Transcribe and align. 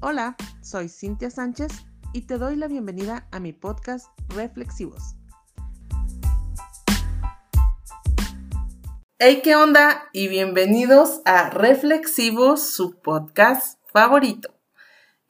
Hola, 0.00 0.36
soy 0.62 0.88
Cintia 0.88 1.28
Sánchez 1.28 1.72
y 2.12 2.22
te 2.22 2.38
doy 2.38 2.54
la 2.54 2.68
bienvenida 2.68 3.26
a 3.32 3.40
mi 3.40 3.52
podcast 3.52 4.06
Reflexivos. 4.28 5.16
Hey, 9.18 9.40
¿qué 9.42 9.56
onda? 9.56 10.04
Y 10.12 10.28
bienvenidos 10.28 11.20
a 11.24 11.50
Reflexivos, 11.50 12.70
su 12.70 13.00
podcast 13.00 13.80
favorito. 13.92 14.54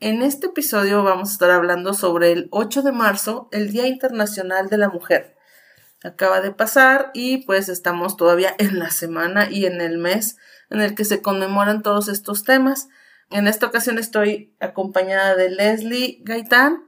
En 0.01 0.21
este 0.21 0.49
episodio 0.49 1.03
vamos 1.03 1.31
a 1.31 1.33
estar 1.33 1.51
hablando 1.51 1.95
sobre 1.95 2.33
el 2.33 2.49
8 2.51 2.83
de 2.83 2.93
marzo, 2.93 3.49
el 3.53 3.73
Día 3.73 3.87
Internacional 3.87 4.69
de 4.69 4.77
la 4.77 4.91
Mujer. 4.91 5.35
Acaba 6.05 6.43
de 6.43 6.51
pasar 6.51 7.11
y 7.15 7.39
pues 7.47 7.71
estamos 7.71 8.19
todavía 8.19 8.55
en 8.59 8.79
la 8.79 8.91
semana 8.91 9.51
y 9.51 9.65
en 9.65 9.81
el 9.81 9.97
mes 9.97 10.37
en 10.69 10.83
el 10.83 10.95
que 10.95 11.07
se 11.07 11.23
conmemoran 11.23 11.83
todos 11.83 12.09
estos 12.09 12.45
temas. 12.45 12.89
En 13.31 13.47
esta 13.47 13.67
ocasión 13.67 13.99
estoy 13.99 14.57
acompañada 14.59 15.37
de 15.37 15.51
Leslie 15.51 16.21
Gaitán 16.23 16.85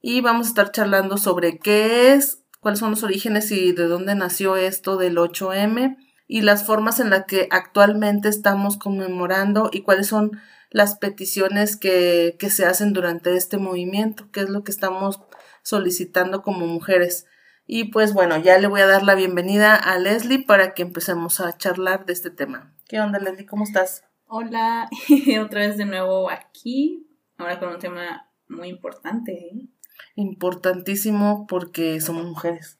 y 0.00 0.20
vamos 0.20 0.46
a 0.46 0.50
estar 0.50 0.72
charlando 0.72 1.18
sobre 1.18 1.58
qué 1.58 2.12
es, 2.12 2.42
cuáles 2.60 2.80
son 2.80 2.90
los 2.90 3.04
orígenes 3.04 3.50
y 3.52 3.72
de 3.72 3.84
dónde 3.84 4.14
nació 4.14 4.56
esto 4.56 4.96
del 4.96 5.16
8M 5.16 5.96
y 6.26 6.40
las 6.42 6.66
formas 6.66 6.98
en 6.98 7.10
las 7.10 7.26
que 7.26 7.46
actualmente 7.50 8.28
estamos 8.28 8.76
conmemorando 8.76 9.70
y 9.72 9.82
cuáles 9.82 10.08
son 10.08 10.40
las 10.70 10.96
peticiones 10.96 11.76
que, 11.76 12.36
que 12.40 12.50
se 12.50 12.66
hacen 12.66 12.92
durante 12.92 13.36
este 13.36 13.58
movimiento, 13.58 14.28
qué 14.32 14.40
es 14.40 14.48
lo 14.48 14.64
que 14.64 14.72
estamos 14.72 15.20
solicitando 15.62 16.42
como 16.42 16.66
mujeres. 16.66 17.26
Y 17.66 17.84
pues 17.84 18.12
bueno, 18.12 18.36
ya 18.36 18.58
le 18.58 18.66
voy 18.66 18.80
a 18.80 18.86
dar 18.86 19.04
la 19.04 19.14
bienvenida 19.14 19.76
a 19.76 19.96
Leslie 19.98 20.44
para 20.44 20.74
que 20.74 20.82
empecemos 20.82 21.38
a 21.40 21.56
charlar 21.56 22.04
de 22.04 22.12
este 22.12 22.30
tema. 22.30 22.74
¿Qué 22.88 23.00
onda, 23.00 23.20
Leslie? 23.20 23.46
¿Cómo 23.46 23.62
estás? 23.62 24.02
Hola, 24.26 24.88
otra 25.42 25.60
vez 25.60 25.76
de 25.76 25.84
nuevo 25.84 26.30
aquí, 26.30 27.06
ahora 27.36 27.60
con 27.60 27.70
un 27.70 27.78
tema 27.78 28.30
muy 28.48 28.68
importante. 28.68 29.32
¿eh? 29.32 29.68
Importantísimo 30.16 31.46
porque 31.46 32.00
somos 32.00 32.24
mujeres. 32.24 32.78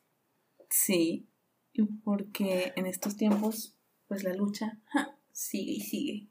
Sí, 0.71 1.29
y 1.73 1.83
porque 1.83 2.73
en 2.77 2.87
estos 2.87 3.17
tiempos, 3.17 3.77
pues 4.09 4.25
la 4.25 4.35
lucha 4.35 4.79
sigue 5.33 5.73
y 5.73 5.81
sigue. 5.81 6.31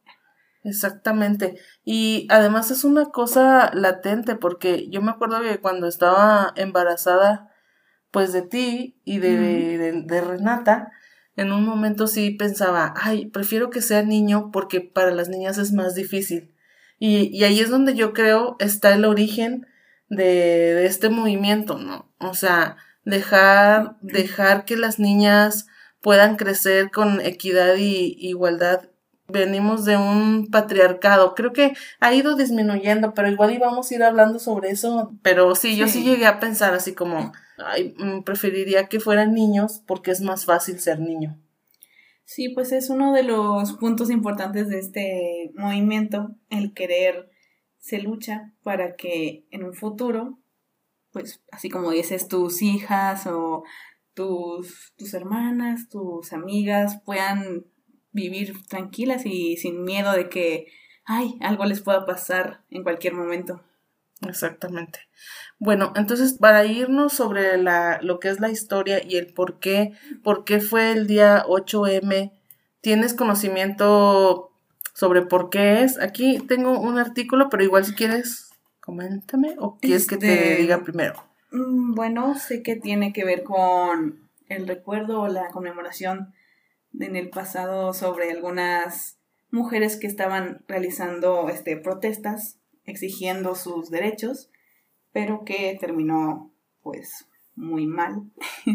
Exactamente. 0.64 1.59
Y 1.83 2.25
además 2.30 2.72
es 2.72 2.83
una 2.83 3.05
cosa 3.11 3.72
latente 3.73 4.36
porque 4.36 4.89
yo 4.89 5.02
me 5.02 5.11
acuerdo 5.11 5.42
que 5.42 5.59
cuando 5.59 5.88
estaba 5.88 6.53
embarazada, 6.55 7.52
pues 8.11 8.33
de 8.33 8.42
ti 8.42 9.00
y 9.03 9.20
de, 9.20 10.03
de 10.05 10.22
Renata, 10.22 10.92
en 11.36 11.52
un 11.52 11.66
momento 11.66 12.08
sí 12.08 12.31
pensaba, 12.31 12.94
ay, 12.98 13.28
prefiero 13.28 13.70
que 13.70 13.81
sea 13.81 14.03
niño 14.03 14.52
porque 14.52 14.81
para 14.81 15.12
las 15.12 15.30
niñas 15.30 15.58
es 15.58 15.73
más 15.73 15.95
difícil. 15.95 16.53
Y, 17.00 17.36
y 17.36 17.44
ahí 17.44 17.59
es 17.59 17.70
donde 17.70 17.95
yo 17.95 18.14
creo 18.14 18.56
está 18.59 18.94
el 18.94 19.06
origen 19.06 19.67
de, 20.09 20.23
de, 20.23 20.86
este 20.86 21.09
movimiento, 21.09 21.78
¿no? 21.78 22.14
O 22.20 22.34
sea, 22.34 22.78
dejar, 23.04 23.98
dejar 24.02 24.66
que 24.66 24.78
las 24.78 25.00
niñas 25.00 25.67
puedan 26.02 26.36
crecer 26.36 26.92
con 26.92 27.20
equidad 27.22 27.76
y 27.78 28.16
igualdad. 28.20 28.89
Venimos 29.28 29.86
de 29.86 29.98
un 29.98 30.50
patriarcado. 30.52 31.34
Creo 31.34 31.54
que 31.54 31.74
ha 32.00 32.14
ido 32.14 32.36
disminuyendo, 32.36 33.14
pero 33.14 33.30
igual 33.30 33.54
íbamos 33.54 33.90
a 33.90 33.96
ir 33.96 34.04
hablando 34.04 34.40
sobre 34.40 34.70
eso. 34.70 35.14
Pero 35.22 35.56
sí, 35.56 35.78
yo 35.78 35.88
sí 35.88 36.04
llegué 36.04 36.26
a 36.26 36.40
pensar 36.40 36.74
así 36.74 36.94
como, 36.94 37.32
ay, 37.58 37.96
mm, 37.98 38.24
preferiría 38.24 38.88
que 38.88 39.00
fueran 39.00 39.34
niños 39.34 39.82
porque 39.86 40.12
es 40.12 40.22
más 40.22 40.46
fácil 40.46 40.80
ser 40.80 41.00
niño. 41.00 41.40
Sí, 42.26 42.50
pues 42.50 42.72
es 42.72 42.90
uno 42.90 43.14
de 43.14 43.24
los 43.24 43.74
puntos 43.74 44.10
importantes 44.10 44.70
de 44.70 44.80
este 44.80 45.52
movimiento, 45.56 46.36
el 46.50 46.74
querer 46.74 47.30
se 47.80 48.00
lucha 48.00 48.54
para 48.64 48.96
que 48.96 49.45
en 49.52 49.66
un 49.66 49.73
futuro, 49.73 50.39
pues 51.12 51.44
así 51.52 51.70
como 51.70 51.92
dices, 51.92 52.28
tus 52.30 52.62
hijas 52.62 53.28
o 53.28 53.64
tus, 54.14 54.94
tus 54.98 55.14
hermanas, 55.14 55.89
tus 55.89 56.32
amigas 56.32 57.02
puedan 57.04 57.66
vivir 58.14 58.54
tranquilas 58.68 59.26
y 59.26 59.58
sin 59.58 59.84
miedo 59.84 60.14
de 60.14 60.30
que, 60.30 60.68
ay, 61.06 61.38
algo 61.42 61.66
les 61.66 61.82
pueda 61.82 62.06
pasar 62.06 62.62
en 62.70 62.84
cualquier 62.84 63.14
momento. 63.14 63.62
Exactamente. 64.28 65.00
Bueno, 65.60 65.92
entonces 65.96 66.34
para 66.34 66.66
irnos 66.66 67.14
sobre 67.14 67.58
la, 67.58 68.00
lo 68.02 68.20
que 68.20 68.30
es 68.30 68.40
la 68.40 68.50
historia 68.50 69.02
y 69.04 69.18
el 69.18 69.34
por 69.34 69.60
qué, 69.60 69.94
por 70.24 70.46
qué 70.46 70.62
fue 70.62 70.92
el 70.92 71.08
día 71.08 71.44
8M, 71.46 72.32
¿tienes 72.82 73.14
conocimiento 73.14 74.52
sobre 74.94 75.24
por 75.24 75.50
qué 75.50 75.84
es? 75.84 76.00
Aquí 76.00 76.40
tengo 76.48 76.80
un 76.80 76.98
artículo, 77.00 77.50
pero 77.50 77.64
igual 77.64 77.86
si 77.86 77.95
quieres, 77.95 78.50
coméntame 78.80 79.56
o 79.60 79.78
quieres 79.78 80.08
que 80.08 80.18
te 80.18 80.52
Este, 80.52 80.62
diga 80.62 80.84
primero. 80.84 81.22
Mm, 81.52 81.94
Bueno, 81.95 82.36
sé 82.36 82.64
que 82.64 82.76
tiene 82.76 83.12
que 83.14 83.26
ver 83.26 83.44
con 83.44 84.30
el 84.48 84.68
recuerdo 84.68 85.22
o 85.22 85.28
la 85.28 85.50
conmemoración 85.50 86.34
en 86.99 87.15
el 87.15 87.30
pasado 87.30 87.93
sobre 87.93 88.31
algunas 88.31 89.17
mujeres 89.52 89.98
que 89.98 90.08
estaban 90.08 90.64
realizando 90.67 91.49
este, 91.49 91.77
protestas 91.77 92.59
exigiendo 92.86 93.55
sus 93.55 93.89
derechos, 93.89 94.49
pero 95.11 95.43
que 95.45 95.77
terminó 95.80 96.53
pues 96.82 97.27
muy 97.55 97.86
mal 97.86 98.23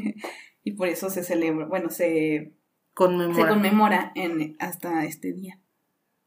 y 0.64 0.72
por 0.72 0.88
eso 0.88 1.10
se 1.10 1.24
celebra, 1.24 1.66
bueno, 1.66 1.90
se, 1.90 2.54
Conmemora. 2.94 3.42
se 3.42 3.48
conmemora 3.48 4.12
en, 4.14 4.56
hasta 4.58 5.04
este 5.04 5.32
día. 5.32 5.58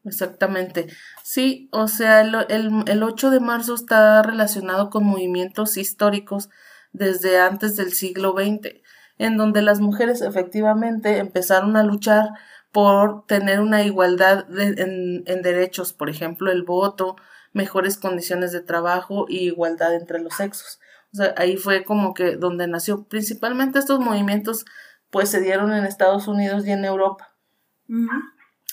Exactamente. 0.04 0.86
Sí, 1.22 1.68
o 1.70 1.86
sea, 1.86 2.22
el, 2.22 2.34
el, 2.48 2.84
el 2.88 3.02
8 3.02 3.30
de 3.30 3.40
marzo 3.40 3.74
está 3.74 4.22
relacionado 4.22 4.90
con 4.90 5.04
movimientos 5.04 5.76
históricos 5.76 6.50
desde 6.92 7.40
antes 7.40 7.76
del 7.76 7.92
siglo 7.92 8.32
XX, 8.32 8.82
en 9.24 9.36
donde 9.36 9.62
las 9.62 9.80
mujeres 9.80 10.20
efectivamente 10.22 11.18
empezaron 11.18 11.76
a 11.76 11.82
luchar 11.82 12.30
por 12.72 13.26
tener 13.26 13.60
una 13.60 13.82
igualdad 13.82 14.46
de- 14.46 14.74
en, 14.82 15.22
en 15.26 15.42
derechos, 15.42 15.92
por 15.92 16.08
ejemplo, 16.10 16.50
el 16.50 16.62
voto, 16.62 17.16
mejores 17.52 17.98
condiciones 17.98 18.52
de 18.52 18.60
trabajo 18.60 19.26
y 19.28 19.40
igualdad 19.46 19.94
entre 19.94 20.20
los 20.20 20.34
sexos. 20.34 20.80
O 21.12 21.16
sea, 21.16 21.34
ahí 21.36 21.56
fue 21.58 21.84
como 21.84 22.14
que 22.14 22.36
donde 22.36 22.66
nació. 22.66 23.04
Principalmente 23.04 23.78
estos 23.78 24.00
movimientos 24.00 24.64
pues 25.10 25.28
se 25.28 25.40
dieron 25.42 25.72
en 25.74 25.84
Estados 25.84 26.26
Unidos 26.28 26.66
y 26.66 26.70
en 26.72 26.86
Europa. 26.86 27.34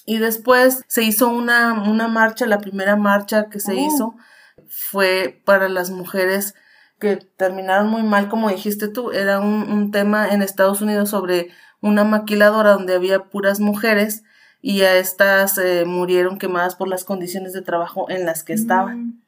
Y 0.06 0.18
después 0.20 0.86
se 0.88 1.04
hizo 1.04 1.28
una, 1.28 1.84
una 1.90 2.08
marcha, 2.08 2.46
la 2.46 2.60
primera 2.60 2.96
marcha 2.96 3.50
que 3.50 3.60
se 3.60 3.74
Oh. 3.74 3.76
hizo 3.76 4.16
fue 4.70 5.42
para 5.46 5.68
las 5.68 5.90
mujeres 5.92 6.56
que 7.00 7.18
terminaron 7.18 7.88
muy 7.90 8.04
mal, 8.04 8.30
como 8.30 8.50
dijiste 8.50 8.88
tú, 8.88 9.12
era 9.12 9.40
un, 9.40 9.72
un 9.72 9.92
tema 9.92 10.30
en 10.30 10.42
Estados 10.42 10.82
Unidos 10.82 11.10
sobre 11.10 11.50
una 11.82 12.04
maquiladora 12.04 12.72
donde 12.72 12.96
había 12.96 13.26
puras 13.26 13.60
mujeres 13.60 14.24
y 14.62 14.82
a 14.82 14.98
estas 14.98 15.58
eh, 15.58 15.86
murieron 15.86 16.38
quemadas 16.38 16.76
por 16.76 16.88
las 16.88 17.06
condiciones 17.06 17.54
de 17.54 17.62
trabajo 17.62 18.10
en 18.10 18.26
las 18.26 18.44
que 18.44 18.54
estaban. 18.54 19.08
Mm, 19.08 19.22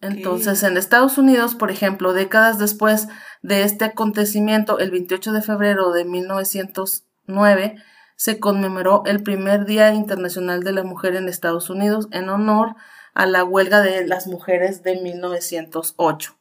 Entonces, 0.00 0.62
en 0.62 0.76
Estados 0.76 1.18
Unidos, 1.18 1.54
por 1.54 1.70
ejemplo, 1.70 2.12
décadas 2.12 2.58
después 2.58 3.08
de 3.42 3.64
este 3.64 3.84
acontecimiento, 3.84 4.78
el 4.78 4.90
28 4.90 5.32
de 5.32 5.42
febrero 5.42 5.92
de 5.92 6.04
1909, 6.04 7.76
se 8.16 8.38
conmemoró 8.38 9.02
el 9.06 9.22
primer 9.22 9.66
Día 9.66 9.92
Internacional 9.92 10.62
de 10.62 10.72
la 10.72 10.82
Mujer 10.82 11.16
en 11.16 11.28
Estados 11.28 11.70
Unidos 11.70 12.08
en 12.12 12.28
honor 12.28 12.68
a 12.70 12.74
la 13.14 13.44
huelga 13.44 13.80
de 13.82 14.06
las 14.06 14.26
mujeres 14.26 14.82
de 14.82 15.00
1908, 15.00 16.36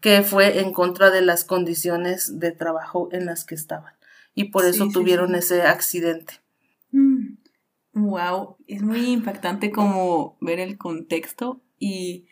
que 0.00 0.22
fue 0.22 0.60
en 0.60 0.72
contra 0.72 1.10
de 1.10 1.22
las 1.22 1.44
condiciones 1.44 2.38
de 2.40 2.52
trabajo 2.52 3.08
en 3.12 3.26
las 3.26 3.44
que 3.44 3.54
estaban. 3.54 3.94
Y 4.34 4.44
por 4.44 4.64
eso 4.64 4.86
Sí, 4.86 4.92
tuvieron 4.92 5.30
sí. 5.32 5.36
ese 5.38 5.62
accidente. 5.62 6.34
Wow, 7.94 8.56
es 8.66 8.82
muy 8.82 9.10
impactante 9.12 9.70
como 9.70 10.38
ver 10.40 10.60
el 10.60 10.78
contexto 10.78 11.60
y, 11.78 12.26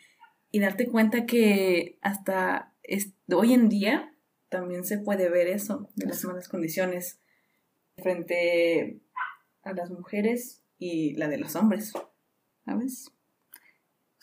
y 0.49 0.59
darte 0.59 0.87
cuenta 0.87 1.25
que 1.27 1.99
hasta 2.01 2.73
es- 2.83 3.13
hoy 3.31 3.53
en 3.53 3.69
día 3.69 4.13
también 4.49 4.83
se 4.83 4.97
puede 4.97 5.29
ver 5.29 5.47
eso 5.47 5.89
de 5.95 6.07
las 6.07 6.23
malas 6.25 6.47
condiciones 6.49 7.19
frente 7.97 9.01
a 9.63 9.73
las 9.73 9.91
mujeres 9.91 10.63
y 10.79 11.13
la 11.15 11.27
de 11.27 11.37
los 11.37 11.55
hombres, 11.55 11.93
¿sabes? 12.65 13.11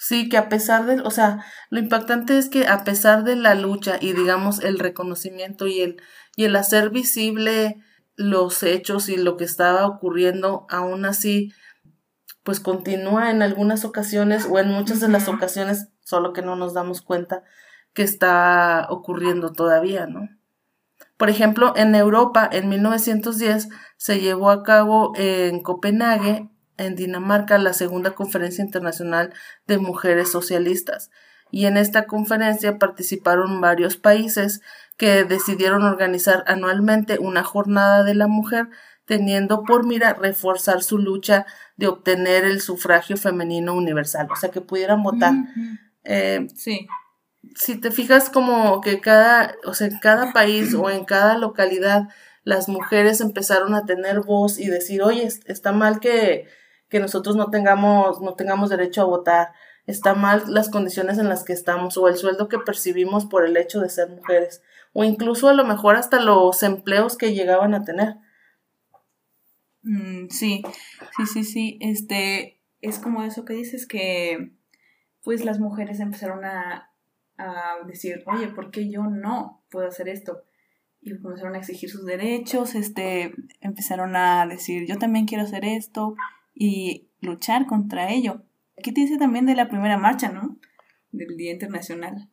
Sí, 0.00 0.28
que 0.28 0.38
a 0.38 0.48
pesar 0.48 0.86
de, 0.86 1.00
o 1.00 1.10
sea, 1.10 1.44
lo 1.70 1.80
impactante 1.80 2.38
es 2.38 2.48
que 2.48 2.68
a 2.68 2.84
pesar 2.84 3.24
de 3.24 3.34
la 3.34 3.56
lucha 3.56 3.98
y 4.00 4.12
digamos 4.12 4.60
el 4.60 4.78
reconocimiento 4.78 5.66
y 5.66 5.80
el, 5.80 6.00
y 6.36 6.44
el 6.44 6.54
hacer 6.54 6.90
visible 6.90 7.82
los 8.14 8.62
hechos 8.62 9.08
y 9.08 9.16
lo 9.16 9.36
que 9.36 9.44
estaba 9.44 9.86
ocurriendo, 9.86 10.66
aún 10.70 11.04
así, 11.04 11.52
pues 12.44 12.60
continúa 12.60 13.32
en 13.32 13.42
algunas 13.42 13.84
ocasiones 13.84 14.46
o 14.48 14.60
en 14.60 14.68
muchas 14.68 15.00
de 15.00 15.08
las 15.08 15.26
ocasiones, 15.26 15.88
solo 16.04 16.32
que 16.32 16.42
no 16.42 16.54
nos 16.54 16.74
damos 16.74 17.02
cuenta 17.02 17.42
que 17.92 18.04
está 18.04 18.86
ocurriendo 18.90 19.50
todavía, 19.50 20.06
¿no? 20.06 20.28
Por 21.16 21.28
ejemplo, 21.28 21.72
en 21.74 21.96
Europa, 21.96 22.48
en 22.50 22.68
1910, 22.68 23.68
se 23.96 24.20
llevó 24.20 24.50
a 24.50 24.62
cabo 24.62 25.12
en 25.16 25.60
Copenhague 25.60 26.48
en 26.78 26.96
Dinamarca 26.96 27.58
la 27.58 27.72
segunda 27.72 28.12
conferencia 28.12 28.64
internacional 28.64 29.34
de 29.66 29.78
mujeres 29.78 30.30
socialistas 30.30 31.10
y 31.50 31.66
en 31.66 31.76
esta 31.76 32.06
conferencia 32.06 32.78
participaron 32.78 33.60
varios 33.60 33.96
países 33.96 34.60
que 34.96 35.24
decidieron 35.24 35.82
organizar 35.82 36.44
anualmente 36.46 37.18
una 37.18 37.42
jornada 37.44 38.04
de 38.04 38.14
la 38.14 38.26
mujer 38.26 38.68
teniendo 39.06 39.62
por 39.62 39.86
mira 39.86 40.12
reforzar 40.12 40.82
su 40.82 40.98
lucha 40.98 41.46
de 41.76 41.86
obtener 41.86 42.44
el 42.44 42.60
sufragio 42.60 43.16
femenino 43.16 43.74
universal, 43.74 44.28
o 44.30 44.36
sea, 44.36 44.50
que 44.50 44.60
pudieran 44.60 45.02
votar. 45.02 45.32
Eh, 46.04 46.46
sí. 46.54 46.86
Si 47.54 47.80
te 47.80 47.90
fijas 47.90 48.28
como 48.28 48.82
que 48.82 49.00
cada, 49.00 49.54
o 49.64 49.72
sea, 49.72 49.86
en 49.86 49.98
cada 49.98 50.32
país 50.32 50.74
o 50.74 50.90
en 50.90 51.06
cada 51.06 51.38
localidad 51.38 52.08
las 52.44 52.68
mujeres 52.68 53.22
empezaron 53.22 53.74
a 53.74 53.86
tener 53.86 54.20
voz 54.20 54.58
y 54.58 54.66
decir, 54.66 55.02
oye, 55.02 55.26
está 55.46 55.72
mal 55.72 56.00
que, 56.00 56.46
que 56.88 57.00
nosotros 57.00 57.36
no 57.36 57.50
tengamos, 57.50 58.20
no 58.20 58.34
tengamos 58.34 58.70
derecho 58.70 59.02
a 59.02 59.06
votar, 59.06 59.52
está 59.86 60.14
mal 60.14 60.42
las 60.48 60.70
condiciones 60.70 61.18
en 61.18 61.28
las 61.28 61.44
que 61.44 61.52
estamos 61.52 61.96
o 61.96 62.08
el 62.08 62.16
sueldo 62.16 62.48
que 62.48 62.58
percibimos 62.58 63.26
por 63.26 63.46
el 63.46 63.56
hecho 63.56 63.80
de 63.80 63.88
ser 63.88 64.10
mujeres 64.10 64.62
o 64.92 65.04
incluso 65.04 65.48
a 65.48 65.54
lo 65.54 65.64
mejor 65.64 65.96
hasta 65.96 66.20
los 66.20 66.62
empleos 66.62 67.16
que 67.16 67.34
llegaban 67.34 67.74
a 67.74 67.84
tener. 67.84 68.16
Mm, 69.82 70.28
sí, 70.28 70.62
sí, 71.16 71.26
sí, 71.26 71.44
sí. 71.44 71.78
Este, 71.80 72.60
es 72.80 72.98
como 72.98 73.22
eso 73.22 73.44
que 73.44 73.54
dices 73.54 73.86
que 73.86 74.52
pues 75.22 75.44
las 75.44 75.60
mujeres 75.60 76.00
empezaron 76.00 76.44
a, 76.44 76.90
a 77.36 77.76
decir, 77.86 78.22
oye, 78.26 78.48
¿por 78.48 78.70
qué 78.70 78.90
yo 78.90 79.02
no 79.04 79.62
puedo 79.70 79.86
hacer 79.86 80.08
esto? 80.08 80.42
Y 81.00 81.16
comenzaron 81.20 81.54
a 81.54 81.58
exigir 81.58 81.90
sus 81.90 82.04
derechos, 82.04 82.74
este, 82.74 83.34
empezaron 83.60 84.16
a 84.16 84.46
decir, 84.46 84.86
yo 84.88 84.98
también 84.98 85.26
quiero 85.26 85.44
hacer 85.44 85.64
esto 85.64 86.16
y 86.58 87.08
luchar 87.20 87.66
contra 87.66 88.10
ello. 88.10 88.42
Aquí 88.76 88.92
te 88.92 89.00
dice 89.00 89.16
también 89.16 89.46
de 89.46 89.54
la 89.54 89.68
primera 89.68 89.96
marcha, 89.96 90.30
¿no? 90.30 90.56
Del 91.12 91.36
Día 91.36 91.52
Internacional. 91.52 92.28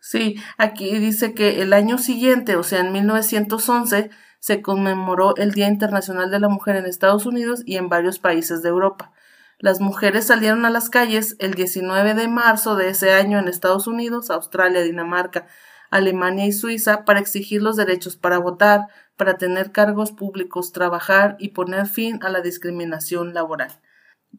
Sí, 0.00 0.36
aquí 0.58 0.98
dice 0.98 1.32
que 1.32 1.62
el 1.62 1.72
año 1.72 1.96
siguiente, 1.96 2.56
o 2.56 2.62
sea, 2.62 2.80
en 2.80 2.92
1911, 2.92 4.10
se 4.40 4.60
conmemoró 4.60 5.36
el 5.36 5.52
Día 5.52 5.68
Internacional 5.68 6.30
de 6.30 6.40
la 6.40 6.48
Mujer 6.48 6.76
en 6.76 6.86
Estados 6.86 7.26
Unidos 7.26 7.62
y 7.64 7.76
en 7.76 7.88
varios 7.88 8.18
países 8.18 8.62
de 8.62 8.68
Europa. 8.68 9.12
Las 9.58 9.80
mujeres 9.80 10.26
salieron 10.26 10.64
a 10.64 10.70
las 10.70 10.90
calles 10.90 11.36
el 11.38 11.54
19 11.54 12.14
de 12.14 12.26
marzo 12.26 12.74
de 12.74 12.88
ese 12.88 13.12
año 13.12 13.38
en 13.38 13.46
Estados 13.46 13.86
Unidos, 13.86 14.30
Australia, 14.30 14.82
Dinamarca, 14.82 15.46
Alemania 15.90 16.46
y 16.46 16.52
Suiza 16.52 17.04
para 17.04 17.20
exigir 17.20 17.62
los 17.62 17.76
derechos 17.76 18.16
para 18.16 18.38
votar, 18.38 18.88
para 19.16 19.38
tener 19.38 19.72
cargos 19.72 20.12
públicos, 20.12 20.72
trabajar 20.72 21.36
y 21.38 21.48
poner 21.48 21.86
fin 21.86 22.18
a 22.22 22.28
la 22.28 22.40
discriminación 22.40 23.34
laboral. 23.34 23.80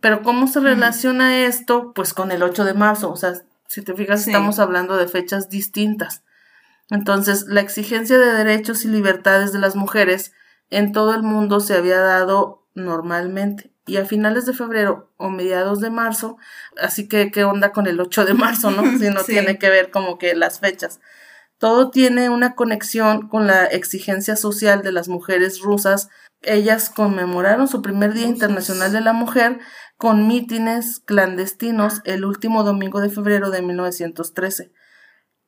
Pero 0.02 0.24
¿cómo 0.24 0.48
se 0.48 0.60
relaciona 0.60 1.46
esto? 1.46 1.94
Pues 1.94 2.14
con 2.14 2.32
el 2.32 2.44
8 2.44 2.66
de 2.66 2.74
marzo, 2.74 3.12
o 3.12 3.16
sea, 3.16 3.34
si 3.68 3.82
te 3.82 3.94
fijas, 3.94 4.28
estamos 4.28 4.60
hablando 4.60 4.98
de 4.98 5.08
fechas 5.08 5.50
distintas. 5.50 6.24
Entonces, 6.90 7.46
la 7.48 7.62
exigencia 7.62 8.18
de 8.18 8.34
derechos 8.34 8.86
y 8.86 8.88
libertades 8.88 9.54
de 9.54 9.60
las 9.60 9.76
mujeres 9.76 10.34
en 10.70 10.92
todo 10.92 11.14
el 11.14 11.24
mundo 11.24 11.60
se 11.60 11.76
había 11.76 12.00
dado 12.00 12.68
normalmente. 12.76 13.72
Y 13.86 13.98
a 13.98 14.06
finales 14.06 14.46
de 14.46 14.54
febrero 14.54 15.12
o 15.18 15.30
mediados 15.30 15.82
de 15.82 15.90
marzo, 15.90 16.38
así 16.78 17.08
que 17.08 17.32
qué 17.32 17.44
onda 17.44 17.72
con 17.72 17.88
el 17.88 18.00
8 18.00 18.26
de 18.26 18.34
marzo, 18.34 18.72
¿no? 18.72 18.84
Si 19.00 19.10
no 19.10 19.24
tiene 19.24 19.58
que 19.58 19.70
ver 19.70 19.92
como 19.92 20.18
que 20.18 20.36
las 20.36 20.60
fechas. 20.60 21.00
Todo 21.58 21.92
tiene 21.92 22.30
una 22.30 22.56
conexión 22.56 23.28
con 23.28 23.48
la 23.48 23.66
exigencia 23.66 24.36
social 24.36 24.82
de 24.82 24.92
las 24.92 25.08
mujeres 25.08 25.60
rusas. 25.62 26.10
Ellas 26.42 26.90
conmemoraron 26.90 27.68
su 27.68 27.82
primer 27.82 28.14
Día 28.14 28.28
Internacional 28.28 28.92
de 28.92 29.02
la 29.02 29.14
Mujer 29.14 29.60
con 29.98 30.28
mítines 30.28 31.00
clandestinos 31.00 32.02
el 32.04 32.26
último 32.26 32.64
domingo 32.64 33.00
de 33.00 33.10
febrero 33.10 33.50
de 33.52 33.62
1913 33.62 34.72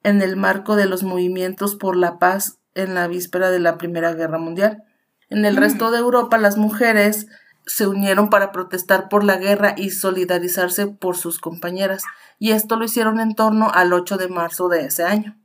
en 0.05 0.21
el 0.21 0.37
marco 0.37 0.75
de 0.75 0.85
los 0.85 1.03
movimientos 1.03 1.75
por 1.75 1.97
la 1.97 2.19
paz 2.19 2.59
en 2.75 2.93
la 2.93 3.07
víspera 3.07 3.49
de 3.49 3.59
la 3.59 3.77
Primera 3.77 4.13
Guerra 4.13 4.37
Mundial. 4.37 4.83
En 5.29 5.45
el 5.45 5.55
mm. 5.55 5.59
resto 5.59 5.91
de 5.91 5.97
Europa 5.97 6.37
las 6.37 6.57
mujeres 6.57 7.27
se 7.65 7.87
unieron 7.87 8.29
para 8.29 8.51
protestar 8.51 9.09
por 9.09 9.23
la 9.23 9.37
guerra 9.37 9.73
y 9.75 9.89
solidarizarse 9.89 10.85
por 10.85 11.17
sus 11.17 11.39
compañeras, 11.39 12.03
y 12.37 12.51
esto 12.51 12.75
lo 12.75 12.85
hicieron 12.85 13.19
en 13.19 13.33
torno 13.33 13.71
al 13.73 13.91
8 13.93 14.17
de 14.17 14.27
marzo 14.27 14.69
de 14.69 14.85
ese 14.85 15.03
año. 15.03 15.35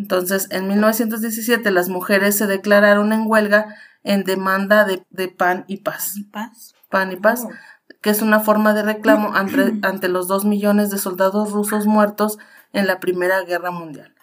Entonces, 0.00 0.48
en 0.50 0.66
1917 0.66 1.70
las 1.70 1.90
mujeres 1.90 2.34
se 2.34 2.46
declararon 2.46 3.12
en 3.12 3.26
huelga 3.26 3.76
en 4.02 4.24
demanda 4.24 4.86
de, 4.86 5.28
pan 5.28 5.66
y 5.68 5.82
paz. 5.82 6.14
¿Paz? 6.32 6.74
Pan 6.88 7.12
y 7.12 7.16
paz, 7.16 7.44
oh. 7.44 7.50
que 8.00 8.08
es 8.08 8.22
una 8.22 8.40
forma 8.40 8.72
de 8.72 8.82
reclamo 8.82 9.34
ante, 9.34 9.74
ante 9.82 10.08
los 10.08 10.26
dos 10.26 10.46
millones 10.46 10.88
de 10.88 10.96
soldados 10.96 11.52
rusos 11.52 11.84
muertos 11.84 12.38
en 12.72 12.86
la 12.86 12.98
Primera 12.98 13.42
Guerra 13.42 13.70
Mundial. 13.70 14.14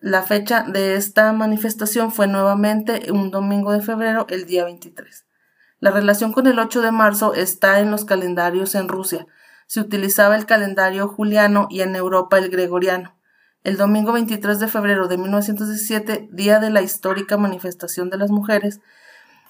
La 0.00 0.22
fecha 0.22 0.62
de 0.62 0.96
esta 0.96 1.30
manifestación 1.34 2.10
fue 2.10 2.26
nuevamente 2.26 3.12
un 3.12 3.30
domingo 3.30 3.72
de 3.72 3.82
febrero, 3.82 4.24
el 4.30 4.46
día 4.46 4.64
23. 4.64 5.26
La 5.80 5.90
relación 5.90 6.32
con 6.32 6.46
el 6.46 6.58
8 6.58 6.80
de 6.80 6.92
marzo 6.92 7.34
está 7.34 7.80
en 7.80 7.90
los 7.90 8.06
calendarios 8.06 8.74
en 8.74 8.88
Rusia. 8.88 9.26
Se 9.66 9.80
utilizaba 9.80 10.34
el 10.36 10.46
calendario 10.46 11.08
juliano 11.08 11.66
y 11.68 11.82
en 11.82 11.94
Europa 11.94 12.38
el 12.38 12.48
gregoriano. 12.48 13.13
El 13.64 13.78
domingo 13.78 14.12
23 14.12 14.58
de 14.58 14.68
febrero 14.68 15.08
de 15.08 15.16
1917, 15.16 16.28
día 16.30 16.60
de 16.60 16.68
la 16.68 16.82
histórica 16.82 17.38
manifestación 17.38 18.10
de 18.10 18.18
las 18.18 18.30
mujeres, 18.30 18.82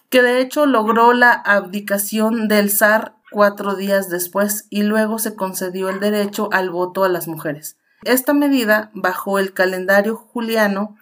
que 0.09 0.23
de 0.23 0.41
hecho 0.41 0.67
logró 0.67 1.13
la 1.13 1.33
abdicación 1.33 2.47
del 2.47 2.71
zar 2.71 3.17
cuatro 3.33 3.75
días 3.75 4.09
después 4.11 4.69
y 4.71 4.85
luego 4.85 5.19
se 5.19 5.35
concedió 5.35 5.89
el 5.89 5.99
derecho 5.99 6.49
al 6.53 6.71
voto 6.71 7.03
a 7.03 7.09
las 7.09 7.27
mujeres. 7.27 7.77
Esta 8.05 8.35
medida, 8.35 8.93
bajo 8.95 9.41
el 9.41 9.53
calendario 9.53 10.15
juliano, 10.17 10.97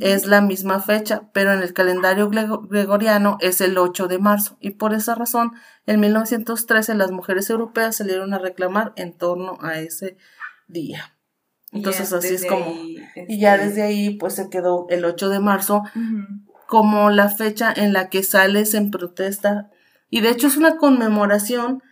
es 0.00 0.26
la 0.26 0.42
misma 0.42 0.80
fecha, 0.80 1.22
pero 1.32 1.54
en 1.54 1.62
el 1.62 1.72
calendario 1.72 2.28
gregoriano 2.28 3.38
es 3.40 3.62
el 3.62 3.78
8 3.78 4.08
de 4.08 4.18
marzo, 4.18 4.58
y 4.60 4.72
por 4.72 4.92
esa 4.92 5.14
razón, 5.14 5.52
en 5.86 6.00
1913 6.00 6.94
las 6.96 7.10
mujeres 7.10 7.48
europeas 7.48 7.96
salieron 7.96 8.34
a 8.34 8.38
reclamar 8.38 8.92
en 8.96 9.16
torno 9.16 9.56
a 9.62 9.78
ese 9.78 10.18
día. 10.68 11.16
Entonces 11.72 12.12
así 12.12 12.34
es 12.34 12.44
como... 12.44 12.74
Y 13.28 13.40
ya 13.40 13.54
este 13.54 13.68
desde 13.68 13.82
ahí 13.82 14.10
pues 14.16 14.34
se 14.34 14.50
quedó 14.50 14.86
el 14.90 15.04
8 15.04 15.28
de 15.28 15.40
marzo 15.40 15.82
como 16.66 17.10
la 17.10 17.28
fecha 17.28 17.72
en 17.74 17.92
la 17.92 18.08
que 18.08 18.22
sales 18.22 18.74
en 18.74 18.90
protesta. 18.90 19.70
Y 20.10 20.20
de 20.20 20.30
hecho 20.30 20.46
es 20.46 20.56
una 20.56 20.76
conmemoración 20.76 21.82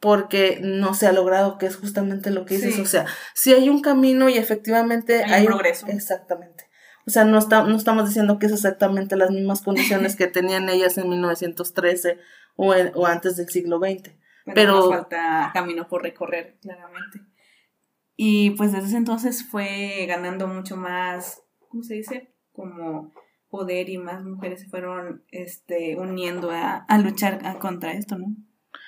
porque 0.00 0.60
no 0.62 0.92
se 0.92 1.06
ha 1.06 1.12
logrado, 1.12 1.56
que 1.56 1.64
es 1.64 1.76
justamente 1.76 2.30
lo 2.30 2.44
que 2.44 2.56
dices. 2.56 2.78
O 2.78 2.84
sea, 2.84 3.06
si 3.34 3.54
hay 3.54 3.70
un 3.70 3.80
camino 3.80 4.28
y 4.28 4.36
efectivamente 4.36 5.24
hay, 5.24 5.42
un 5.42 5.52
progreso. 5.52 5.86
Exactamente. 5.86 6.68
O 7.06 7.10
sea, 7.10 7.24
no, 7.24 7.38
no 7.40 7.76
estamos 7.76 8.06
diciendo 8.06 8.38
que 8.38 8.46
es 8.46 8.52
exactamente 8.52 9.16
las 9.16 9.30
mismas 9.30 9.62
condiciones 9.62 10.16
que 10.16 10.26
tenían 10.26 10.68
ellas 10.68 10.98
en 10.98 11.08
1913 11.08 12.18
o, 12.56 12.74
o 12.94 13.06
antes 13.06 13.36
del 13.36 13.48
siglo 13.48 13.78
XX. 13.78 14.10
Pero, 14.54 14.74
nos 14.74 14.88
falta 14.90 15.50
camino 15.54 15.88
por 15.88 16.02
recorrer, 16.02 16.58
claramente. 16.60 17.20
Y 18.16 18.50
pues 18.52 18.72
desde 18.72 18.88
ese 18.88 18.96
entonces 18.96 19.44
fue 19.48 20.06
ganando 20.06 20.46
mucho 20.46 20.76
más, 20.76 21.42
¿cómo 21.68 21.82
se 21.82 21.94
dice? 21.94 22.32
Como 22.52 23.12
poder 23.48 23.88
y 23.88 23.98
más 23.98 24.24
mujeres 24.24 24.60
se 24.60 24.68
fueron 24.68 25.24
este, 25.30 25.96
uniendo 25.96 26.50
a, 26.50 26.84
a 26.88 26.98
luchar 26.98 27.58
contra 27.58 27.92
esto, 27.92 28.18
¿no? 28.18 28.34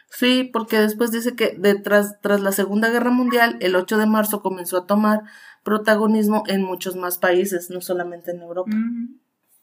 Sí, 0.09 0.49
porque 0.53 0.79
después 0.79 1.11
dice 1.11 1.35
que 1.35 1.57
detrás, 1.59 2.21
tras 2.21 2.41
la 2.41 2.53
Segunda 2.53 2.89
Guerra 2.91 3.11
Mundial, 3.11 3.59
el 3.61 3.77
8 3.77 3.99
de 3.99 4.07
marzo 4.07 4.41
comenzó 4.41 4.79
a 4.79 4.87
tomar 4.87 5.25
protagonismo 5.63 6.45
en 6.47 6.63
muchos 6.63 6.97
más 6.97 7.19
países, 7.19 7.71
no 7.71 7.81
solamente 7.81 8.31
en 8.31 8.41
Europa. 8.41 8.71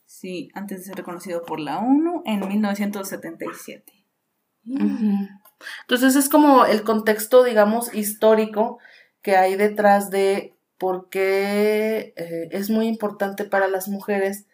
Sí, 0.05 0.51
antes 0.53 0.79
de 0.79 0.85
ser 0.85 0.95
reconocido 0.95 1.43
por 1.43 1.59
la 1.59 1.79
ONU 1.79 2.23
en 2.25 2.47
1977. 2.47 4.05
Entonces 4.65 6.15
es 6.15 6.29
como 6.29 6.65
el 6.65 6.83
contexto, 6.83 7.43
digamos, 7.43 7.93
histórico 7.95 8.79
que 9.23 9.35
hay 9.37 9.55
detrás 9.55 10.11
de 10.11 10.55
por 10.77 11.09
qué 11.09 12.13
eh, 12.17 12.49
es 12.51 12.69
muy 12.69 12.87
importante 12.87 13.45
para 13.45 13.67
las 13.67 13.87
mujeres 13.87 14.45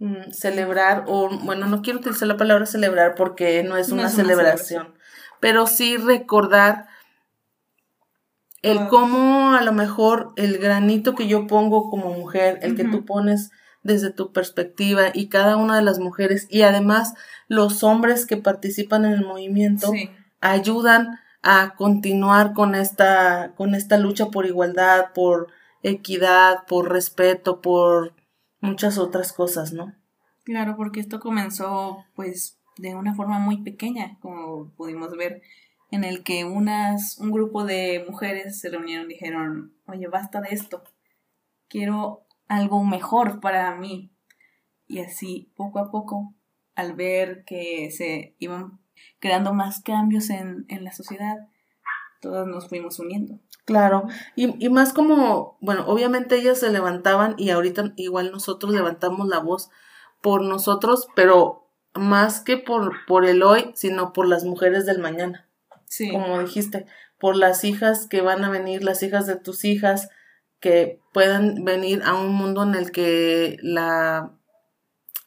mm, 0.00 0.32
celebrar, 0.32 1.04
o 1.06 1.30
bueno, 1.44 1.66
no 1.66 1.80
quiero 1.80 2.00
utilizar 2.00 2.28
la 2.28 2.36
palabra 2.36 2.66
celebrar 2.66 3.14
porque 3.14 3.62
no 3.62 3.76
es, 3.76 3.90
una, 3.90 4.08
celebración, 4.08 4.94
pero 5.40 5.66
sí 5.66 5.96
recordar 5.96 6.88
el 8.62 8.78
ah. 8.78 8.88
cómo 8.90 9.52
a 9.52 9.62
lo 9.62 9.72
mejor 9.72 10.32
el 10.36 10.58
granito 10.58 11.14
que 11.14 11.28
yo 11.28 11.46
pongo 11.46 11.88
como 11.88 12.12
mujer, 12.12 12.58
el 12.62 12.74
que 12.74 12.84
tú 12.84 13.04
pones 13.04 13.52
desde 13.84 14.10
tu 14.10 14.32
perspectiva 14.32 15.10
y 15.14 15.28
cada 15.28 15.56
una 15.56 15.76
de 15.76 15.82
las 15.82 16.00
mujeres 16.00 16.48
y 16.50 16.62
además 16.62 17.14
los 17.46 17.84
hombres 17.84 18.26
que 18.26 18.36
participan 18.36 19.04
en 19.04 19.12
el 19.12 19.24
movimiento 19.24 19.92
ayudan 20.40 21.20
a 21.42 21.74
continuar 21.76 22.52
con 22.52 22.74
esta 22.74 23.54
con 23.56 23.74
esta 23.74 23.98
lucha 23.98 24.26
por 24.26 24.46
igualdad, 24.46 25.12
por 25.14 25.48
equidad, 25.82 26.66
por 26.66 26.90
respeto, 26.90 27.60
por 27.60 28.14
muchas 28.60 28.98
otras 28.98 29.32
cosas, 29.32 29.72
¿no? 29.72 29.94
Claro, 30.44 30.76
porque 30.76 31.00
esto 31.00 31.20
comenzó 31.20 32.04
pues 32.14 32.58
de 32.78 32.94
una 32.94 33.14
forma 33.14 33.38
muy 33.38 33.62
pequeña, 33.62 34.18
como 34.20 34.70
pudimos 34.76 35.16
ver, 35.16 35.42
en 35.90 36.04
el 36.04 36.22
que 36.22 36.44
unas, 36.44 37.18
un 37.18 37.30
grupo 37.30 37.64
de 37.64 38.04
mujeres 38.08 38.60
se 38.60 38.70
reunieron 38.70 39.10
y 39.10 39.14
dijeron, 39.14 39.74
oye, 39.86 40.06
basta 40.06 40.40
de 40.40 40.50
esto, 40.50 40.82
quiero 41.68 42.26
algo 42.46 42.84
mejor 42.84 43.40
para 43.40 43.74
mí. 43.74 44.12
Y 44.86 45.00
así, 45.00 45.52
poco 45.56 45.78
a 45.80 45.90
poco, 45.90 46.34
al 46.74 46.94
ver 46.94 47.44
que 47.44 47.90
se 47.90 48.34
iban 48.38 48.78
creando 49.20 49.52
más 49.52 49.80
cambios 49.80 50.30
en, 50.30 50.64
en 50.68 50.84
la 50.84 50.92
sociedad, 50.92 51.36
todos 52.20 52.46
nos 52.46 52.68
fuimos 52.68 52.98
uniendo. 52.98 53.38
Claro, 53.64 54.06
y, 54.34 54.64
y 54.64 54.70
más 54.70 54.92
como, 54.92 55.58
bueno, 55.60 55.84
obviamente 55.86 56.36
ellas 56.36 56.58
se 56.58 56.70
levantaban 56.70 57.34
y 57.36 57.50
ahorita 57.50 57.92
igual 57.96 58.32
nosotros 58.32 58.72
levantamos 58.72 59.28
la 59.28 59.40
voz 59.40 59.70
por 60.22 60.42
nosotros, 60.42 61.08
pero 61.14 61.68
más 61.94 62.40
que 62.40 62.56
por, 62.56 63.04
por 63.06 63.26
el 63.26 63.42
hoy, 63.42 63.70
sino 63.74 64.12
por 64.12 64.26
las 64.26 64.44
mujeres 64.44 64.86
del 64.86 65.00
mañana. 65.00 65.48
Sí. 65.84 66.10
Como 66.10 66.40
dijiste, 66.40 66.86
por 67.18 67.36
las 67.36 67.64
hijas 67.64 68.06
que 68.06 68.22
van 68.22 68.44
a 68.44 68.50
venir, 68.50 68.82
las 68.82 69.02
hijas 69.02 69.26
de 69.26 69.36
tus 69.36 69.64
hijas, 69.64 70.08
que 70.60 71.00
puedan 71.12 71.64
venir 71.64 72.02
a 72.04 72.14
un 72.14 72.34
mundo 72.34 72.62
en 72.62 72.74
el 72.74 72.90
que 72.90 73.58
la, 73.62 74.32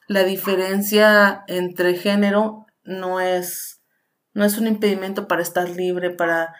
la 0.07 0.23
diferencia 0.23 1.43
entre 1.47 1.95
género 1.95 2.65
no 2.83 3.19
es, 3.19 3.81
no 4.33 4.45
es 4.45 4.57
un 4.57 4.67
impedimento 4.67 5.27
para 5.27 5.41
estar 5.41 5.69
libre, 5.69 6.09
para 6.09 6.55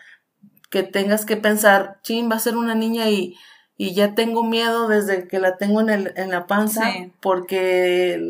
que 0.69 0.83
tengas 0.83 1.25
que 1.25 1.37
pensar, 1.37 1.99
chin, 2.03 2.29
va 2.31 2.35
a 2.35 2.39
ser 2.39 2.55
una 2.55 2.75
niña 2.75 3.09
y, 3.09 3.35
y 3.75 3.93
ya 3.93 4.15
tengo 4.15 4.43
miedo 4.43 4.87
desde 4.87 5.27
que 5.27 5.39
la 5.39 5.57
tengo 5.57 5.81
en, 5.81 5.89
el, 5.89 6.13
en 6.15 6.29
la 6.29 6.47
panza 6.47 6.83
porque 7.19 8.21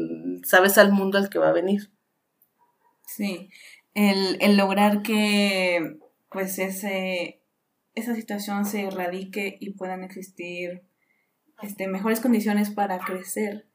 sabes 0.43 0.77
al 0.77 0.91
mundo 0.91 1.17
al 1.17 1.29
que 1.29 1.39
va 1.39 1.49
a 1.49 1.53
venir. 1.53 1.91
Sí, 3.05 3.49
el, 3.93 4.37
el 4.41 4.57
lograr 4.57 5.01
que 5.01 5.99
pues 6.29 6.57
ese, 6.59 7.41
esa 7.93 8.15
situación 8.15 8.65
se 8.65 8.83
erradique 8.83 9.57
y 9.59 9.71
puedan 9.71 10.03
existir 10.03 10.83
este, 11.61 11.87
mejores 11.87 12.21
condiciones 12.21 12.71
para 12.71 12.99
crecer 12.99 13.67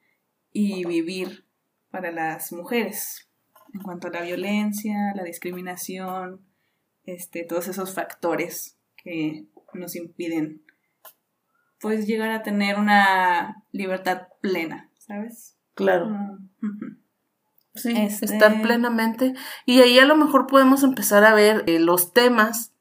y 0.52 0.86
vivir 0.86 1.46
para 1.90 2.10
las 2.10 2.52
mujeres 2.52 3.25
en 3.76 3.82
cuanto 3.82 4.08
a 4.08 4.10
la 4.10 4.22
violencia, 4.22 5.12
la 5.14 5.22
discriminación, 5.22 6.40
este, 7.04 7.44
todos 7.44 7.68
esos 7.68 7.94
factores 7.94 8.76
que 8.96 9.46
nos 9.74 9.94
impiden 9.94 10.62
pues 11.80 12.06
llegar 12.06 12.30
a 12.30 12.42
tener 12.42 12.78
una 12.78 13.62
libertad 13.70 14.28
plena, 14.40 14.90
¿sabes? 14.98 15.56
Claro. 15.74 16.08
Mm, 16.08 16.48
sí, 17.74 17.94
este 17.96 18.24
estar 18.24 18.62
plenamente. 18.62 19.34
Y 19.66 19.80
ahí 19.80 19.98
a 19.98 20.06
lo 20.06 20.16
mejor 20.16 20.46
podemos 20.46 20.82
empezar 20.82 21.24
a 21.24 21.34
ver 21.34 21.64
eh, 21.66 21.78
los 21.78 22.12
temas 22.12 22.72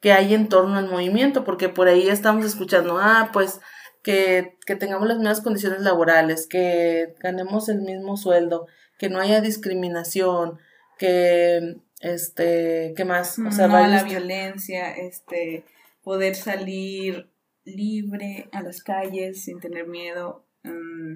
que 0.00 0.12
hay 0.12 0.34
en 0.34 0.48
torno 0.48 0.76
al 0.76 0.90
movimiento, 0.90 1.44
porque 1.44 1.68
por 1.68 1.88
ahí 1.88 2.08
estamos 2.08 2.44
escuchando, 2.44 2.98
ah, 2.98 3.30
pues 3.32 3.60
que, 4.02 4.58
que 4.66 4.74
tengamos 4.74 5.06
las 5.06 5.18
mismas 5.18 5.42
condiciones 5.42 5.82
laborales, 5.82 6.48
que 6.48 7.14
ganemos 7.20 7.68
el 7.68 7.82
mismo 7.82 8.16
sueldo, 8.16 8.66
que 9.02 9.08
no 9.08 9.18
haya 9.18 9.40
discriminación, 9.40 10.60
que 10.96 11.76
este, 11.98 12.94
¿qué 12.96 13.04
más? 13.04 13.36
O 13.36 13.50
sea, 13.50 13.66
no 13.66 13.84
la 13.84 14.04
violencia, 14.04 14.92
este, 14.92 15.64
poder 16.04 16.36
salir 16.36 17.28
libre 17.64 18.48
a 18.52 18.62
las 18.62 18.80
calles 18.80 19.42
sin 19.42 19.58
tener 19.58 19.88
miedo, 19.88 20.46
mm, 20.62 21.14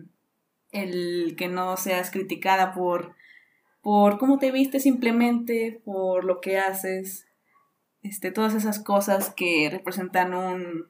el 0.72 1.36
que 1.38 1.46
no 1.46 1.76
seas 1.76 2.10
criticada 2.10 2.74
por, 2.74 3.14
por 3.82 4.18
cómo 4.18 4.40
te 4.40 4.50
viste 4.50 4.80
simplemente, 4.80 5.80
por 5.84 6.24
lo 6.24 6.40
que 6.40 6.58
haces, 6.58 7.28
este, 8.02 8.32
todas 8.32 8.56
esas 8.56 8.80
cosas 8.80 9.30
que 9.30 9.68
representan 9.70 10.34
un 10.34 10.88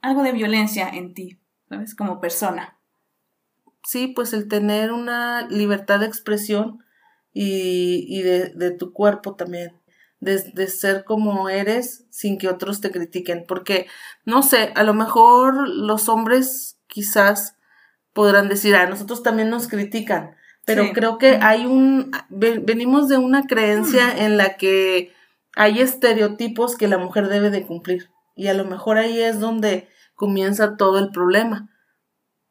algo 0.00 0.24
de 0.24 0.32
violencia 0.32 0.88
en 0.88 1.14
ti, 1.14 1.38
¿sabes? 1.68 1.94
Como 1.94 2.20
persona. 2.20 2.76
Sí, 3.84 4.08
pues 4.08 4.32
el 4.32 4.48
tener 4.48 4.92
una 4.92 5.46
libertad 5.48 6.00
de 6.00 6.06
expresión 6.06 6.84
y, 7.32 8.06
y 8.08 8.22
de, 8.22 8.50
de 8.50 8.70
tu 8.70 8.92
cuerpo 8.92 9.34
también. 9.34 9.80
De, 10.20 10.38
de, 10.54 10.68
ser 10.68 11.02
como 11.04 11.48
eres 11.48 12.06
sin 12.10 12.38
que 12.38 12.48
otros 12.48 12.80
te 12.80 12.92
critiquen. 12.92 13.44
Porque, 13.46 13.88
no 14.24 14.42
sé, 14.42 14.72
a 14.76 14.84
lo 14.84 14.94
mejor 14.94 15.68
los 15.68 16.08
hombres 16.08 16.78
quizás 16.86 17.56
podrán 18.12 18.48
decir, 18.48 18.76
a 18.76 18.82
ah, 18.82 18.86
nosotros 18.86 19.24
también 19.24 19.50
nos 19.50 19.66
critican. 19.66 20.36
Pero 20.64 20.92
creo 20.92 21.18
que 21.18 21.38
hay 21.42 21.66
un, 21.66 22.12
venimos 22.30 23.08
de 23.08 23.18
una 23.18 23.48
creencia 23.48 24.16
en 24.16 24.36
la 24.36 24.56
que 24.56 25.12
hay 25.56 25.80
estereotipos 25.80 26.76
que 26.76 26.86
la 26.86 26.98
mujer 26.98 27.28
debe 27.28 27.50
de 27.50 27.66
cumplir. 27.66 28.10
Y 28.36 28.46
a 28.46 28.54
lo 28.54 28.64
mejor 28.64 28.96
ahí 28.96 29.20
es 29.20 29.40
donde 29.40 29.88
comienza 30.14 30.76
todo 30.76 31.00
el 31.00 31.10
problema 31.10 31.71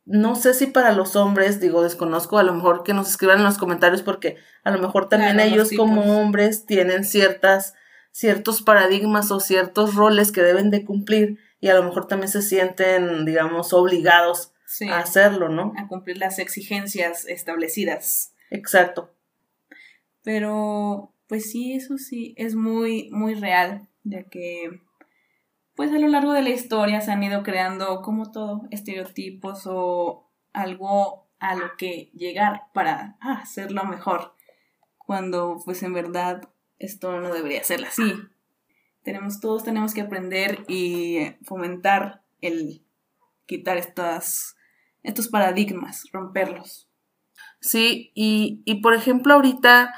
no 0.06 0.36
sé 0.36 0.54
si 0.54 0.68
para 0.68 0.92
los 0.94 1.16
hombres, 1.16 1.60
digo, 1.60 1.84
desconozco, 1.84 2.38
a 2.38 2.44
lo 2.44 2.54
mejor 2.54 2.84
que 2.84 2.94
nos 2.94 3.10
escriban 3.10 3.40
en 3.40 3.46
los 3.46 3.58
comentarios 3.58 4.02
porque 4.02 4.38
a 4.64 4.72
lo 4.72 4.80
mejor 4.80 5.10
también 5.10 5.40
ellos 5.40 5.70
como 5.76 6.20
hombres 6.20 6.66
tienen 6.66 7.04
ciertas, 7.04 7.76
ciertos 8.12 8.62
paradigmas 8.62 9.32
o 9.32 9.40
ciertos 9.40 9.96
roles 9.96 10.32
que 10.32 10.42
deben 10.42 10.72
de 10.72 10.86
cumplir 10.86 11.40
y 11.60 11.70
a 11.70 11.76
lo 11.76 11.84
mejor 11.84 12.08
también 12.08 12.30
se 12.30 12.42
sienten, 12.42 13.26
digamos, 13.26 13.74
obligados 13.74 14.54
a 14.90 15.00
hacerlo, 15.00 15.50
¿no? 15.50 15.74
A 15.78 15.88
cumplir 15.88 16.18
las 16.18 16.40
exigencias 16.40 17.26
establecidas. 17.28 18.34
Exacto. 18.50 19.14
Pero, 20.24 21.14
pues 21.28 21.52
sí, 21.52 21.74
eso 21.74 21.98
sí, 21.98 22.34
es 22.38 22.56
muy, 22.56 23.10
muy 23.12 23.36
real, 23.36 23.88
ya 24.04 24.24
que 24.24 24.82
pues 25.82 25.94
a 25.94 25.98
lo 25.98 26.10
largo 26.10 26.34
de 26.34 26.44
la 26.44 26.52
historia 26.52 27.02
se 27.02 27.12
han 27.12 27.24
ido 27.24 27.42
creando 27.42 28.04
como 28.04 28.32
todo 28.32 28.68
estereotipos 28.70 29.64
o 29.66 30.30
algo 30.54 31.28
a 31.40 31.56
lo 31.56 31.76
que 31.76 32.12
llegar 32.14 32.66
para 32.72 33.18
ah, 33.20 33.40
hacerlo 33.42 33.84
mejor 33.86 34.36
cuando 35.00 35.60
pues 35.66 35.82
en 35.82 35.94
verdad 35.94 36.48
esto 36.78 37.20
no 37.20 37.34
debería 37.34 37.64
ser 37.64 37.84
así. 37.84 38.14
Tenemos 39.02 39.40
todos 39.40 39.64
tenemos 39.64 39.96
que 39.96 40.02
aprender 40.02 40.66
y 40.68 41.34
fomentar 41.42 42.22
el 42.42 42.86
quitar 43.48 43.78
estas 43.78 44.56
estos 45.02 45.30
paradigmas 45.30 46.04
romperlos. 46.14 46.92
Sí 47.60 48.12
y, 48.14 48.62
y 48.66 48.82
por 48.82 48.94
ejemplo 48.94 49.34
ahorita 49.34 49.96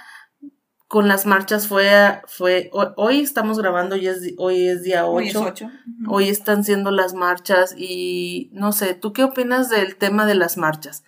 con 0.94 1.08
las 1.08 1.26
marchas 1.26 1.68
fue, 1.68 1.90
fue 2.28 2.70
hoy, 2.72 3.22
estamos 3.22 3.58
grabando 3.58 3.96
y 3.96 4.06
es, 4.06 4.36
hoy 4.38 4.68
es 4.68 4.84
día 4.84 5.08
8. 5.08 5.56
Hoy, 6.08 6.30
están 6.30 6.64
siendo 6.64 6.92
las 6.92 7.16
marchas 7.16 7.74
y 7.76 8.52
no 8.54 8.72
sé, 8.74 8.94
¿tú 8.94 9.12
qué 9.12 9.24
opinas 9.24 9.72
del 9.72 9.96
tema 9.96 10.28
de 10.28 10.36
las 10.36 10.56
marchas? 10.56 11.04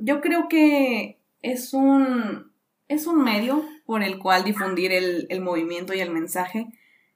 yo 0.00 0.22
creo 0.22 0.48
que 0.48 1.20
es 1.42 1.74
un, 1.74 2.54
es 2.88 3.06
un 3.06 3.22
medio 3.22 3.62
por 3.84 4.02
el 4.02 4.18
cual 4.18 4.44
difundir 4.44 4.90
el, 4.90 5.26
el 5.28 5.42
movimiento 5.42 5.92
y 5.92 6.00
el 6.00 6.10
mensaje, 6.10 6.68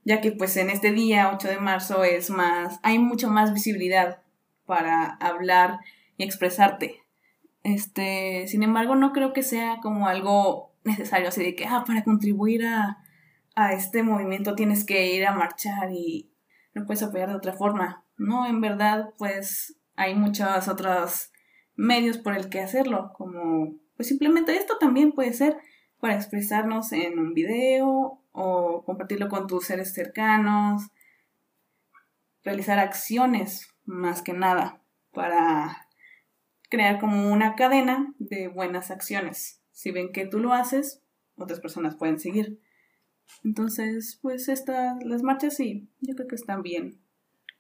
ya 0.05 0.21
que 0.21 0.33
pues 0.33 0.59
en 0.59 0.69
este 0.69 0.93
día 0.93 1.31
8 1.33 1.49
de 1.49 1.61
marzo 1.61 2.05
es 2.05 2.29
más, 2.29 2.79
hay 2.83 2.99
mucha 2.99 3.29
más 3.29 3.55
visibilidad 3.55 4.21
para 4.67 5.15
hablar 5.15 5.79
y 6.19 6.25
expresarte 6.25 7.06
este, 7.67 8.47
sin 8.47 8.63
embargo, 8.63 8.95
no 8.95 9.13
creo 9.13 9.33
que 9.33 9.43
sea 9.43 9.79
como 9.83 10.07
algo 10.07 10.73
necesario, 10.85 11.29
así 11.29 11.43
de 11.43 11.57
que, 11.57 11.67
ah, 11.67 11.83
para 11.85 12.05
contribuir 12.05 12.65
a, 12.65 13.03
a 13.57 13.73
este 13.73 14.05
movimiento 14.05 14.55
tienes 14.55 14.85
que 14.85 15.13
ir 15.13 15.27
a 15.27 15.35
marchar 15.35 15.91
y 15.91 16.31
no 16.75 16.87
puedes 16.87 17.03
apoyar 17.03 17.29
de 17.29 17.35
otra 17.35 17.55
forma. 17.55 18.05
No, 18.17 18.47
en 18.47 18.61
verdad, 18.61 19.11
pues 19.19 19.77
hay 19.97 20.15
muchos 20.15 20.69
otros 20.69 21.33
medios 21.75 22.19
por 22.19 22.37
el 22.37 22.49
que 22.51 22.61
hacerlo, 22.61 23.13
como, 23.15 23.75
pues 23.97 24.09
simplemente 24.09 24.57
esto 24.57 24.79
también 24.79 25.11
puede 25.11 25.33
ser 25.33 25.59
para 25.99 26.15
expresarnos 26.15 26.93
en 26.93 27.19
un 27.19 27.35
video 27.35 28.23
o 28.31 28.85
compartirlo 28.85 29.29
con 29.29 29.49
tus 29.49 29.67
seres 29.67 29.93
cercanos, 29.93 30.89
realizar 32.45 32.79
acciones 32.79 33.75
más 33.85 34.23
que 34.23 34.35
nada 34.35 34.83
para 35.13 35.86
crear 36.69 36.99
como 37.01 37.33
una 37.33 37.55
cadena 37.55 38.15
de 38.19 38.49
buenas 38.49 38.91
acciones. 38.91 39.61
Si 39.73 39.91
ven 39.91 40.13
que 40.13 40.27
tú 40.27 40.39
lo 40.39 40.53
haces, 40.53 41.03
otras 41.37 41.61
personas 41.61 41.97
pueden 41.97 42.19
seguir. 42.19 42.61
Entonces, 43.45 44.19
pues 44.23 44.49
estas, 44.49 45.03
las 45.05 45.23
marchas 45.23 45.57
sí, 45.57 45.89
yo 46.01 46.15
creo 46.15 46.29
que 46.29 46.37
están 46.37 46.63
bien. 46.63 47.01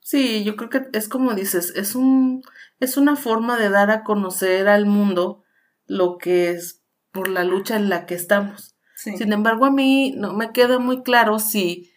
Sí, 0.00 0.44
yo 0.44 0.56
creo 0.56 0.70
que 0.70 0.86
es 0.92 1.08
como 1.08 1.34
dices, 1.34 1.72
es 1.74 1.96
un, 1.96 2.42
es 2.78 2.96
una 2.96 3.16
forma 3.16 3.58
de 3.58 3.70
dar 3.70 3.90
a 3.90 4.04
conocer 4.04 4.68
al 4.68 4.86
mundo 4.86 5.42
lo 5.86 6.18
que 6.18 6.50
es 6.50 6.82
por 7.10 7.28
la 7.28 7.44
lucha 7.44 7.76
en 7.76 7.88
la 7.88 8.06
que 8.06 8.14
estamos. 8.14 8.76
Sin 8.94 9.32
embargo, 9.32 9.66
a 9.66 9.70
mí 9.70 10.14
no 10.16 10.32
me 10.32 10.52
queda 10.52 10.78
muy 10.78 11.02
claro 11.02 11.38
si, 11.38 11.92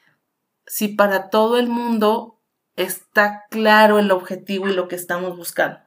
si 0.65 0.89
para 0.89 1.29
todo 1.29 1.57
el 1.57 1.67
mundo 1.67 2.41
está 2.75 3.45
claro 3.49 3.99
el 3.99 4.11
objetivo 4.11 4.67
y 4.67 4.73
lo 4.73 4.87
que 4.87 4.95
estamos 4.95 5.37
buscando 5.37 5.79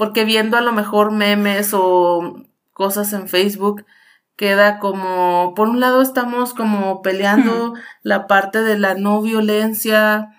porque 0.00 0.24
viendo 0.24 0.56
a 0.56 0.62
lo 0.62 0.72
mejor 0.72 1.12
memes 1.12 1.74
o 1.74 2.42
cosas 2.72 3.12
en 3.12 3.28
Facebook, 3.28 3.84
queda 4.34 4.78
como, 4.78 5.52
por 5.54 5.68
un 5.68 5.78
lado 5.78 6.00
estamos 6.00 6.54
como 6.54 7.02
peleando 7.02 7.74
la 8.02 8.26
parte 8.26 8.62
de 8.62 8.78
la 8.78 8.94
no 8.94 9.20
violencia, 9.20 10.30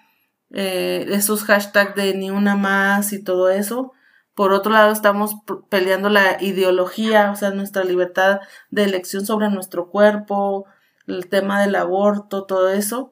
eh, 0.49 1.05
esos 1.09 1.43
hashtags 1.43 1.93
de 1.93 2.15
ni 2.15 2.31
una 2.31 2.55
más 2.55 3.13
y 3.13 3.23
todo 3.23 3.51
eso. 3.51 3.93
Por 4.33 4.51
otro 4.51 4.71
lado, 4.71 4.91
estamos 4.91 5.35
peleando 5.69 6.09
la 6.09 6.41
ideología, 6.41 7.29
o 7.29 7.35
sea, 7.35 7.51
nuestra 7.51 7.83
libertad 7.83 8.39
de 8.71 8.85
elección 8.85 9.27
sobre 9.27 9.51
nuestro 9.51 9.91
cuerpo, 9.91 10.65
el 11.05 11.29
tema 11.29 11.61
del 11.61 11.75
aborto, 11.75 12.45
todo 12.45 12.71
eso. 12.71 13.11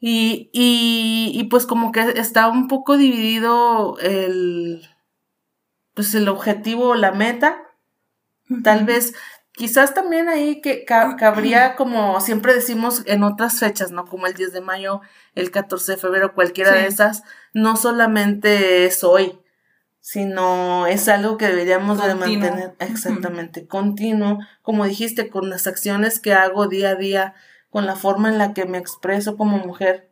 Y, 0.00 0.50
y, 0.52 1.30
y 1.32 1.44
pues 1.44 1.66
como 1.66 1.92
que 1.92 2.00
está 2.16 2.48
un 2.48 2.66
poco 2.66 2.96
dividido 2.96 3.96
el, 4.00 4.88
pues 5.94 6.14
el 6.14 6.28
objetivo 6.28 6.90
o 6.90 6.94
la 6.94 7.12
meta. 7.12 7.62
Tal 8.62 8.84
vez 8.84 9.14
Quizás 9.54 9.92
también 9.92 10.30
ahí 10.30 10.62
que 10.62 10.86
cabría, 10.86 11.76
como 11.76 12.18
siempre 12.22 12.54
decimos 12.54 13.02
en 13.04 13.22
otras 13.22 13.58
fechas, 13.58 13.90
¿no? 13.90 14.06
Como 14.06 14.26
el 14.26 14.32
10 14.32 14.54
de 14.54 14.62
mayo, 14.62 15.02
el 15.34 15.50
14 15.50 15.92
de 15.92 15.98
febrero, 15.98 16.34
cualquiera 16.34 16.72
de 16.72 16.86
esas, 16.86 17.22
no 17.52 17.76
solamente 17.76 18.86
es 18.86 19.04
hoy, 19.04 19.38
sino 20.00 20.86
es 20.86 21.06
algo 21.08 21.36
que 21.36 21.48
deberíamos 21.48 22.02
de 22.02 22.14
mantener 22.14 22.74
exactamente 22.78 23.66
continuo, 23.66 24.38
como 24.62 24.86
dijiste, 24.86 25.28
con 25.28 25.50
las 25.50 25.66
acciones 25.66 26.18
que 26.18 26.32
hago 26.32 26.66
día 26.66 26.90
a 26.90 26.94
día, 26.94 27.34
con 27.68 27.84
la 27.84 27.94
forma 27.94 28.30
en 28.30 28.38
la 28.38 28.54
que 28.54 28.64
me 28.64 28.78
expreso 28.78 29.36
como 29.36 29.58
mujer. 29.58 30.10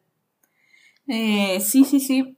Eh, 1.09 1.61
sí, 1.61 1.87
sí, 1.87 1.99
sí. 1.99 2.37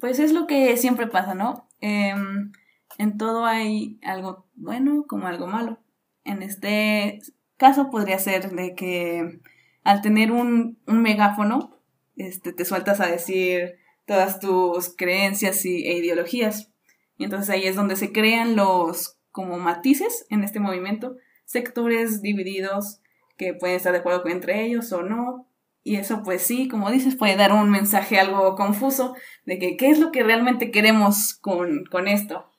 Pues 0.00 0.18
es 0.18 0.32
lo 0.32 0.48
que 0.48 0.76
siempre 0.76 1.06
pasa, 1.06 1.36
¿no? 1.36 1.68
Em, 1.80 2.50
en 2.98 3.18
todo 3.18 3.44
hay 3.44 3.98
algo 4.02 4.46
bueno 4.54 5.04
como 5.06 5.26
algo 5.26 5.46
malo. 5.46 5.78
En 6.24 6.42
este 6.42 7.20
caso 7.56 7.90
podría 7.90 8.18
ser 8.18 8.50
de 8.50 8.74
que 8.74 9.40
al 9.84 10.02
tener 10.02 10.32
un, 10.32 10.78
megáfono, 10.86 11.78
este, 12.16 12.52
te 12.52 12.64
sueltas 12.64 13.00
a 13.00 13.06
decir 13.06 13.76
todas 14.06 14.40
tus 14.40 14.94
creencias 14.96 15.64
y, 15.64 15.86
e 15.86 15.96
ideologías. 15.96 16.70
Y 17.16 17.24
entonces 17.24 17.50
ahí 17.50 17.66
es 17.66 17.76
donde 17.76 17.96
se 17.96 18.12
crean 18.12 18.56
los 18.56 19.18
como 19.30 19.58
matices 19.58 20.26
en 20.28 20.44
este 20.44 20.60
movimiento, 20.60 21.16
sectores 21.44 22.20
divididos 22.20 23.00
que 23.36 23.54
pueden 23.54 23.76
estar 23.76 23.92
de 23.92 23.98
acuerdo 23.98 24.26
entre 24.28 24.64
ellos 24.64 24.92
o 24.92 25.02
no. 25.02 25.48
Y 25.84 25.96
eso 25.96 26.22
pues 26.22 26.42
sí, 26.42 26.68
como 26.68 26.90
dices, 26.90 27.16
puede 27.16 27.36
dar 27.36 27.52
un 27.52 27.70
mensaje 27.70 28.20
algo 28.20 28.54
confuso 28.54 29.16
de 29.46 29.58
que 29.58 29.76
qué 29.76 29.90
es 29.90 29.98
lo 29.98 30.12
que 30.12 30.22
realmente 30.22 30.70
queremos 30.70 31.34
con, 31.34 31.84
con 31.86 32.06
esto. 32.06 32.51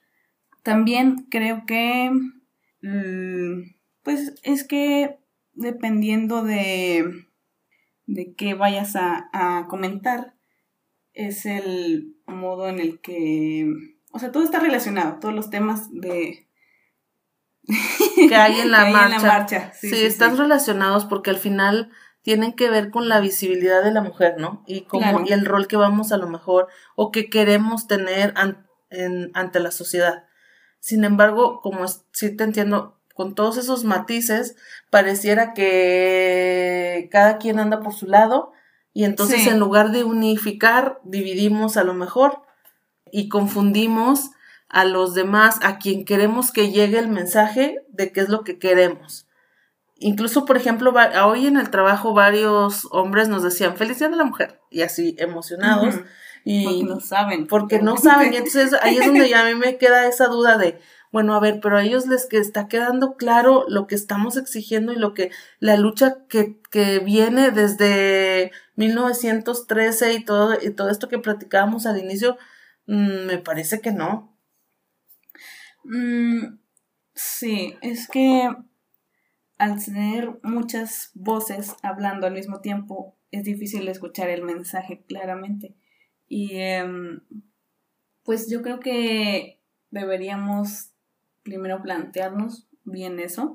También 0.64 1.28
creo 1.30 1.66
que 1.66 2.12
Mm, 2.84 3.76
pues 4.04 4.36
es 4.44 4.66
que 4.66 5.18
dependiendo 5.54 6.44
de, 6.44 7.26
de 8.06 8.36
qué 8.36 8.54
vayas 8.54 8.98
a, 8.98 9.30
a 9.32 9.68
comentar, 9.70 10.36
es 11.14 11.46
el 11.46 12.18
modo 12.28 12.68
en 12.68 12.80
el 12.80 13.00
que, 13.00 13.68
o 14.12 14.20
sea, 14.20 14.32
todo 14.32 14.44
está 14.44 14.60
relacionado, 14.60 15.20
todos 15.20 15.34
los 15.34 15.50
temas 15.50 15.90
de... 15.92 16.50
que 18.28 18.36
hay 18.36 18.60
en 18.60 18.72
la 18.72 18.90
marcha. 18.90 19.72
Sí, 19.74 20.04
están 20.04 20.38
relacionados 20.38 21.06
porque 21.06 21.30
al 21.30 21.38
final 21.38 21.90
tienen 22.22 22.52
que 22.52 22.70
ver 22.70 22.90
con 22.90 23.08
la 23.08 23.22
visibilidad 23.22 23.82
de 23.82 23.94
la 23.94 24.02
mujer, 24.02 24.36
¿no? 24.38 24.66
Y 24.68 24.82
como 24.82 25.24
y 25.26 25.32
el 25.32 25.46
rol 25.46 25.68
que 25.68 25.78
vamos 25.78 26.12
a 26.12 26.18
lo 26.18 26.28
mejor 26.28 26.68
o 26.98 27.12
que 27.12 27.30
queremos 27.30 27.88
tener 27.88 28.34
ante 28.36 29.60
la 29.62 29.72
sociedad. 29.72 30.26
Sin 30.84 31.06
embargo, 31.06 31.62
como 31.62 31.88
sí 31.88 32.36
te 32.36 32.44
entiendo, 32.44 33.00
con 33.14 33.36
todos 33.36 33.56
esos 33.56 33.86
matices, 33.86 34.58
pareciera 34.90 35.54
que 35.54 37.08
cada 37.10 37.38
quien 37.38 37.58
anda 37.58 37.80
por 37.80 37.94
su 37.94 38.06
lado 38.06 38.52
y 38.92 39.06
entonces 39.06 39.48
en 39.48 39.62
lugar 39.62 39.94
de 39.94 40.04
unificar, 40.04 41.00
dividimos 41.06 41.78
a 41.78 41.86
lo 41.86 41.94
mejor 41.94 42.42
y 43.14 43.30
confundimos 43.30 44.32
a 44.68 44.84
los 44.84 45.14
demás, 45.14 45.58
a 45.64 45.78
quien 45.78 46.04
queremos 46.04 46.52
que 46.52 46.70
llegue 46.70 47.00
el 47.00 47.08
mensaje 47.08 47.86
de 47.88 48.12
qué 48.12 48.20
es 48.20 48.28
lo 48.28 48.44
que 48.44 48.60
queremos. 48.60 49.26
Incluso, 49.96 50.44
por 50.44 50.58
ejemplo, 50.58 50.94
hoy 51.24 51.48
en 51.48 51.56
el 51.56 51.70
trabajo 51.70 52.14
varios 52.14 52.90
hombres 52.92 53.30
nos 53.30 53.42
decían 53.42 53.78
feliz 53.78 54.00
día 54.00 54.10
de 54.10 54.18
la 54.18 54.26
mujer 54.26 54.60
y 54.70 54.82
así 54.82 55.16
emocionados. 55.18 55.96
Y 56.44 56.66
porque 56.66 56.84
no 56.84 57.00
saben. 57.00 57.48
Porque 57.48 57.80
no 57.80 57.98
saben. 57.98 58.34
Y 58.34 58.38
entonces 58.38 58.74
ahí 58.82 58.98
es 58.98 59.06
donde 59.06 59.30
ya 59.30 59.42
a 59.42 59.46
mí 59.46 59.56
me 59.56 59.78
queda 59.78 60.08
esa 60.08 60.28
duda 60.28 60.58
de, 60.58 60.80
bueno, 61.12 61.36
a 61.36 61.40
ver, 61.40 61.60
pero 61.62 61.78
a 61.78 61.84
ellos 61.84 62.08
les 62.08 62.26
que 62.26 62.38
está 62.38 62.68
quedando 62.68 63.16
claro 63.16 63.66
lo 63.68 63.88
que 63.88 63.96
estamos 63.96 64.36
exigiendo 64.36 64.92
y 64.92 64.98
lo 64.98 65.14
que 65.14 65.32
la 65.60 65.78
lucha 65.78 66.26
que, 66.28 66.60
que 66.70 67.00
viene 67.00 67.52
desde 67.52 68.52
1913 68.76 70.14
y 70.14 70.26
todo, 70.26 70.58
y 70.62 70.72
todo 70.72 70.90
esto 70.90 71.08
que 71.08 71.20
platicábamos 71.20 71.86
al 71.86 72.00
inicio, 72.00 72.38
mm, 72.88 73.26
me 73.26 73.38
parece 73.38 73.80
que 73.80 73.92
no. 73.92 74.36
Mm, 75.84 76.58
sí, 77.14 77.76
es 77.82 78.08
que 78.08 78.50
al 79.58 79.84
tener 79.84 80.40
muchas 80.44 81.12
voces 81.14 81.76
hablando 81.84 82.28
al 82.28 82.34
mismo 82.34 82.60
tiempo, 82.60 83.16
es 83.32 83.44
difícil 83.44 83.88
escuchar 83.88 84.30
el 84.30 84.44
mensaje 84.44 85.04
claramente. 85.08 85.76
Y 86.36 86.56
em, 86.56 87.20
pues 88.24 88.50
yo 88.50 88.64
creo 88.64 88.80
que 88.80 89.60
deberíamos 89.92 90.90
primero 91.44 91.80
plantearnos 91.84 92.68
bien 92.86 93.20
eso, 93.20 93.54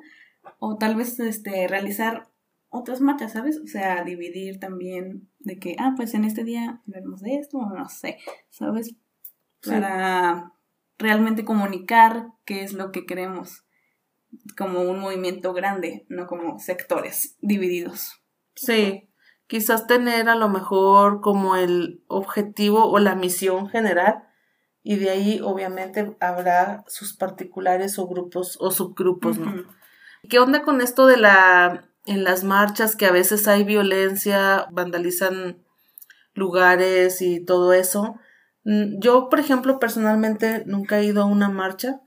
o 0.61 0.79
tal 0.79 0.95
vez 0.95 1.19
este, 1.19 1.67
realizar 1.67 2.29
otras 2.69 3.01
marchas, 3.01 3.33
¿sabes? 3.33 3.59
O 3.59 3.67
sea, 3.67 4.05
dividir 4.05 4.61
también 4.61 5.29
de 5.41 5.59
que, 5.59 5.75
ah, 5.81 5.95
pues 5.97 6.15
en 6.15 6.23
este 6.23 6.45
día 6.45 6.81
hablaremos 6.87 7.21
de 7.21 7.35
esto, 7.35 7.59
o 7.59 7.69
no 7.69 7.89
sé, 7.89 8.19
¿sabes? 8.49 8.95
Para 9.67 10.53
realmente 10.99 11.45
comunicar 11.45 12.29
qué 12.45 12.63
es 12.63 12.75
lo 12.75 12.93
que 12.93 13.07
queremos 13.07 13.65
como 14.57 14.83
un 14.83 15.01
movimiento 15.01 15.53
grande, 15.53 16.07
no 16.09 16.29
como 16.29 16.61
sectores 16.61 17.37
divididos. 17.41 18.23
Sí, 18.55 19.08
quizás 19.49 19.87
tener 19.87 20.29
a 20.29 20.37
lo 20.37 20.49
mejor 20.49 21.21
como 21.21 21.57
el 21.57 22.05
objetivo 22.07 22.87
o 22.89 22.99
la 23.01 23.17
misión 23.17 23.69
general 23.69 24.29
y 24.85 24.97
de 24.97 25.11
ahí 25.11 25.41
obviamente 25.43 26.17
habrá 26.21 26.85
sus 26.87 27.15
particulares 27.15 27.99
o 27.99 28.07
grupos 28.07 28.57
o 28.61 28.71
subgrupos, 28.71 29.39
¿no? 29.39 29.65
¿Qué 30.29 30.39
onda 30.39 30.63
con 30.63 30.81
esto 30.81 31.07
de 31.07 31.17
la 31.17 31.89
en 32.07 32.25
las 32.25 32.45
marchas 32.45 32.97
que 32.97 33.07
a 33.07 33.13
veces 33.13 33.49
hay 33.49 33.65
violencia, 33.65 34.67
vandalizan 34.71 35.59
lugares 36.35 37.21
y 37.21 37.45
todo 37.45 37.73
eso? 37.73 38.17
Mm, 38.65 38.99
yo, 39.01 39.29
por 39.29 39.41
ejemplo, 39.41 39.79
personalmente 39.79 40.63
nunca 40.67 40.99
he 41.01 41.05
ido 41.05 41.23
a 41.23 41.27
una 41.27 41.49
marcha, 41.49 42.01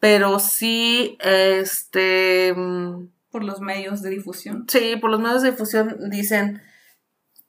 pero 0.00 0.38
sí, 0.38 1.16
este... 1.20 2.54
Por 3.30 3.44
los 3.44 3.60
medios 3.60 4.02
de 4.02 4.10
difusión. 4.10 4.64
Sí, 4.68 4.96
por 5.00 5.10
los 5.10 5.20
medios 5.20 5.42
de 5.42 5.50
difusión 5.50 6.10
dicen 6.10 6.62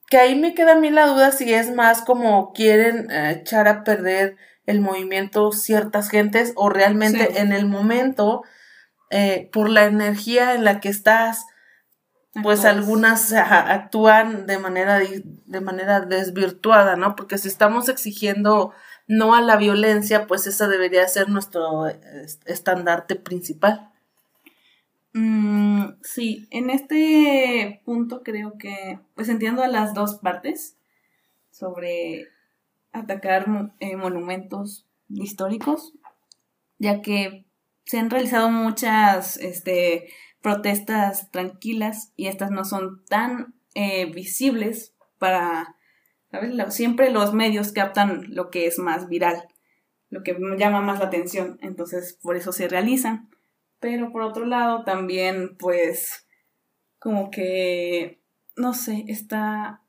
que 0.10 0.17
ahí 0.17 0.36
me 0.36 0.56
queda 0.56 0.74
a 0.74 0.80
mí 0.80 0.89
la 0.89 1.08
duda 1.08 1.32
si 1.32 1.54
es 1.54 1.74
más 1.74 2.02
como 2.02 2.52
quieren 2.54 3.10
eh, 3.12 3.39
echar 3.41 3.67
a 3.67 3.84
perder 3.84 4.38
el 4.65 4.82
movimiento 4.82 5.52
ciertas 5.52 6.10
gentes 6.10 6.54
o 6.56 6.69
realmente 6.69 7.39
en 7.41 7.52
el 7.52 7.65
momento, 7.65 8.43
eh, 9.10 9.50
por 9.52 9.69
la 9.69 9.86
energía 9.86 10.54
en 10.54 10.63
la 10.63 10.80
que 10.80 10.89
estás, 10.89 11.45
pues 12.43 12.65
algunas 12.65 13.34
actúan 13.34 14.45
de 14.45 14.60
manera, 14.60 15.00
de 15.00 15.62
manera 15.62 16.02
desvirtuada, 16.02 16.95
¿no? 16.95 17.15
Porque 17.15 17.39
si 17.39 17.48
estamos 17.48 17.89
exigiendo 17.89 18.72
no 19.08 19.34
a 19.34 19.41
la 19.41 19.58
violencia, 19.58 20.28
pues 20.28 20.45
esa 20.45 20.67
debería 20.67 21.08
ser 21.08 21.30
nuestro 21.30 21.88
estandarte 22.45 23.15
principal. 23.15 23.88
Mm, 25.20 25.98
sí, 26.02 26.48
en 26.50 26.70
este 26.70 27.82
punto 27.84 28.24
creo 28.24 28.58
que, 28.58 29.00
pues 29.16 29.28
entiendo 29.28 29.62
a 29.64 29.68
las 29.68 29.94
dos 29.94 30.16
partes 30.16 30.78
sobre 31.52 32.28
atacar 32.94 33.74
eh, 33.82 33.98
monumentos 33.98 34.88
históricos, 35.10 35.94
ya 36.78 37.02
que 37.02 37.46
se 37.84 38.00
han 38.00 38.10
realizado 38.10 38.50
muchas 38.50 39.36
este, 39.36 40.08
protestas 40.42 41.30
tranquilas 41.32 42.14
y 42.16 42.28
estas 42.28 42.52
no 42.52 42.64
son 42.64 43.04
tan 43.06 43.56
eh, 43.76 44.06
visibles 44.06 44.94
para, 45.18 45.76
¿sabes? 46.32 46.74
siempre 46.74 47.10
los 47.10 47.34
medios 47.34 47.74
captan 47.74 48.34
lo 48.34 48.50
que 48.52 48.68
es 48.68 48.80
más 48.80 49.10
viral, 49.10 49.50
lo 50.10 50.24
que 50.24 50.38
llama 50.58 50.80
más 50.80 51.00
la 51.00 51.08
atención, 51.08 51.60
entonces 51.62 52.18
por 52.22 52.38
eso 52.38 52.54
se 52.54 52.70
realizan. 52.70 53.29
Pero 53.80 54.12
por 54.12 54.22
otro 54.24 54.46
lado 54.46 54.84
también 54.84 55.58
pues 55.58 56.28
como 57.00 57.32
que, 57.32 58.22
no 58.56 58.74
sé, 58.74 59.06
está 59.08 59.84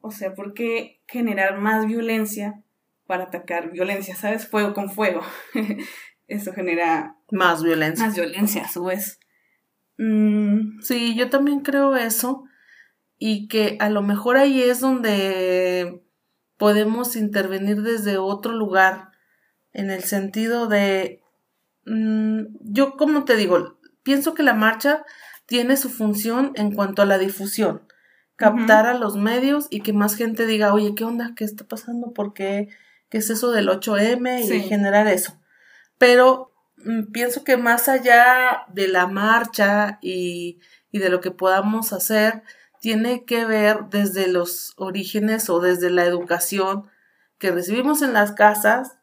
o 0.00 0.10
sea, 0.10 0.34
¿por 0.34 0.54
qué 0.54 1.02
generar 1.06 1.58
más 1.58 1.86
violencia 1.86 2.62
para 3.06 3.24
atacar 3.24 3.70
violencia? 3.72 4.14
¿Sabes? 4.14 4.46
Fuego 4.46 4.74
con 4.74 4.90
fuego. 4.90 5.22
Eso 6.28 6.52
genera 6.52 7.16
más 7.30 7.62
violencia. 7.62 8.06
Más 8.06 8.14
violencia, 8.14 8.62
a 8.62 8.68
su 8.68 8.84
vez. 8.84 9.18
Mm, 9.96 10.80
Sí, 10.80 11.14
yo 11.16 11.30
también 11.30 11.60
creo 11.60 11.96
eso 11.96 12.44
y 13.18 13.48
que 13.48 13.76
a 13.80 13.90
lo 13.90 14.02
mejor 14.02 14.36
ahí 14.36 14.62
es 14.62 14.80
donde 14.80 16.02
podemos 16.56 17.16
intervenir 17.16 17.82
desde 17.82 18.18
otro 18.18 18.52
lugar, 18.52 19.10
en 19.72 19.90
el 19.90 20.04
sentido 20.04 20.66
de, 20.66 21.22
mm, 21.88 22.58
yo 22.60 22.96
como 22.96 23.24
te 23.24 23.36
digo, 23.36 23.78
pienso 24.02 24.34
que 24.34 24.42
la 24.42 24.54
marcha 24.54 25.04
tiene 25.46 25.76
su 25.76 25.88
función 25.90 26.52
en 26.54 26.74
cuanto 26.74 27.02
a 27.02 27.06
la 27.06 27.18
difusión, 27.18 27.82
captar 28.36 28.86
a 28.86 28.94
los 28.94 29.16
medios 29.16 29.66
y 29.70 29.80
que 29.80 29.92
más 29.92 30.14
gente 30.14 30.46
diga, 30.46 30.74
oye, 30.74 30.94
¿qué 30.94 31.04
onda? 31.04 31.32
¿Qué 31.34 31.44
está 31.44 31.66
pasando? 31.66 32.12
¿Por 32.12 32.34
qué? 32.34 32.68
¿Qué 33.08 33.18
es 33.18 33.30
eso 33.30 33.50
del 33.50 33.68
8M? 33.68 34.40
Y 34.40 34.46
Sí. 34.46 34.60
generar 34.60 35.06
eso. 35.08 35.40
Pero 35.96 36.52
mm, 36.76 37.10
pienso 37.12 37.44
que 37.44 37.56
más 37.56 37.88
allá 37.88 38.64
de 38.72 38.88
la 38.88 39.06
marcha 39.06 39.98
y, 40.02 40.60
y 40.92 40.98
de 40.98 41.08
lo 41.08 41.20
que 41.20 41.30
podamos 41.30 41.92
hacer, 41.92 42.42
tiene 42.80 43.24
que 43.24 43.44
ver 43.44 43.86
desde 43.90 44.28
los 44.28 44.74
orígenes 44.76 45.50
o 45.50 45.60
desde 45.60 45.90
la 45.90 46.04
educación 46.04 46.86
que 47.38 47.50
recibimos 47.50 48.02
en 48.02 48.12
las 48.12 48.32
casas 48.32 48.97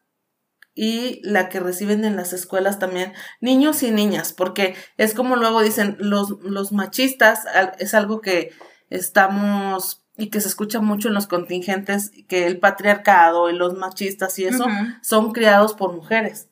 y 0.76 1.22
la 1.24 1.48
que 1.48 1.58
reciben 1.58 2.04
en 2.04 2.16
las 2.16 2.34
escuelas 2.34 2.78
también, 2.78 3.14
niños 3.40 3.82
y 3.82 3.90
niñas, 3.90 4.34
porque 4.34 4.76
es 4.98 5.14
como 5.14 5.34
luego 5.34 5.62
dicen, 5.62 5.96
los, 5.98 6.38
los 6.42 6.70
machistas, 6.70 7.44
es 7.78 7.94
algo 7.94 8.20
que 8.20 8.52
estamos 8.90 10.04
y 10.18 10.28
que 10.28 10.40
se 10.42 10.48
escucha 10.48 10.80
mucho 10.80 11.08
en 11.08 11.14
los 11.14 11.26
contingentes, 11.26 12.12
que 12.28 12.46
el 12.46 12.58
patriarcado 12.58 13.48
y 13.48 13.54
los 13.54 13.74
machistas 13.74 14.38
y 14.38 14.44
eso 14.44 14.66
son 15.02 15.32
criados 15.32 15.72
por 15.72 15.94
mujeres. 15.94 16.50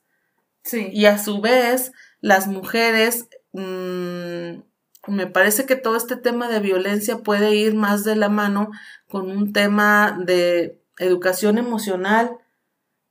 sí. 0.62 0.88
Y 0.90 1.04
a 1.04 1.18
su 1.18 1.42
vez, 1.42 1.92
las 2.20 2.46
mujeres, 2.46 3.28
mm, 3.52 4.62
me 5.06 5.26
parece 5.26 5.66
que 5.66 5.76
todo 5.76 5.96
este 5.96 6.16
tema 6.16 6.48
de 6.48 6.60
violencia 6.60 7.18
puede 7.18 7.54
ir 7.54 7.74
más 7.74 8.04
de 8.04 8.16
la 8.16 8.30
mano 8.30 8.70
con 9.06 9.30
un 9.30 9.52
tema 9.52 10.18
de 10.24 10.82
educación 10.98 11.58
emocional 11.58 12.38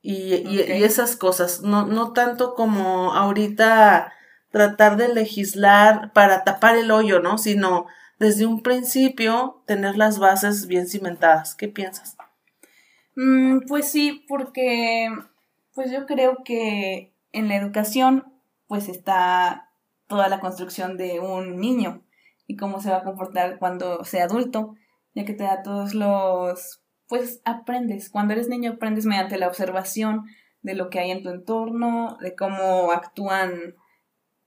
y, 0.04 0.34
y- 0.46 0.60
esas 0.84 1.16
cosas. 1.16 1.62
No, 1.62 1.86
no 1.86 2.12
tanto 2.12 2.54
como 2.54 3.14
ahorita 3.14 4.12
tratar 4.50 4.96
de 4.98 5.08
legislar 5.08 6.12
para 6.12 6.44
tapar 6.44 6.76
el 6.76 6.90
hoyo, 6.90 7.20
¿no? 7.20 7.38
Sino 7.38 7.86
desde 8.18 8.46
un 8.46 8.62
principio 8.62 9.62
tener 9.66 9.96
las 9.96 10.18
bases 10.18 10.66
bien 10.66 10.86
cimentadas. 10.86 11.54
¿Qué 11.56 11.68
piensas? 11.68 12.16
Mm, 13.16 13.60
pues 13.66 13.90
sí, 13.90 14.24
porque 14.28 15.08
pues 15.74 15.90
yo 15.90 16.06
creo 16.06 16.38
que 16.44 17.12
en 17.32 17.48
la 17.48 17.56
educación 17.56 18.32
pues 18.66 18.88
está 18.88 19.70
toda 20.06 20.28
la 20.28 20.40
construcción 20.40 20.96
de 20.98 21.20
un 21.20 21.58
niño 21.58 22.02
y 22.46 22.56
cómo 22.56 22.80
se 22.80 22.90
va 22.90 22.98
a 22.98 23.04
comportar 23.04 23.58
cuando 23.58 24.04
sea 24.04 24.24
adulto, 24.24 24.74
ya 25.14 25.24
que 25.24 25.32
te 25.32 25.44
da 25.44 25.62
todos 25.62 25.94
los 25.94 26.83
pues 27.08 27.40
aprendes, 27.44 28.10
cuando 28.10 28.34
eres 28.34 28.48
niño 28.48 28.72
aprendes 28.72 29.06
mediante 29.06 29.38
la 29.38 29.48
observación 29.48 30.24
de 30.62 30.74
lo 30.74 30.90
que 30.90 30.98
hay 30.98 31.10
en 31.10 31.22
tu 31.22 31.30
entorno, 31.30 32.16
de 32.20 32.34
cómo 32.34 32.92
actúan 32.92 33.74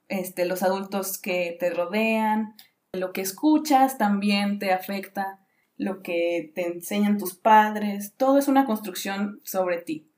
este 0.08 0.46
los 0.46 0.64
adultos 0.64 1.18
que 1.20 1.56
te 1.60 1.70
rodean, 1.70 2.56
lo 2.94 3.12
que 3.12 3.22
escuchas 3.22 3.98
también 3.98 4.60
te 4.60 4.72
afecta 4.72 5.40
lo 5.78 6.02
que 6.02 6.52
te 6.56 6.66
enseñan 6.68 7.18
tus 7.18 7.36
padres, 7.36 8.16
todo 8.18 8.40
es 8.40 8.48
una 8.48 8.66
construcción 8.66 9.42
sobre 9.44 9.78
ti. 9.78 10.12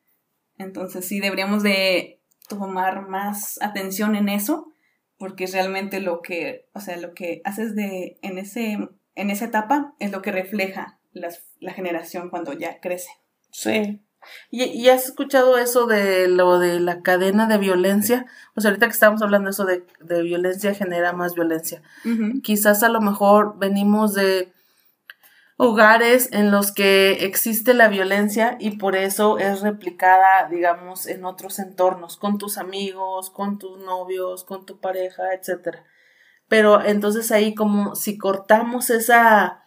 Entonces 0.58 1.06
sí 1.06 1.20
deberíamos 1.20 1.64
de 1.64 2.22
tomar 2.48 3.08
más 3.08 3.62
atención 3.62 4.16
en 4.16 4.30
eso, 4.30 4.74
porque 5.18 5.44
es 5.44 5.54
realmente 5.54 6.00
lo 6.00 6.22
que, 6.22 6.70
o 6.74 6.80
sea, 6.80 6.98
lo 6.98 7.14
que 7.14 7.42
haces 7.44 7.76
de 7.76 8.18
en 8.22 8.38
ese 8.38 8.78
en 9.16 9.30
esa 9.30 9.46
etapa 9.46 9.96
es 10.00 10.12
lo 10.12 10.22
que 10.22 10.32
refleja 10.32 10.99
las- 11.12 11.44
la 11.60 11.74
generación 11.74 12.30
cuando 12.30 12.54
ya 12.54 12.80
crece. 12.80 13.10
Sí. 13.52 14.02
¿Y, 14.52 14.64
y 14.66 14.90
has 14.90 15.06
escuchado 15.06 15.58
eso 15.58 15.88
de 15.88 16.28
lo 16.28 16.60
de 16.60 16.80
la 16.82 17.02
cadena 17.02 17.48
de 17.48 17.58
violencia? 17.58 18.26
Sea, 18.58 18.70
ahorita 18.72 18.88
que 18.88 18.92
estamos 18.94 19.22
hablando 19.22 19.46
de 19.48 19.52
eso 19.52 19.66
de, 19.66 19.86
de 20.02 20.22
violencia 20.24 20.74
genera 20.74 21.14
más 21.14 21.36
violencia. 21.36 21.82
Quizás 22.44 22.84
a 22.84 22.90
lo 22.90 23.00
mejor 23.00 23.58
venimos 23.58 24.14
de 24.14 24.52
hogares 25.58 26.30
en 26.32 26.52
los 26.52 26.72
que 26.72 27.26
existe 27.26 27.74
la 27.74 27.90
violencia 27.90 28.56
y 28.60 28.78
por 28.78 28.96
eso 28.96 29.38
es 29.40 29.62
replicada, 29.62 30.48
digamos, 30.50 31.06
en 31.06 31.26
otros 31.26 31.60
entornos, 31.60 32.16
con 32.18 32.38
tus 32.38 32.58
amigos, 32.58 33.30
con 33.30 33.58
tus 33.60 33.78
novios, 33.80 34.46
con 34.46 34.66
tu 34.66 34.80
pareja, 34.80 35.34
etcétera. 35.34 35.84
Pero 36.48 36.84
entonces 36.84 37.32
ahí 37.32 37.54
como 37.56 37.96
si 37.96 38.18
cortamos 38.18 38.90
esa, 38.90 39.66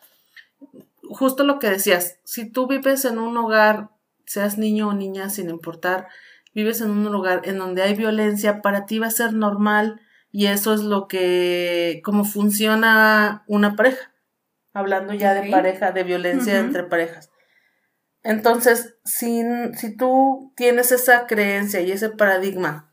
justo 1.13 1.45
lo 1.45 1.59
que 1.59 1.71
decías, 1.71 2.19
si 2.25 2.51
tú 2.51 2.67
vives 2.67 3.05
en 3.05 3.19
un 3.19 3.37
hogar, 3.37 3.91
seas 4.27 4.59
niño 4.59 4.89
o 4.89 4.93
niña, 4.95 5.31
sin 5.31 5.51
importar, 5.51 6.09
vives 6.55 6.81
en 6.81 6.91
un 6.91 7.11
lugar 7.11 7.43
en 7.45 7.59
donde 7.59 7.83
hay 7.83 7.95
violencia, 7.95 8.63
para 8.63 8.87
ti 8.87 8.99
va 8.99 9.09
a 9.09 9.11
ser 9.11 9.33
normal 9.33 10.01
y 10.31 10.47
eso 10.47 10.73
es 10.73 10.81
lo 10.81 11.09
que, 11.09 12.01
como 12.05 12.25
funciona 12.25 13.45
una 13.47 13.77
pareja, 13.77 14.13
hablando 14.73 15.13
ya 15.15 15.35
de 15.35 15.51
pareja, 15.51 15.93
de 15.93 16.05
violencia 16.05 16.59
entre 16.59 16.85
parejas. 16.85 17.31
Entonces, 18.23 18.95
si, 19.05 19.43
si 19.75 19.97
tú 19.97 20.53
tienes 20.57 20.93
esa 20.93 21.27
creencia 21.27 21.81
y 21.81 21.91
ese 21.91 22.09
paradigma 22.09 22.93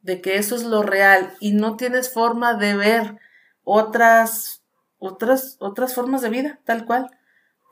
de 0.00 0.20
que 0.20 0.36
eso 0.36 0.56
es 0.56 0.64
lo 0.64 0.82
real 0.82 1.32
y 1.40 1.52
no 1.52 1.76
tienes 1.76 2.12
forma 2.12 2.54
de 2.54 2.76
ver 2.76 3.18
otras, 3.62 4.62
otras, 4.98 5.56
otras 5.60 5.94
formas 5.94 6.20
de 6.20 6.28
vida, 6.28 6.60
tal 6.64 6.84
cual, 6.84 7.10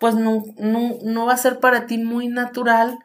pues 0.02 0.16
no, 0.16 0.42
no, 0.58 0.98
no 1.04 1.26
va 1.26 1.34
a 1.34 1.36
ser 1.36 1.60
para 1.60 1.86
ti 1.86 1.96
muy 1.96 2.26
natural 2.26 2.98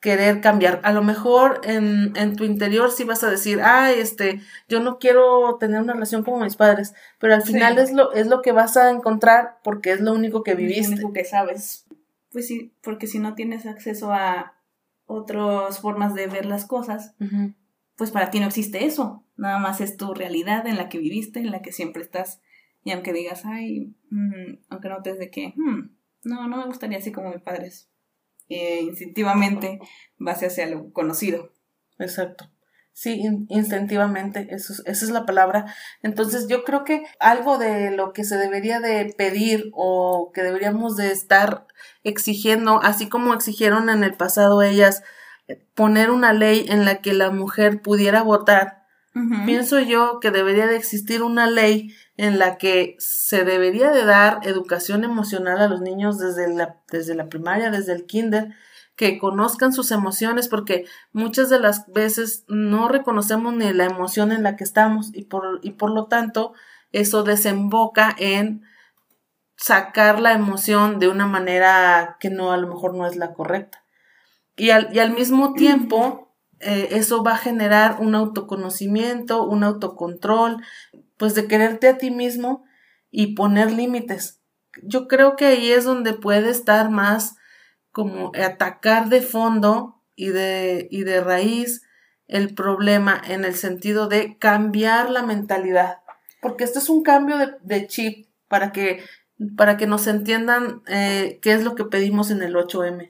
querer 0.00 0.40
cambiar. 0.40 0.80
A 0.82 0.92
lo 0.92 1.00
mejor 1.02 1.60
en, 1.62 2.12
en 2.16 2.34
tu 2.34 2.42
interior 2.44 2.90
sí 2.90 3.04
vas 3.04 3.22
a 3.22 3.30
decir, 3.30 3.60
ah, 3.62 3.92
este, 3.92 4.40
yo 4.68 4.80
no 4.80 4.98
quiero 4.98 5.56
tener 5.60 5.80
una 5.80 5.92
relación 5.92 6.24
como 6.24 6.40
mis 6.44 6.56
padres, 6.56 6.92
pero 7.20 7.34
al 7.34 7.42
Sí. 7.42 7.52
final 7.52 7.78
es 7.78 7.92
lo, 7.92 8.12
es 8.12 8.26
lo 8.26 8.42
que 8.42 8.50
vas 8.50 8.76
a 8.76 8.90
encontrar 8.90 9.58
porque 9.62 9.92
es 9.92 10.00
lo 10.00 10.12
único 10.12 10.42
que 10.42 10.50
Es 10.50 10.58
lo 10.58 10.66
viviste. 10.66 10.92
único 10.94 11.12
que 11.12 11.24
sabes. 11.24 11.86
Pues 12.32 12.48
sí, 12.48 12.74
porque 12.82 13.06
si 13.06 13.20
no 13.20 13.34
tienes 13.36 13.64
acceso 13.64 14.12
a 14.12 14.54
otras 15.06 15.78
formas 15.78 16.14
de 16.14 16.26
ver 16.26 16.46
las 16.46 16.64
cosas, 16.66 17.14
pues 17.96 18.10
para 18.10 18.30
ti 18.30 18.40
no 18.40 18.46
existe 18.46 18.84
eso. 18.86 19.24
Nada 19.36 19.58
más 19.58 19.80
es 19.80 19.96
tu 19.96 20.12
realidad 20.14 20.66
en 20.66 20.76
la 20.76 20.88
que 20.88 20.98
viviste, 20.98 21.38
en 21.38 21.52
la 21.52 21.62
que 21.62 21.70
siempre 21.70 22.02
estás. 22.02 22.40
Y 22.82 22.90
aunque 22.90 23.12
digas, 23.12 23.42
ay, 23.46 23.94
mm", 24.10 24.58
aunque 24.68 24.88
notes 24.88 25.18
de 25.18 25.30
que, 25.30 25.54
"Hmm, 25.56 25.94
no, 26.26 26.48
no 26.48 26.58
me 26.58 26.66
gustaría 26.66 26.98
así 26.98 27.12
como 27.12 27.30
mis 27.30 27.42
padres. 27.42 27.88
Eh, 28.48 28.82
instintivamente 28.82 29.78
vas 30.18 30.42
hacia 30.42 30.66
lo 30.66 30.92
conocido. 30.92 31.52
Exacto. 31.98 32.50
Sí, 32.92 33.14
in- 33.20 33.46
instintivamente, 33.50 34.46
eso 34.50 34.72
es- 34.72 34.82
esa 34.86 35.04
es 35.06 35.10
la 35.10 35.26
palabra. 35.26 35.66
Entonces 36.02 36.46
yo 36.48 36.62
creo 36.64 36.84
que 36.84 37.04
algo 37.18 37.58
de 37.58 37.90
lo 37.90 38.12
que 38.12 38.24
se 38.24 38.36
debería 38.36 38.80
de 38.80 39.12
pedir 39.18 39.70
o 39.74 40.30
que 40.32 40.42
deberíamos 40.42 40.96
de 40.96 41.10
estar 41.10 41.66
exigiendo, 42.04 42.80
así 42.82 43.08
como 43.08 43.34
exigieron 43.34 43.88
en 43.90 44.04
el 44.04 44.14
pasado 44.14 44.62
ellas, 44.62 45.02
eh, 45.48 45.56
poner 45.74 46.10
una 46.10 46.32
ley 46.32 46.66
en 46.68 46.84
la 46.84 47.00
que 47.02 47.12
la 47.14 47.30
mujer 47.30 47.82
pudiera 47.82 48.22
votar, 48.22 48.83
Pienso 49.46 49.78
yo 49.78 50.18
que 50.18 50.32
debería 50.32 50.66
de 50.66 50.76
existir 50.76 51.22
una 51.22 51.48
ley 51.48 51.94
en 52.16 52.40
la 52.40 52.58
que 52.58 52.96
se 52.98 53.44
debería 53.44 53.92
de 53.92 54.04
dar 54.04 54.40
educación 54.42 55.04
emocional 55.04 55.60
a 55.60 55.68
los 55.68 55.80
niños 55.80 56.18
desde 56.18 56.52
la, 56.52 56.80
desde 56.90 57.14
la 57.14 57.28
primaria, 57.28 57.70
desde 57.70 57.92
el 57.92 58.06
kinder, 58.06 58.54
que 58.96 59.18
conozcan 59.18 59.72
sus 59.72 59.92
emociones, 59.92 60.48
porque 60.48 60.86
muchas 61.12 61.48
de 61.48 61.60
las 61.60 61.86
veces 61.92 62.44
no 62.48 62.88
reconocemos 62.88 63.54
ni 63.54 63.72
la 63.72 63.84
emoción 63.84 64.32
en 64.32 64.42
la 64.42 64.56
que 64.56 64.64
estamos 64.64 65.10
y 65.12 65.26
por, 65.26 65.60
y 65.62 65.72
por 65.72 65.90
lo 65.90 66.06
tanto 66.06 66.52
eso 66.90 67.22
desemboca 67.22 68.14
en 68.18 68.62
sacar 69.56 70.20
la 70.20 70.32
emoción 70.32 70.98
de 70.98 71.06
una 71.06 71.26
manera 71.26 72.16
que 72.18 72.30
no, 72.30 72.50
a 72.50 72.56
lo 72.56 72.66
mejor 72.66 72.94
no 72.94 73.06
es 73.06 73.14
la 73.14 73.32
correcta. 73.32 73.84
Y 74.56 74.70
al, 74.70 74.94
y 74.94 74.98
al 74.98 75.12
mismo 75.12 75.54
tiempo, 75.54 76.33
eh, 76.60 76.88
eso 76.92 77.22
va 77.22 77.34
a 77.34 77.38
generar 77.38 77.98
un 78.00 78.14
autoconocimiento, 78.14 79.44
un 79.44 79.64
autocontrol, 79.64 80.62
pues 81.16 81.34
de 81.34 81.46
quererte 81.46 81.88
a 81.88 81.98
ti 81.98 82.10
mismo 82.10 82.64
y 83.10 83.34
poner 83.34 83.72
límites. 83.72 84.40
Yo 84.82 85.06
creo 85.06 85.36
que 85.36 85.46
ahí 85.46 85.70
es 85.70 85.84
donde 85.84 86.14
puede 86.14 86.50
estar 86.50 86.90
más 86.90 87.36
como 87.92 88.32
atacar 88.34 89.08
de 89.08 89.22
fondo 89.22 90.02
y 90.16 90.28
de, 90.28 90.88
y 90.90 91.04
de 91.04 91.20
raíz 91.20 91.82
el 92.26 92.54
problema 92.54 93.20
en 93.28 93.44
el 93.44 93.54
sentido 93.54 94.08
de 94.08 94.36
cambiar 94.38 95.10
la 95.10 95.22
mentalidad. 95.22 95.98
Porque 96.40 96.64
esto 96.64 96.78
es 96.78 96.88
un 96.88 97.02
cambio 97.02 97.38
de, 97.38 97.52
de 97.62 97.86
chip 97.86 98.26
para 98.48 98.72
que, 98.72 99.02
para 99.56 99.76
que 99.76 99.86
nos 99.86 100.06
entiendan 100.06 100.82
eh, 100.86 101.38
qué 101.42 101.52
es 101.52 101.62
lo 101.62 101.74
que 101.74 101.84
pedimos 101.84 102.30
en 102.30 102.42
el 102.42 102.54
8M. 102.54 103.08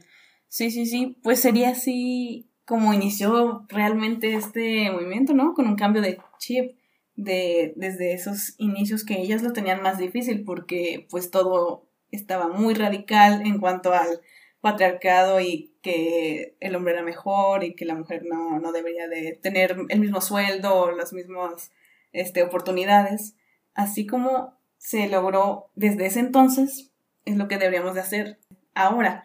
Sí, 0.48 0.70
sí, 0.70 0.87
sí. 0.87 1.18
Pues 1.22 1.40
sería 1.40 1.70
así 1.70 2.50
como 2.64 2.94
inició 2.94 3.66
realmente 3.68 4.35
este 4.35 4.90
movimiento, 4.90 5.35
¿no? 5.35 5.55
Con 5.55 5.66
un 5.66 5.77
cambio 5.77 6.03
de 6.03 6.18
chip 6.38 6.77
de, 7.16 7.74
desde 7.77 8.12
esos 8.12 8.55
inicios 8.59 9.05
que 9.05 9.20
ellas 9.20 9.42
lo 9.42 9.53
tenían 9.53 9.83
más 9.83 9.98
difícil 9.98 10.44
porque 10.44 11.07
pues 11.11 11.31
todo 11.31 11.87
estaba 12.11 12.48
muy 12.48 12.74
radical 12.74 13.42
en 13.46 13.59
cuanto 13.59 13.92
al 13.92 14.20
patriarcado 14.61 15.40
y 15.40 15.74
que 15.83 16.57
el 16.61 16.74
hombre 16.74 16.94
era 16.94 17.03
mejor 17.03 17.64
y 17.64 17.74
que 17.74 17.85
la 17.85 17.94
mujer 17.94 18.22
no, 18.24 18.59
no 18.59 18.72
debería 18.72 19.09
de 19.09 19.38
tener 19.42 19.77
el 19.88 20.00
mismo 20.00 20.22
sueldo 20.22 20.74
o 20.74 20.90
las 20.90 21.12
mismas 21.12 21.70
este, 22.12 22.42
oportunidades. 22.42 23.35
Así 23.74 24.07
como 24.07 24.59
se 24.79 25.09
logró 25.09 25.70
desde 25.74 26.07
ese 26.07 26.20
entonces, 26.20 26.90
es 27.27 27.37
lo 27.37 27.48
que 27.48 27.59
deberíamos 27.59 27.94
de 27.94 28.00
hacer 28.00 28.38
ahora, 28.74 29.24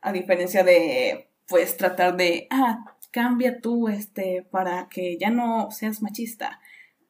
a 0.00 0.12
diferencia 0.12 0.64
de 0.64 1.25
pues 1.48 1.76
tratar 1.76 2.16
de, 2.16 2.46
ah, 2.50 2.96
cambia 3.10 3.60
tú 3.60 3.88
este 3.88 4.46
para 4.50 4.88
que 4.88 5.16
ya 5.18 5.30
no 5.30 5.70
seas 5.70 6.02
machista 6.02 6.60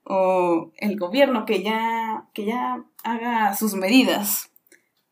o 0.04 0.72
el 0.76 0.96
gobierno 0.96 1.44
que 1.44 1.62
ya 1.62 2.26
que 2.32 2.44
ya 2.44 2.84
haga 3.02 3.56
sus 3.56 3.74
medidas. 3.74 4.50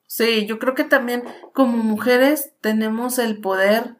Sí, 0.06 0.46
yo 0.46 0.60
creo 0.60 0.74
que 0.74 0.84
también 0.84 1.24
como 1.52 1.78
mujeres 1.78 2.52
tenemos 2.60 3.18
el 3.18 3.40
poder 3.40 3.96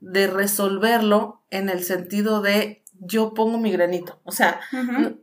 de 0.00 0.26
resolverlo 0.26 1.40
en 1.50 1.68
el 1.68 1.84
sentido 1.84 2.42
de 2.42 2.82
yo 2.98 3.34
pongo 3.34 3.58
mi 3.58 3.70
granito. 3.70 4.20
O 4.24 4.32
sea, 4.32 4.60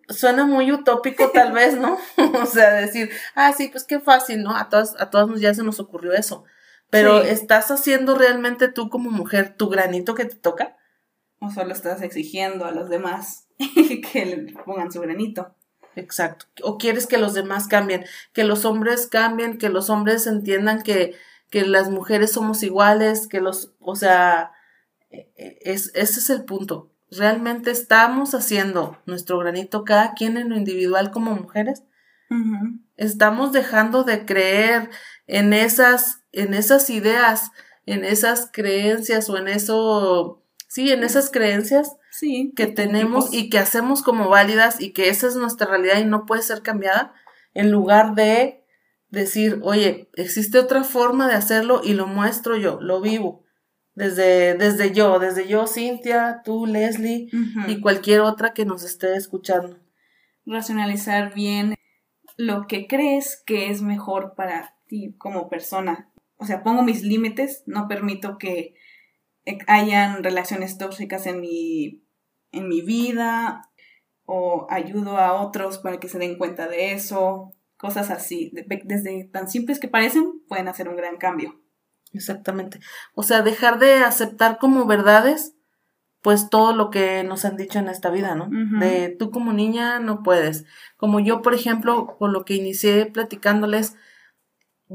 suena 0.08 0.46
muy 0.46 0.72
utópico 0.72 1.30
tal 1.32 1.52
vez, 1.52 1.76
¿no? 1.78 1.98
o 2.42 2.46
sea, 2.46 2.72
decir, 2.72 3.10
ah, 3.36 3.52
sí, 3.52 3.68
pues 3.70 3.84
qué 3.84 4.00
fácil, 4.00 4.44
¿no? 4.44 4.56
A 4.56 4.70
todas, 4.70 4.96
a 5.00 5.10
todas 5.10 5.40
ya 5.42 5.54
se 5.54 5.64
nos 5.64 5.80
ocurrió 5.80 6.14
eso. 6.14 6.46
Pero 6.92 7.22
¿estás 7.22 7.72
haciendo 7.72 8.18
realmente 8.18 8.68
tú 8.68 8.90
como 8.90 9.10
mujer 9.10 9.56
tu 9.58 9.70
granito 9.70 10.14
que 10.14 10.26
te 10.26 10.36
toca? 10.36 10.78
O 11.40 11.50
solo 11.50 11.72
estás 11.72 12.02
exigiendo 12.02 12.66
a 12.66 12.72
los 12.72 12.90
demás 12.90 13.48
que 14.12 14.26
le 14.26 14.54
pongan 14.66 14.92
su 14.92 15.00
granito. 15.00 15.56
Exacto. 15.96 16.46
O 16.64 16.78
quieres 16.78 17.08
que 17.08 17.18
los 17.18 17.34
demás 17.34 17.68
cambien, 17.68 18.06
que 18.34 18.44
los 18.44 18.66
hombres 18.66 19.08
cambien, 19.08 19.58
que 19.58 19.70
los 19.70 19.90
hombres 19.90 20.28
entiendan 20.28 20.82
que, 20.84 21.16
que 21.50 21.66
las 21.66 21.90
mujeres 21.90 22.34
somos 22.34 22.62
iguales, 22.62 23.28
que 23.28 23.40
los, 23.40 23.74
o 23.80 23.96
sea, 23.96 24.52
e, 25.10 25.32
e, 25.38 25.60
es, 25.62 25.92
ese 25.96 26.20
es 26.20 26.30
el 26.30 26.44
punto. 26.44 26.92
¿Realmente 27.10 27.72
estamos 27.72 28.36
haciendo 28.36 28.98
nuestro 29.06 29.38
granito 29.38 29.86
cada 29.86 30.14
quien 30.14 30.36
en 30.38 30.50
lo 30.50 30.58
individual 30.58 31.12
como 31.12 31.36
mujeres? 31.36 31.84
Estamos 32.96 33.52
dejando 33.52 34.06
de 34.06 34.26
creer 34.26 34.90
en 35.28 35.54
esas 35.54 36.22
en 36.32 36.54
esas 36.54 36.90
ideas, 36.90 37.52
en 37.86 38.06
esas 38.06 38.50
creencias 38.52 39.30
o 39.30 39.38
en 39.38 39.48
eso, 39.48 40.44
sí, 40.68 40.92
en 40.92 41.04
esas 41.04 41.30
creencias 41.30 41.98
sí, 42.12 42.54
que 42.56 42.68
tenemos 42.68 43.34
y 43.34 43.50
que 43.50 43.60
hacemos 43.60 44.02
como 44.04 44.30
válidas 44.30 44.80
y 44.80 44.92
que 44.92 45.10
esa 45.10 45.28
es 45.28 45.36
nuestra 45.36 45.68
realidad 45.68 46.00
y 46.00 46.06
no 46.06 46.26
puede 46.26 46.42
ser 46.42 46.62
cambiada, 46.62 47.14
en 47.54 47.72
lugar 47.72 48.16
de 48.16 48.64
decir, 49.10 49.60
oye, 49.64 50.10
existe 50.14 50.58
otra 50.58 50.84
forma 50.84 51.28
de 51.28 51.36
hacerlo 51.36 51.82
y 51.84 51.94
lo 51.94 52.08
muestro 52.08 52.56
yo, 52.56 52.80
lo 52.82 53.02
vivo. 53.02 53.44
Desde, 53.94 54.54
desde 54.54 54.94
yo, 54.94 55.20
desde 55.20 55.50
yo, 55.50 55.68
Cintia, 55.68 56.44
tú, 56.46 56.66
Leslie 56.66 57.28
y 57.68 57.82
cualquier 57.82 58.22
otra 58.22 58.54
que 58.54 58.64
nos 58.64 58.84
esté 58.84 59.18
escuchando. 59.18 59.78
Racionalizar 60.46 61.34
bien 61.34 61.76
lo 62.38 62.68
que 62.68 62.88
crees 62.88 63.44
que 63.46 63.70
es 63.70 63.82
mejor 63.82 64.34
para 64.34 64.78
como 65.18 65.50
persona 65.50 66.12
o 66.42 66.46
sea, 66.46 66.64
pongo 66.64 66.82
mis 66.82 67.04
límites, 67.04 67.62
no 67.68 67.88
permito 67.88 68.40
que 68.40 68.74
hayan 69.68 70.24
relaciones 70.24 70.80
tóxicas 70.80 71.28
en 71.28 71.40
mi, 71.40 72.04
en 72.52 72.68
mi 72.68 72.82
vida 72.82 73.70
o 74.26 74.66
ayudo 74.72 75.18
a 75.18 75.34
otros 75.34 75.78
para 75.78 76.00
que 76.00 76.10
se 76.10 76.18
den 76.18 76.40
cuenta 76.40 76.68
de 76.68 76.94
eso, 76.94 77.54
cosas 77.78 78.10
así, 78.10 78.52
desde 78.86 79.26
tan 79.26 79.50
simples 79.50 79.80
que 79.80 79.88
parecen, 79.88 80.42
pueden 80.48 80.68
hacer 80.68 80.90
un 80.90 80.96
gran 80.96 81.18
cambio. 81.18 81.62
Exactamente. 82.12 82.80
O 83.14 83.22
sea, 83.22 83.44
dejar 83.44 83.78
de 83.78 83.98
aceptar 83.98 84.58
como 84.58 84.88
verdades, 84.88 85.54
pues 86.24 86.50
todo 86.50 86.74
lo 86.74 86.90
que 86.90 87.24
nos 87.24 87.46
han 87.46 87.56
dicho 87.56 87.78
en 87.78 87.88
esta 87.88 88.10
vida, 88.10 88.34
¿no? 88.34 88.50
De 88.80 89.10
tú 89.10 89.30
como 89.30 89.54
niña 89.54 90.00
no 90.00 90.24
puedes. 90.24 90.66
Como 90.98 91.20
yo, 91.20 91.44
por 91.44 91.54
ejemplo, 91.54 92.18
con 92.18 92.34
lo 92.34 92.46
que 92.46 92.56
inicié 92.56 93.06
platicándoles, 93.06 93.96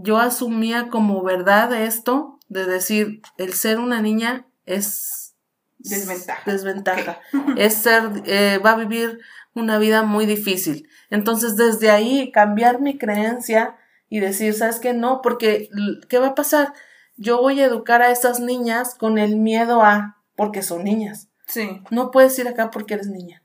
yo 0.02 0.18
asumía 0.18 0.88
como 0.88 1.22
verdad 1.22 1.72
esto 1.82 2.38
de 2.48 2.66
decir, 2.66 3.22
el 3.38 3.54
ser 3.54 3.78
una 3.78 4.02
niña 4.02 4.46
es 4.66 5.34
desventaja. 5.78 6.50
Desventaja. 6.50 7.20
Es 7.56 7.74
ser, 7.74 8.22
eh, 8.26 8.58
va 8.64 8.72
a 8.72 8.76
vivir 8.76 9.20
una 9.54 9.78
vida 9.78 10.02
muy 10.02 10.26
difícil. 10.26 10.88
Entonces, 11.10 11.56
desde 11.56 11.90
ahí, 11.90 12.30
cambiar 12.30 12.80
mi 12.80 12.98
creencia 12.98 13.76
y 14.08 14.20
decir, 14.20 14.52
¿sabes 14.54 14.78
qué? 14.78 14.92
No, 14.92 15.22
porque, 15.22 15.70
¿qué 16.08 16.18
va 16.18 16.28
a 16.28 16.34
pasar? 16.34 16.74
Yo 17.16 17.40
voy 17.40 17.60
a 17.60 17.64
educar 17.64 18.02
a 18.02 18.10
esas 18.10 18.40
niñas 18.40 18.94
con 18.94 19.16
el 19.16 19.36
miedo 19.36 19.82
a, 19.82 20.22
porque 20.36 20.62
son 20.62 20.84
niñas. 20.84 21.30
Sí. 21.46 21.80
No 21.90 22.10
puedes 22.10 22.38
ir 22.38 22.48
acá 22.48 22.70
porque 22.70 22.94
eres 22.94 23.08
niña. 23.08 23.42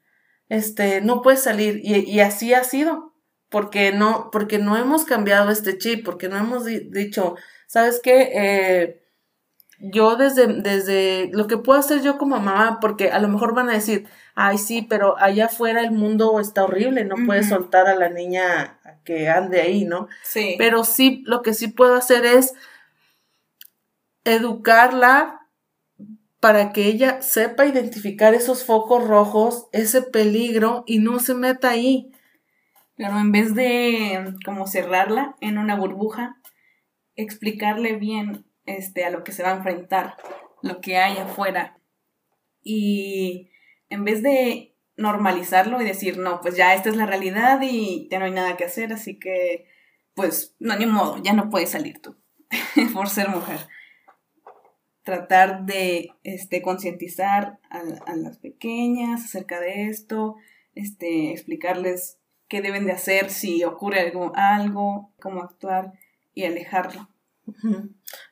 Este, 0.50 1.00
no 1.00 1.22
puedes 1.22 1.42
salir. 1.42 1.80
Y, 1.82 1.96
y 2.00 2.20
así 2.20 2.54
ha 2.54 2.66
sido 2.66 3.11
porque 3.52 3.92
no, 3.92 4.30
porque 4.32 4.58
no 4.58 4.78
hemos 4.78 5.04
cambiado 5.04 5.52
este 5.52 5.78
chip, 5.78 6.06
porque 6.06 6.30
no 6.30 6.38
hemos 6.38 6.66
dicho, 6.66 7.36
¿sabes 7.68 8.00
qué? 8.02 8.32
Eh, 8.34 9.02
yo 9.78 10.16
desde, 10.16 10.48
desde 10.48 11.30
lo 11.34 11.48
que 11.48 11.58
puedo 11.58 11.78
hacer 11.78 12.02
yo 12.02 12.18
como 12.18 12.38
mamá, 12.38 12.80
porque 12.80 13.12
a 13.12 13.20
lo 13.20 13.28
mejor 13.28 13.54
van 13.54 13.70
a 13.70 13.74
decir, 13.74 14.08
ay 14.36 14.58
sí, 14.58 14.84
pero 14.84 15.18
allá 15.20 15.46
afuera 15.46 15.82
el 15.82 15.92
mundo 15.92 16.40
está 16.40 16.64
horrible, 16.64 17.04
no 17.04 17.16
puedes 17.26 17.50
soltar 17.50 17.88
a 17.88 17.96
la 17.96 18.10
niña 18.10 18.80
que 19.04 19.28
ande 19.28 19.60
ahí, 19.60 19.84
¿no? 19.84 20.08
Sí. 20.24 20.56
Pero 20.58 20.86
sí, 20.86 21.22
lo 21.26 21.42
que 21.42 21.54
sí 21.54 21.68
puedo 21.68 21.96
hacer 21.96 22.26
es 22.26 22.54
educarla 24.24 25.42
para 26.40 26.72
que 26.72 26.86
ella 26.86 27.22
sepa 27.22 27.66
identificar 27.66 28.34
esos 28.34 28.64
focos 28.64 29.06
rojos, 29.06 29.68
ese 29.74 30.02
peligro 30.02 30.84
y 30.88 31.00
no 31.00 31.20
se 31.20 31.34
meta 31.34 31.72
ahí. 31.72 32.11
Pero 33.02 33.18
en 33.18 33.32
vez 33.32 33.56
de 33.56 34.36
como 34.46 34.68
cerrarla 34.68 35.36
en 35.42 35.58
una 35.58 35.76
burbuja, 35.76 36.38
explicarle 37.16 37.96
bien 37.96 38.46
este, 38.68 39.06
a 39.06 39.10
lo 39.10 39.24
que 39.24 39.32
se 39.32 39.42
va 39.42 39.50
a 39.50 39.58
enfrentar, 39.58 40.18
lo 40.62 40.82
que 40.82 40.98
hay 40.98 41.18
afuera. 41.18 41.80
Y 42.62 43.50
en 43.90 44.04
vez 44.04 44.22
de 44.22 44.76
normalizarlo 44.98 45.82
y 45.82 45.86
decir, 45.86 46.20
no, 46.20 46.42
pues 46.42 46.56
ya 46.56 46.76
esta 46.76 46.90
es 46.90 46.96
la 46.96 47.08
realidad 47.08 47.60
y 47.64 48.08
ya 48.12 48.20
no 48.20 48.26
hay 48.26 48.34
nada 48.34 48.56
que 48.56 48.66
hacer, 48.66 48.94
así 48.94 49.18
que, 49.18 49.66
pues, 50.14 50.56
no, 50.60 50.78
ni 50.78 50.86
modo, 50.86 51.18
ya 51.24 51.34
no 51.34 51.50
puedes 51.50 51.72
salir 51.72 52.00
tú 52.04 52.18
por 52.94 53.10
ser 53.10 53.30
mujer. 53.30 53.62
Tratar 55.02 55.66
de 55.66 56.12
este, 56.22 56.62
concientizar 56.62 57.58
a, 57.72 58.16
las 58.16 58.38
pequeñas 58.38 59.26
acerca 59.26 59.60
de 59.60 59.88
esto, 59.88 60.36
este, 60.76 61.32
explicarles 61.32 62.21
qué 62.52 62.62
deben 62.62 62.86
de 62.86 62.92
hacer 62.92 63.30
si 63.30 63.64
ocurre 63.64 64.02
algo, 64.02 64.34
algo 64.36 65.14
cómo 65.22 65.42
actuar 65.42 65.94
y 66.34 66.44
alejarlo. 66.44 67.08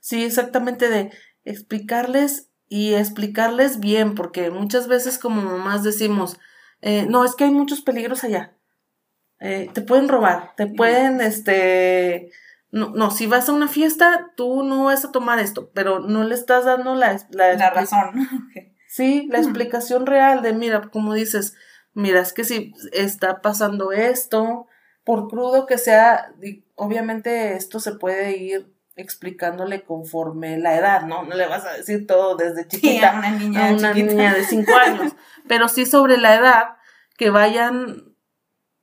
Sí, 0.02 0.26
exactamente 0.26 0.90
de 0.90 1.10
explicarles 1.46 2.50
y 2.68 2.96
explicarles 2.96 3.80
bien, 3.80 4.16
porque 4.16 4.52
muchas 4.52 4.90
veces 4.90 5.20
como 5.20 5.42
mamás 5.42 5.84
decimos, 5.84 6.38
eh, 6.82 7.06
no, 7.10 7.24
es 7.24 7.34
que 7.34 7.46
hay 7.46 7.52
muchos 7.52 7.80
peligros 7.80 8.26
allá. 8.26 8.58
Eh, 9.40 9.70
te 9.74 9.82
pueden 9.82 10.10
robar, 10.10 10.54
te 10.58 10.68
pueden, 10.68 11.22
este, 11.22 12.30
no, 12.72 12.90
no, 12.90 13.12
si 13.12 13.26
vas 13.26 13.48
a 13.48 13.54
una 13.54 13.70
fiesta, 13.70 14.34
tú 14.36 14.64
no 14.64 14.84
vas 14.84 15.06
a 15.06 15.14
tomar 15.14 15.40
esto, 15.40 15.72
pero 15.74 16.02
no 16.02 16.26
le 16.26 16.36
estás 16.36 16.66
dando 16.66 16.94
la, 16.94 17.18
la, 17.32 17.70
razón. 17.70 18.28
Sí, 18.92 19.28
la 19.30 19.38
explicación 19.38 20.08
real 20.08 20.42
de, 20.42 20.52
mira, 20.52 20.90
como 20.90 21.14
dices, 21.14 21.56
mira, 21.94 22.22
es 22.22 22.34
que 22.34 22.44
si 22.44 22.74
está 22.92 23.42
pasando 23.42 23.92
esto, 23.92 24.68
por 25.04 25.28
crudo 25.28 25.66
que 25.66 25.78
sea, 25.78 26.34
obviamente 26.76 27.56
esto 27.56 27.80
se 27.80 27.94
puede 27.94 28.38
ir 28.38 28.74
explicándole 28.96 29.84
conforme 29.84 30.58
la 30.58 30.76
edad, 30.76 31.04
¿no? 31.04 31.24
No 31.24 31.36
le 31.36 31.48
vas 31.48 31.66
a 31.66 31.72
decir 31.72 32.06
todo 32.06 32.36
desde 32.36 32.68
chiquita 32.68 33.12
a 33.12 33.20
una 33.20 33.32
niña, 33.32 33.72
una 33.72 33.94
niña 33.94 34.34
de 34.34 34.44
cinco 34.44 34.76
años, 34.76 35.14
pero 35.48 35.70
sí 35.70 35.86
sobre 35.86 36.18
la 36.18 36.36
edad 36.36 36.64
que 37.18 37.30
vayan, 37.30 38.14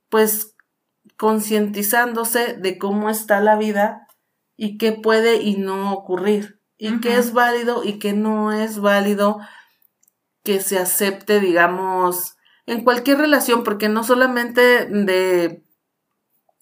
pues, 0.09 0.55
concientizándose 1.17 2.55
de 2.55 2.77
cómo 2.77 3.09
está 3.09 3.39
la 3.41 3.55
vida 3.55 4.07
y 4.55 4.77
qué 4.77 4.91
puede 4.91 5.37
y 5.37 5.55
no 5.55 5.93
ocurrir, 5.93 6.61
y 6.77 6.99
qué 6.99 7.15
es 7.17 7.33
válido 7.33 7.83
y 7.83 7.99
qué 7.99 8.13
no 8.13 8.51
es 8.51 8.79
válido 8.79 9.39
que 10.43 10.59
se 10.59 10.79
acepte, 10.79 11.39
digamos, 11.39 12.36
en 12.67 12.83
cualquier 12.83 13.17
relación, 13.17 13.63
porque 13.63 13.89
no 13.89 14.03
solamente 14.03 14.85
de, 14.85 15.63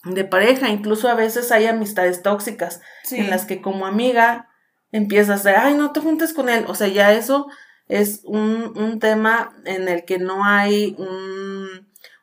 de 0.05 0.23
pareja, 0.23 0.69
incluso 0.69 1.09
a 1.09 1.15
veces 1.15 1.51
hay 1.51 1.65
amistades 1.65 2.21
tóxicas 2.21 2.79
en 3.11 3.29
las 3.29 3.45
que 3.45 3.61
como 3.61 3.85
amiga 3.85 4.49
empiezas 4.91 5.43
de, 5.43 5.55
ay, 5.55 5.73
no 5.73 5.91
te 5.91 5.99
juntes 5.99 6.33
con 6.33 6.47
él, 6.47 6.65
o 6.67 6.75
sea, 6.75 6.87
ya 6.87 7.11
eso 7.11 7.47
es 7.87 8.21
un, 8.23 8.73
un 8.77 8.99
tema 8.99 9.53
en 9.65 9.87
el 9.87 10.05
que 10.05 10.17
no 10.17 10.45
hay 10.45 10.95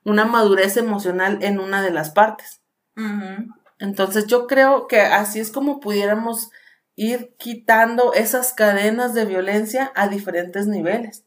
una 0.05 0.25
madurez 0.25 0.77
emocional 0.77 1.39
en 1.43 1.61
una 1.61 1.83
de 1.83 1.91
las 1.91 2.11
partes. 2.11 2.63
Entonces 3.79 4.27
yo 4.27 4.47
creo 4.47 4.87
que 4.87 5.01
así 5.01 5.41
es 5.41 5.51
como 5.51 5.81
pudiéramos 5.81 6.51
ir 6.95 7.35
quitando 7.39 8.13
esas 8.13 8.53
cadenas 8.53 9.13
de 9.15 9.25
violencia 9.25 9.91
a 9.95 10.09
diferentes 10.09 10.67
niveles. 10.67 11.25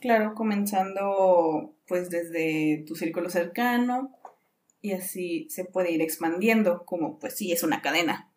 Claro, 0.00 0.34
comenzando 0.34 1.74
pues 1.86 2.10
desde 2.10 2.84
tu 2.86 2.94
círculo 2.94 3.30
cercano 3.30 4.16
y 4.80 4.92
así 4.92 5.46
se 5.50 5.64
puede 5.64 5.92
ir 5.92 6.02
expandiendo 6.02 6.84
como 6.84 7.18
pues 7.18 7.36
sí 7.36 7.52
es 7.52 7.62
una 7.62 7.82
cadena. 7.82 8.32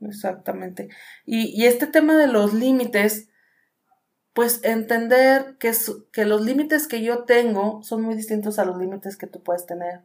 Exactamente. 0.00 0.88
Y, 1.24 1.48
y 1.48 1.66
este 1.66 1.86
tema 1.86 2.16
de 2.16 2.26
los 2.26 2.54
límites, 2.54 3.28
pues 4.32 4.60
entender 4.64 5.56
que, 5.58 5.72
que 6.12 6.24
los 6.24 6.42
límites 6.42 6.88
que 6.88 7.02
yo 7.02 7.24
tengo 7.24 7.82
son 7.82 8.02
muy 8.02 8.14
distintos 8.16 8.58
a 8.58 8.64
los 8.64 8.78
límites 8.78 9.16
que 9.16 9.26
tú 9.26 9.42
puedes 9.42 9.66
tener. 9.66 10.00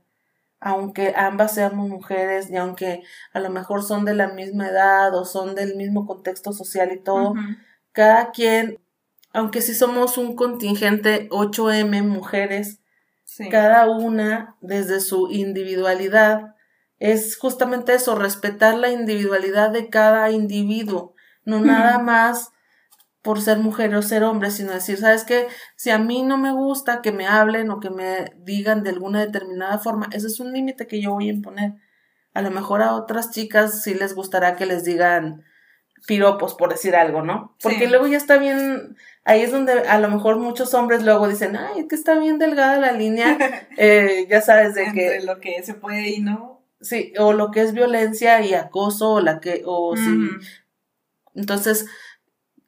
Aunque 0.59 1.13
ambas 1.15 1.53
seamos 1.53 1.87
mujeres 1.89 2.49
y 2.49 2.55
aunque 2.57 3.03
a 3.31 3.39
lo 3.39 3.49
mejor 3.49 3.83
son 3.83 4.05
de 4.05 4.15
la 4.15 4.29
misma 4.29 4.69
edad 4.69 5.15
o 5.15 5.23
son 5.23 5.55
del 5.55 5.75
mismo 5.75 6.05
contexto 6.05 6.51
social 6.51 6.91
y 6.91 6.99
todo, 6.99 7.35
cada 7.91 8.31
quien, 8.31 8.79
aunque 9.37 9.61
sí 9.61 9.75
somos 9.75 10.17
un 10.17 10.35
contingente 10.35 11.29
8M 11.29 12.01
mujeres, 12.01 12.81
cada 13.51 13.87
una 13.87 14.55
desde 14.61 14.99
su 14.99 15.29
individualidad, 15.29 16.55
es 16.97 17.37
justamente 17.37 17.93
eso, 17.93 18.15
respetar 18.15 18.73
la 18.73 18.89
individualidad 18.89 19.69
de 19.69 19.89
cada 19.89 20.31
individuo, 20.31 21.13
no 21.45 21.59
nada 21.59 21.99
más 21.99 22.49
por 23.21 23.39
ser 23.39 23.59
mujer 23.59 23.93
o 23.93 24.01
ser 24.01 24.23
hombre, 24.23 24.49
sino 24.49 24.71
decir, 24.71 24.97
¿sabes 24.97 25.23
qué? 25.23 25.47
Si 25.75 25.91
a 25.91 25.99
mí 25.99 26.23
no 26.23 26.39
me 26.39 26.51
gusta 26.51 27.03
que 27.03 27.11
me 27.11 27.27
hablen 27.27 27.69
o 27.69 27.79
que 27.79 27.91
me 27.91 28.33
digan 28.37 28.81
de 28.81 28.89
alguna 28.89 29.19
determinada 29.19 29.77
forma, 29.77 30.09
ese 30.13 30.25
es 30.25 30.39
un 30.39 30.51
límite 30.51 30.87
que 30.87 30.99
yo 30.99 31.11
voy 31.11 31.29
a 31.29 31.33
imponer. 31.33 31.73
A 32.33 32.41
lo 32.41 32.49
mejor 32.49 32.81
a 32.81 32.95
otras 32.95 33.29
chicas 33.29 33.83
sí 33.83 33.93
les 33.93 34.15
gustará 34.15 34.55
que 34.55 34.65
les 34.65 34.83
digan 34.83 35.43
piropos, 36.05 36.53
por 36.53 36.69
decir 36.69 36.95
algo, 36.95 37.21
¿no? 37.21 37.55
Porque 37.61 37.87
luego 37.87 38.07
ya 38.07 38.17
está 38.17 38.37
bien, 38.37 38.95
ahí 39.27 39.41
es 39.41 39.51
donde 39.51 39.73
a 39.73 39.99
lo 39.99 40.09
mejor 40.09 40.37
muchos 40.37 40.73
hombres 40.73 41.03
luego 41.03 41.27
dicen, 41.27 41.57
ay, 41.57 41.81
es 41.81 41.87
que 41.87 41.95
está 41.95 42.17
bien 42.17 42.39
delgada 42.39 42.79
la 42.79 42.93
línea, 42.93 43.37
eh, 43.77 44.25
ya 44.29 44.41
sabes 44.41 44.73
de 44.73 44.85
Entre 44.85 45.21
lo 45.23 45.39
que 45.39 45.61
se 45.63 45.73
puede 45.73 46.09
y 46.09 46.21
no. 46.21 46.63
Sí, 46.79 47.13
o 47.19 47.33
lo 47.33 47.51
que 47.51 47.61
es 47.61 47.73
violencia 47.73 48.41
y 48.41 48.53
acoso, 48.53 49.13
o 49.13 49.19
la 49.19 49.39
que, 49.39 49.63
o 49.65 49.97
sí. 49.97 50.29
Entonces, 51.35 51.87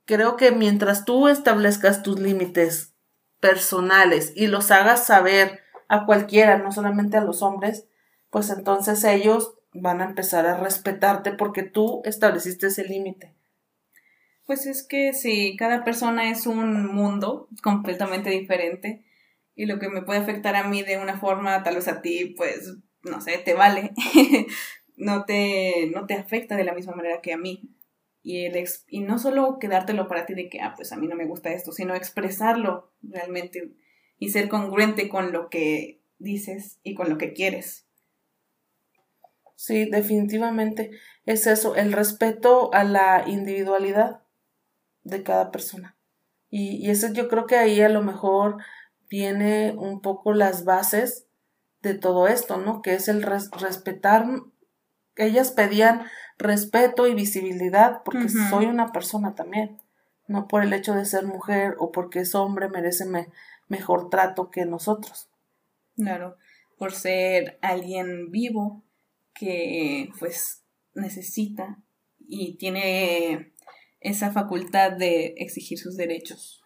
creo 0.05 0.35
que 0.35 0.51
mientras 0.51 1.05
tú 1.05 1.29
establezcas 1.29 2.03
tus 2.03 2.19
límites 2.19 2.93
personales 3.39 4.33
y 4.35 4.47
los 4.47 4.69
hagas 4.71 5.05
saber 5.05 5.61
a 5.87 6.05
cualquiera, 6.05 6.57
no 6.57 6.71
solamente 6.71 7.17
a 7.17 7.23
los 7.23 7.41
hombres, 7.41 7.87
pues 8.29 8.49
entonces 8.49 9.03
ellos 9.05 9.53
van 9.71 10.01
a 10.01 10.05
empezar 10.05 10.45
a 10.45 10.57
respetarte 10.57 11.31
porque 11.31 11.63
tú 11.63 12.01
estableciste 12.03 12.67
ese 12.67 12.83
límite. 12.83 13.38
Pues 14.49 14.65
es 14.65 14.81
que 14.81 15.13
si 15.13 15.55
cada 15.57 15.83
persona 15.83 16.31
es 16.31 16.47
un 16.47 16.87
mundo 16.87 17.47
completamente 17.61 18.31
diferente 18.31 19.05
y 19.53 19.67
lo 19.67 19.77
que 19.77 19.89
me 19.89 20.01
puede 20.01 20.21
afectar 20.21 20.55
a 20.55 20.67
mí 20.67 20.81
de 20.81 20.97
una 20.97 21.19
forma, 21.19 21.61
tal 21.61 21.75
vez 21.75 21.87
a 21.87 22.01
ti, 22.01 22.33
pues, 22.35 22.75
no 23.03 23.21
sé, 23.21 23.37
te 23.37 23.53
vale, 23.53 23.91
no, 24.97 25.25
te, 25.25 25.91
no 25.93 26.07
te 26.07 26.15
afecta 26.15 26.55
de 26.55 26.63
la 26.63 26.73
misma 26.73 26.95
manera 26.95 27.21
que 27.21 27.31
a 27.31 27.37
mí 27.37 27.75
y, 28.23 28.45
el 28.45 28.67
y 28.87 29.01
no 29.01 29.19
solo 29.19 29.59
quedártelo 29.59 30.07
para 30.07 30.25
ti 30.25 30.33
de 30.33 30.49
que, 30.49 30.61
ah, 30.61 30.73
pues 30.75 30.91
a 30.93 30.97
mí 30.97 31.07
no 31.07 31.15
me 31.15 31.27
gusta 31.27 31.53
esto, 31.53 31.71
sino 31.71 31.93
expresarlo 31.93 32.91
realmente 33.03 33.75
y 34.17 34.29
ser 34.29 34.49
congruente 34.49 35.09
con 35.09 35.31
lo 35.31 35.51
que 35.51 36.01
dices 36.17 36.79
y 36.81 36.95
con 36.95 37.07
lo 37.07 37.19
que 37.19 37.33
quieres. 37.33 37.85
Sí, 39.55 39.87
definitivamente 39.87 40.89
es 41.27 41.45
eso, 41.45 41.75
el 41.75 41.93
respeto 41.93 42.73
a 42.73 42.83
la 42.83 43.25
individualidad 43.27 44.23
de 45.09 45.23
cada 45.23 45.51
persona. 45.51 45.95
Y, 46.49 46.77
y 46.77 46.89
eso 46.89 47.11
yo 47.13 47.27
creo 47.27 47.45
que 47.45 47.57
ahí 47.57 47.81
a 47.81 47.89
lo 47.89 48.01
mejor 48.01 48.57
viene 49.09 49.73
un 49.77 50.01
poco 50.01 50.33
las 50.33 50.65
bases 50.65 51.25
de 51.81 51.95
todo 51.95 52.27
esto, 52.27 52.57
¿no? 52.57 52.81
Que 52.81 52.93
es 52.93 53.07
el 53.07 53.23
respetar. 53.23 54.25
Ellas 55.15 55.51
pedían 55.51 56.03
respeto 56.37 57.07
y 57.07 57.13
visibilidad 57.13 58.01
porque 58.03 58.29
soy 58.29 58.65
una 58.65 58.91
persona 58.91 59.35
también, 59.35 59.81
no 60.27 60.47
por 60.47 60.63
el 60.63 60.71
hecho 60.73 60.93
de 60.93 61.05
ser 61.05 61.25
mujer 61.25 61.75
o 61.79 61.91
porque 61.91 62.19
es 62.19 62.33
hombre 62.33 62.69
merece 62.69 63.05
mejor 63.67 64.09
trato 64.09 64.49
que 64.49 64.65
nosotros. 64.65 65.29
Claro, 65.95 66.37
por 66.77 66.93
ser 66.93 67.59
alguien 67.61 68.31
vivo 68.31 68.83
que 69.33 70.09
pues 70.19 70.63
necesita 70.93 71.77
y 72.19 72.55
tiene 72.55 73.53
esa 74.01 74.31
facultad 74.31 74.93
de 74.93 75.35
exigir 75.37 75.77
sus 75.77 75.97
derechos. 75.97 76.61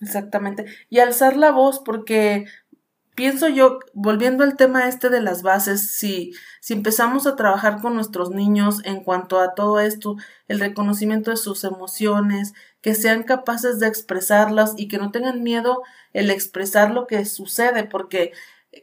Exactamente. 0.00 0.66
Y 0.90 0.98
alzar 0.98 1.36
la 1.36 1.50
voz 1.50 1.80
porque 1.84 2.46
pienso 3.14 3.48
yo, 3.48 3.78
volviendo 3.92 4.44
al 4.44 4.56
tema 4.56 4.88
este 4.88 5.08
de 5.08 5.20
las 5.20 5.42
bases, 5.42 5.92
si, 5.92 6.32
si 6.60 6.74
empezamos 6.74 7.26
a 7.26 7.36
trabajar 7.36 7.80
con 7.80 7.94
nuestros 7.94 8.30
niños 8.30 8.80
en 8.84 9.02
cuanto 9.02 9.38
a 9.38 9.54
todo 9.54 9.80
esto, 9.80 10.16
el 10.48 10.60
reconocimiento 10.60 11.30
de 11.30 11.36
sus 11.36 11.64
emociones, 11.64 12.54
que 12.80 12.94
sean 12.94 13.22
capaces 13.22 13.78
de 13.78 13.86
expresarlas 13.86 14.74
y 14.76 14.88
que 14.88 14.98
no 14.98 15.10
tengan 15.10 15.42
miedo 15.42 15.82
el 16.12 16.30
expresar 16.30 16.90
lo 16.90 17.06
que 17.06 17.24
sucede, 17.24 17.84
porque 17.84 18.32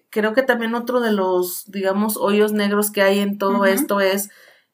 creo 0.09 0.33
que 0.33 0.43
también 0.43 0.75
otro 0.75 1.01
de 1.01 1.11
los, 1.11 1.69
digamos, 1.69 2.17
hoyos 2.17 2.53
negros 2.53 2.91
que 2.91 3.01
hay 3.01 3.19
en 3.19 3.37
todo 3.37 3.65
esto 3.65 3.99
es 3.99 4.29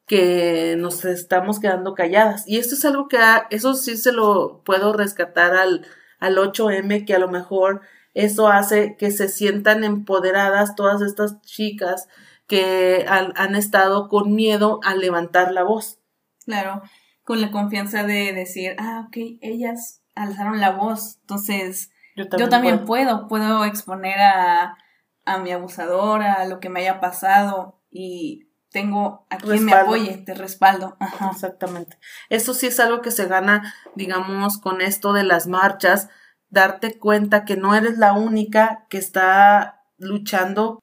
que 0.07 0.75
nos 0.77 1.03
estamos 1.05 1.59
quedando 1.59 1.93
calladas. 1.93 2.47
Y 2.47 2.57
esto 2.57 2.75
es 2.75 2.85
algo 2.85 3.07
que, 3.09 3.19
eso 3.51 3.75
sí 3.75 3.97
se 3.97 4.13
lo 4.13 4.63
puedo 4.63 4.93
rescatar 4.93 5.53
al, 5.53 5.85
al 6.19 6.37
8M, 6.37 7.05
que 7.05 7.13
a 7.13 7.19
lo 7.19 7.27
mejor 7.27 7.81
eso 8.13 8.47
hace 8.47 8.95
que 8.97 9.11
se 9.11 9.27
sientan 9.27 9.83
empoderadas 9.83 10.75
todas 10.75 11.01
estas 11.01 11.41
chicas 11.41 12.07
que 12.47 13.05
han, 13.07 13.55
estado 13.55 14.07
con 14.07 14.33
miedo 14.33 14.79
a 14.83 14.95
levantar 14.95 15.51
la 15.51 15.63
voz. 15.63 15.99
Claro, 16.45 16.81
con 17.23 17.41
la 17.41 17.51
confianza 17.51 18.03
de 18.03 18.31
decir, 18.31 18.75
ah, 18.79 19.05
ok, 19.07 19.17
ellas 19.41 20.01
alzaron 20.15 20.61
la 20.61 20.71
voz, 20.71 21.17
entonces 21.21 21.91
yo 22.15 22.49
también, 22.49 22.85
puedo. 22.85 23.27
puedo, 23.27 23.65
exponer 23.65 24.19
a, 24.19 24.77
a 25.25 25.37
mi 25.39 25.51
abusadora, 25.51 26.35
a 26.35 26.45
lo 26.45 26.59
que 26.61 26.69
me 26.69 26.79
haya 26.79 27.01
pasado 27.01 27.81
y 27.91 28.46
tengo 28.71 29.25
a 29.29 29.37
quien 29.37 29.65
me 29.65 29.73
apoye, 29.73 30.17
te 30.17 30.33
respaldo. 30.33 30.97
Exactamente. 31.31 31.97
Eso 32.29 32.53
sí 32.53 32.67
es 32.67 32.79
algo 32.79 33.01
que 33.01 33.11
se 33.11 33.27
gana, 33.27 33.73
digamos, 33.95 34.57
con 34.57 34.81
esto 34.81 35.13
de 35.13 35.23
las 35.23 35.47
marchas, 35.47 36.09
darte 36.49 36.97
cuenta 36.97 37.45
que 37.45 37.57
no 37.57 37.75
eres 37.75 37.97
la 37.97 38.13
única 38.13 38.85
que 38.89 38.97
está 38.97 39.83
luchando. 39.97 40.79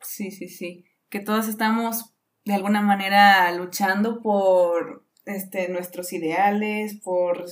Sí, 0.00 0.30
sí, 0.30 0.48
sí. 0.48 0.84
Que 1.08 1.20
todos 1.20 1.48
estamos 1.48 2.14
de 2.44 2.54
alguna 2.54 2.82
manera 2.82 3.50
luchando 3.52 4.20
por 4.20 5.06
este, 5.24 5.68
nuestros 5.68 6.12
ideales, 6.12 7.00
por, 7.02 7.46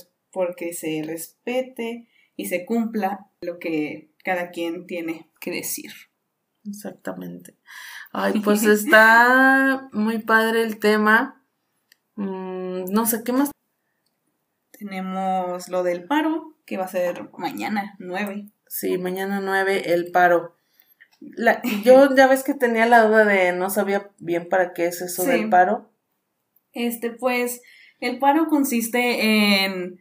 que 0.55 0.73
se 0.73 1.01
respete 1.03 2.07
y 2.35 2.45
se 2.45 2.65
cumpla 2.65 3.29
lo 3.41 3.59
que 3.59 4.11
cada 4.23 4.51
quien 4.51 4.87
tiene 4.87 5.29
que 5.39 5.51
decir. 5.51 5.91
Exactamente. 6.65 7.57
Ay, 8.13 8.39
pues 8.43 8.63
está 8.63 9.89
muy 9.91 10.19
padre 10.19 10.61
el 10.61 10.79
tema. 10.79 11.43
Mm, 12.15 12.85
no 12.91 13.05
sé, 13.05 13.23
¿qué 13.23 13.33
más? 13.33 13.51
Tenemos 14.71 15.67
lo 15.67 15.83
del 15.83 16.05
paro, 16.05 16.55
que 16.65 16.77
va 16.77 16.85
a 16.85 16.89
ser 16.89 17.29
mañana, 17.37 17.95
9. 17.99 18.45
Sí, 18.67 18.97
mañana 18.97 19.41
9 19.41 19.93
el 19.93 20.11
paro. 20.11 20.55
La, 21.19 21.61
yo 21.83 22.15
ya 22.15 22.27
ves 22.27 22.43
que 22.43 22.53
tenía 22.53 22.85
la 22.85 23.03
duda 23.03 23.25
de 23.25 23.51
no 23.51 23.69
sabía 23.69 24.11
bien 24.19 24.47
para 24.47 24.73
qué 24.73 24.85
es 24.85 25.01
eso 25.01 25.23
del 25.23 25.49
paro. 25.49 25.91
Este, 26.71 27.11
pues, 27.11 27.61
el 27.99 28.19
paro 28.19 28.47
consiste 28.47 29.63
en 29.63 29.99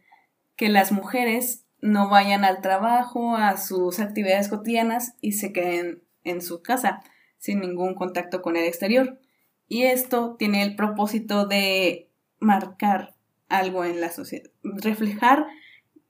que 0.57 0.68
las 0.68 0.93
mujeres 0.93 1.64
no 1.80 2.11
vayan 2.11 2.45
al 2.45 2.61
trabajo, 2.61 3.36
a 3.36 3.57
sus 3.57 4.01
actividades 4.01 4.49
cotidianas 4.49 5.14
y 5.20 5.32
se 5.32 5.53
queden 5.53 6.03
en 6.24 6.43
su 6.43 6.62
casa 6.62 7.03
sin 7.43 7.59
ningún 7.59 7.97
contacto 7.97 8.40
con 8.40 8.57
el 8.57 8.64
exterior. 8.64 9.18
Y 9.66 9.82
esto 9.82 10.36
tiene 10.38 10.62
el 10.62 10.76
propósito 10.76 11.45
de 11.45 12.09
marcar 12.38 13.16
algo 13.49 13.84
en 13.84 14.01
la 14.01 14.12
sociedad, 14.12 14.49
reflejar 14.62 15.47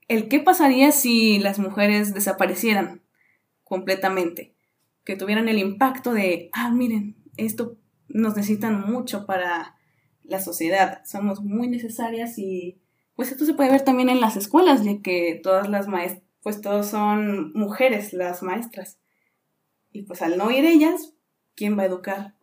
el 0.07 0.27
qué 0.27 0.39
pasaría 0.39 0.91
si 0.91 1.39
las 1.39 1.57
mujeres 1.57 2.13
desaparecieran 2.13 3.01
completamente, 3.63 4.53
que 5.03 5.15
tuvieran 5.15 5.49
el 5.49 5.57
impacto 5.57 6.13
de, 6.13 6.51
ah, 6.53 6.69
miren, 6.69 7.15
esto 7.35 7.77
nos 8.07 8.35
necesitan 8.35 8.81
mucho 8.81 9.25
para 9.25 9.75
la 10.21 10.39
sociedad, 10.39 11.01
somos 11.03 11.41
muy 11.41 11.67
necesarias 11.67 12.37
y 12.37 12.79
pues 13.15 13.31
esto 13.31 13.45
se 13.45 13.55
puede 13.55 13.71
ver 13.71 13.81
también 13.81 14.09
en 14.09 14.21
las 14.21 14.37
escuelas, 14.37 14.83
ya 14.83 15.01
que 15.01 15.39
todas 15.41 15.67
las 15.67 15.87
maestras, 15.87 16.23
pues 16.43 16.61
todos 16.61 16.85
son 16.85 17.53
mujeres 17.53 18.13
las 18.13 18.43
maestras. 18.43 18.99
Y 19.91 20.03
pues 20.03 20.21
al 20.21 20.37
no 20.37 20.51
ir 20.51 20.65
ellas, 20.65 21.12
¿quién 21.55 21.77
va 21.77 21.83
a 21.83 21.87
educar? 21.87 22.33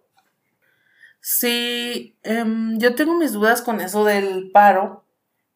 Sí, 1.20 2.18
em, 2.22 2.78
yo 2.78 2.94
tengo 2.94 3.14
mis 3.14 3.32
dudas 3.32 3.62
con 3.62 3.80
eso 3.80 4.04
del 4.04 4.50
paro. 4.50 5.04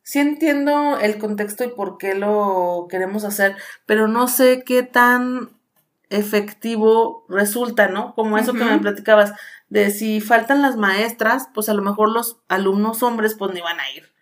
Sí 0.02 0.18
entiendo 0.18 0.98
el 0.98 1.18
contexto 1.18 1.64
y 1.64 1.68
por 1.68 1.96
qué 1.96 2.14
lo 2.14 2.86
queremos 2.90 3.24
hacer, 3.24 3.56
pero 3.86 4.06
no 4.06 4.28
sé 4.28 4.62
qué 4.64 4.82
tan 4.82 5.50
efectivo 6.10 7.24
resulta, 7.28 7.88
¿no? 7.88 8.14
Como 8.14 8.36
eso 8.36 8.52
que 8.52 8.64
me 8.64 8.78
platicabas, 8.78 9.32
de 9.68 9.90
si 9.90 10.20
faltan 10.20 10.60
las 10.60 10.76
maestras, 10.76 11.48
pues 11.54 11.70
a 11.70 11.74
lo 11.74 11.82
mejor 11.82 12.10
los 12.10 12.38
alumnos 12.48 13.02
hombres 13.02 13.34
pues 13.34 13.52
ni 13.54 13.62
van 13.62 13.80
a 13.80 13.90
ir, 13.90 14.12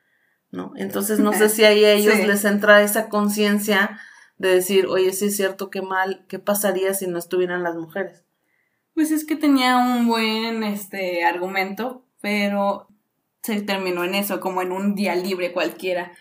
¿no? 0.52 0.72
Entonces 0.76 1.18
no 1.18 1.32
sé 1.32 1.48
si 1.48 1.64
ahí 1.64 1.84
a 1.84 1.92
ellos 1.92 2.16
les 2.18 2.44
entra 2.44 2.82
esa 2.82 3.08
conciencia 3.08 3.98
de 4.38 4.54
decir, 4.54 4.86
oye, 4.86 5.12
sí 5.12 5.26
es 5.26 5.36
cierto, 5.36 5.68
qué 5.68 5.82
mal, 5.82 6.24
¿qué 6.28 6.38
pasaría 6.38 6.94
si 6.94 7.08
no 7.08 7.18
estuvieran 7.18 7.64
las 7.64 7.74
mujeres? 7.74 8.24
Pues 8.94 9.10
es 9.10 9.24
que 9.24 9.36
tenía 9.36 9.78
un 9.78 10.06
buen 10.06 10.62
este 10.62 11.24
argumento, 11.24 12.04
pero 12.20 12.88
se 13.42 13.60
terminó 13.62 14.04
en 14.04 14.14
eso, 14.14 14.40
como 14.40 14.62
en 14.62 14.72
un 14.72 14.94
día 14.94 15.14
libre 15.14 15.52
cualquiera. 15.52 16.12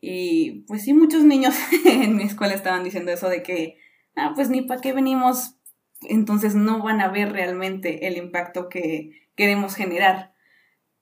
Y 0.00 0.62
pues 0.66 0.84
sí, 0.84 0.94
muchos 0.94 1.24
niños 1.24 1.54
en 1.84 2.16
mi 2.16 2.24
escuela 2.24 2.54
estaban 2.54 2.84
diciendo 2.84 3.10
eso 3.12 3.28
de 3.28 3.42
que, 3.42 3.78
ah, 4.16 4.32
pues 4.34 4.50
ni 4.50 4.62
para 4.62 4.80
qué 4.80 4.92
venimos, 4.92 5.56
entonces 6.02 6.54
no 6.54 6.82
van 6.82 7.00
a 7.00 7.08
ver 7.08 7.32
realmente 7.32 8.06
el 8.06 8.16
impacto 8.16 8.68
que 8.68 9.28
queremos 9.34 9.74
generar. 9.74 10.34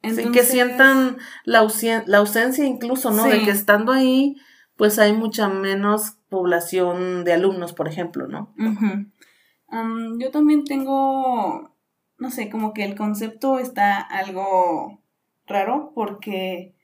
Entonces, 0.03 0.33
que 0.33 0.45
sientan 0.45 1.19
la, 1.45 1.67
la 2.07 2.19
ausencia 2.19 2.65
incluso, 2.65 3.11
¿no? 3.11 3.25
De 3.25 3.43
que 3.43 3.51
estando 3.51 3.93
ahí, 3.93 4.37
pues 4.77 4.99
hay 5.01 5.13
mucha 5.13 5.49
menos 5.49 6.19
población 6.29 7.25
de 7.25 7.33
alumnos, 7.33 7.73
por 7.73 7.89
ejemplo, 7.89 8.29
¿no? 8.29 8.55
Yo 9.71 10.31
también 10.31 10.65
tengo, 10.65 11.75
no 12.19 12.31
sé, 12.31 12.51
como 12.51 12.73
que 12.73 12.85
el 12.85 12.97
concepto 12.97 13.59
está 13.59 14.01
algo 14.01 15.03
raro 15.47 15.93
porque 15.95 16.75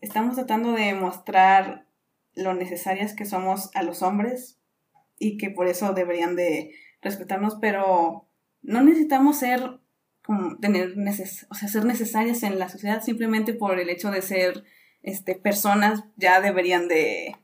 estamos 0.00 0.36
tratando 0.36 0.72
de 0.72 0.94
mostrar 0.94 1.86
lo 2.34 2.54
necesarias 2.54 3.14
que 3.14 3.26
somos 3.26 3.70
a 3.74 3.82
los 3.82 4.02
hombres 4.02 4.58
y 5.18 5.36
que 5.36 5.50
por 5.50 5.66
eso 5.66 5.92
deberían 5.92 6.36
de 6.36 6.72
respetarnos, 7.02 7.56
pero 7.60 8.26
no 8.62 8.82
necesitamos 8.82 9.38
ser 9.38 9.80
como 10.22 10.58
tener 10.58 10.96
neces 10.96 11.46
o 11.50 11.54
sea, 11.54 11.68
ser 11.68 11.84
necesarias 11.84 12.42
en 12.42 12.58
la 12.58 12.68
sociedad 12.68 13.02
simplemente 13.02 13.54
por 13.54 13.80
el 13.80 13.88
hecho 13.88 14.10
de 14.10 14.22
ser 14.22 14.64
este 15.02 15.34
personas 15.34 16.04
ya 16.16 16.40
deberían 16.40 16.88
de 16.88 17.36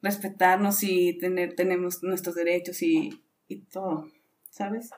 respetarnos 0.00 0.82
y 0.82 1.18
tener 1.18 1.54
tenemos 1.54 2.02
nuestros 2.02 2.34
derechos 2.34 2.82
y, 2.82 3.22
y 3.48 3.60
todo. 3.66 4.08
¿Sabes? 4.52 4.90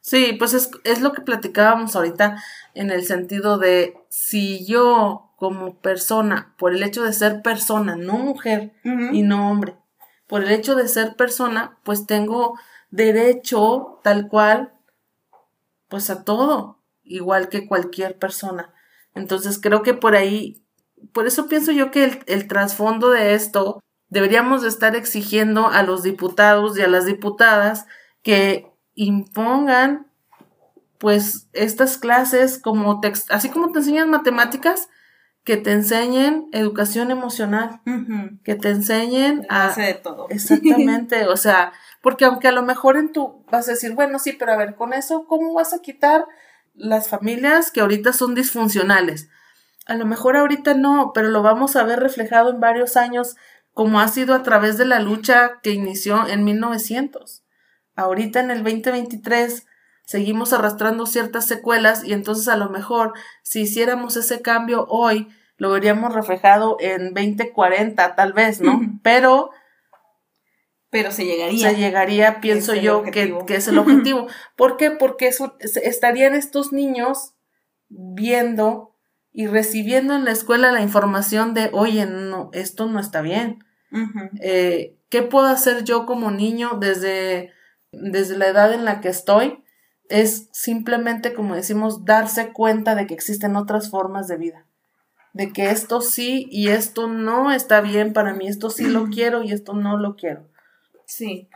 Sí, 0.00 0.36
pues 0.38 0.54
es, 0.54 0.70
es 0.84 1.02
lo 1.02 1.12
que 1.12 1.20
platicábamos 1.20 1.96
ahorita 1.96 2.42
en 2.74 2.90
el 2.90 3.04
sentido 3.04 3.58
de 3.58 3.98
si 4.08 4.64
yo 4.64 5.32
como 5.36 5.74
persona, 5.74 6.54
por 6.58 6.72
el 6.72 6.82
hecho 6.82 7.02
de 7.02 7.12
ser 7.12 7.42
persona, 7.42 7.96
no 7.96 8.14
mujer 8.14 8.72
y 8.84 9.22
no 9.22 9.50
hombre, 9.50 9.76
por 10.26 10.44
el 10.44 10.52
hecho 10.52 10.76
de 10.76 10.86
ser 10.86 11.16
persona, 11.16 11.78
pues 11.82 12.06
tengo 12.06 12.58
derecho 12.90 13.98
tal 14.04 14.28
cual, 14.28 14.74
pues 15.88 16.08
a 16.10 16.22
todo, 16.22 16.78
igual 17.02 17.48
que 17.48 17.66
cualquier 17.66 18.16
persona. 18.16 18.72
Entonces 19.14 19.58
creo 19.60 19.82
que 19.82 19.94
por 19.94 20.14
ahí, 20.14 20.62
por 21.12 21.26
eso 21.26 21.48
pienso 21.48 21.72
yo 21.72 21.90
que 21.90 22.04
el, 22.04 22.22
el 22.26 22.46
trasfondo 22.46 23.10
de 23.10 23.34
esto, 23.34 23.82
deberíamos 24.08 24.62
de 24.62 24.68
estar 24.68 24.94
exigiendo 24.94 25.66
a 25.66 25.82
los 25.82 26.04
diputados 26.04 26.78
y 26.78 26.82
a 26.82 26.88
las 26.88 27.06
diputadas 27.06 27.86
que 28.22 28.69
impongan 29.04 30.06
pues 30.98 31.48
estas 31.54 31.96
clases 31.96 32.58
como 32.58 33.00
text 33.00 33.30
así 33.32 33.48
como 33.48 33.72
te 33.72 33.78
enseñan 33.78 34.10
matemáticas, 34.10 34.90
que 35.42 35.56
te 35.56 35.72
enseñen 35.72 36.48
educación 36.52 37.10
emocional, 37.10 37.80
que 38.44 38.56
te 38.56 38.68
enseñen 38.68 39.46
a 39.48 39.72
de 39.74 39.94
todo. 39.94 40.26
Exactamente, 40.28 41.26
o 41.28 41.38
sea, 41.38 41.72
porque 42.02 42.26
aunque 42.26 42.48
a 42.48 42.52
lo 42.52 42.62
mejor 42.62 42.98
en 42.98 43.12
tu 43.12 43.42
vas 43.50 43.68
a 43.68 43.72
decir, 43.72 43.94
bueno, 43.94 44.18
sí, 44.18 44.34
pero 44.38 44.52
a 44.52 44.56
ver, 44.56 44.74
con 44.74 44.92
eso 44.92 45.24
¿cómo 45.26 45.54
vas 45.54 45.72
a 45.72 45.80
quitar 45.80 46.26
las 46.74 47.08
familias 47.08 47.70
que 47.70 47.80
ahorita 47.80 48.12
son 48.12 48.34
disfuncionales? 48.34 49.30
A 49.86 49.94
lo 49.94 50.04
mejor 50.04 50.36
ahorita 50.36 50.74
no, 50.74 51.12
pero 51.14 51.28
lo 51.28 51.42
vamos 51.42 51.74
a 51.76 51.84
ver 51.84 52.00
reflejado 52.00 52.50
en 52.50 52.60
varios 52.60 52.98
años 52.98 53.36
como 53.72 54.00
ha 54.00 54.08
sido 54.08 54.34
a 54.34 54.42
través 54.42 54.76
de 54.76 54.84
la 54.84 55.00
lucha 55.00 55.60
que 55.62 55.70
inició 55.70 56.28
en 56.28 56.44
1900 56.44 57.39
ahorita 58.00 58.40
en 58.40 58.50
el 58.50 58.64
2023 58.64 59.66
seguimos 60.04 60.52
arrastrando 60.52 61.06
ciertas 61.06 61.46
secuelas 61.46 62.04
y 62.04 62.12
entonces 62.12 62.48
a 62.48 62.56
lo 62.56 62.68
mejor 62.68 63.14
si 63.42 63.62
hiciéramos 63.62 64.16
ese 64.16 64.42
cambio 64.42 64.86
hoy 64.88 65.28
lo 65.56 65.70
veríamos 65.70 66.14
reflejado 66.14 66.76
en 66.80 67.14
2040 67.14 68.16
tal 68.16 68.32
vez, 68.32 68.60
¿no? 68.60 68.80
Pero 69.02 69.50
pero 70.90 71.12
se 71.12 71.24
llegaría. 71.24 71.70
Se 71.70 71.76
llegaría, 71.76 72.40
pienso 72.40 72.74
yo, 72.74 73.04
que, 73.04 73.38
que, 73.46 73.54
es 73.54 73.68
el 73.68 73.78
objetivo. 73.78 74.26
¿Por 74.56 74.76
qué? 74.76 74.90
Porque 74.90 75.28
eso, 75.28 75.56
estarían 75.60 76.34
estos 76.34 76.72
niños 76.72 77.34
viendo 77.88 78.96
y 79.32 79.46
recibiendo 79.46 80.16
en 80.16 80.24
la 80.24 80.32
escuela 80.32 80.72
la 80.72 80.82
información 80.82 81.54
de, 81.54 81.70
oye, 81.72 82.06
no, 82.06 82.50
esto 82.52 82.86
no 82.86 82.98
está 82.98 83.22
bien. 83.22 83.64
Eh, 84.40 84.96
¿Qué 85.08 85.22
puedo 85.22 85.46
hacer 85.46 85.84
yo 85.84 86.06
como 86.06 86.32
niño 86.32 86.78
desde 86.80 87.52
desde 87.92 88.36
la 88.36 88.48
edad 88.48 88.72
en 88.72 88.84
la 88.84 89.00
que 89.00 89.08
estoy, 89.08 89.62
es 90.08 90.48
simplemente, 90.52 91.34
como 91.34 91.54
decimos, 91.54 92.04
darse 92.04 92.52
cuenta 92.52 92.94
de 92.94 93.06
que 93.06 93.14
existen 93.14 93.56
otras 93.56 93.90
formas 93.90 94.26
de 94.28 94.36
vida, 94.36 94.66
de 95.32 95.52
que 95.52 95.70
esto 95.70 96.00
sí 96.00 96.46
y 96.50 96.68
esto 96.68 97.06
no 97.06 97.52
está 97.52 97.80
bien 97.80 98.12
para 98.12 98.34
mí, 98.34 98.48
esto 98.48 98.70
sí 98.70 98.84
lo 98.86 99.06
quiero 99.10 99.42
y 99.42 99.52
esto 99.52 99.72
no 99.72 99.96
lo 99.96 100.16
quiero. 100.16 100.48
Sí. 101.06 101.48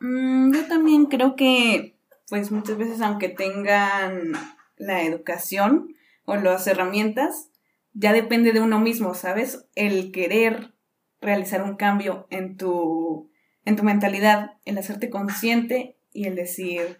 Mm, 0.00 0.52
yo 0.52 0.66
también 0.66 1.06
creo 1.06 1.36
que, 1.36 1.96
pues 2.28 2.50
muchas 2.50 2.76
veces, 2.76 3.00
aunque 3.00 3.28
tengan 3.28 4.32
la 4.76 5.02
educación 5.02 5.94
o 6.24 6.36
las 6.36 6.66
herramientas, 6.66 7.50
ya 7.92 8.12
depende 8.12 8.52
de 8.52 8.60
uno 8.60 8.78
mismo, 8.78 9.14
¿sabes? 9.14 9.64
El 9.74 10.12
querer 10.12 10.74
realizar 11.20 11.62
un 11.62 11.76
cambio 11.76 12.26
en 12.30 12.56
tu 12.56 13.30
en 13.66 13.76
tu 13.76 13.82
mentalidad, 13.82 14.52
el 14.64 14.78
hacerte 14.78 15.10
consciente 15.10 15.96
y 16.12 16.26
el 16.26 16.36
decir, 16.36 16.98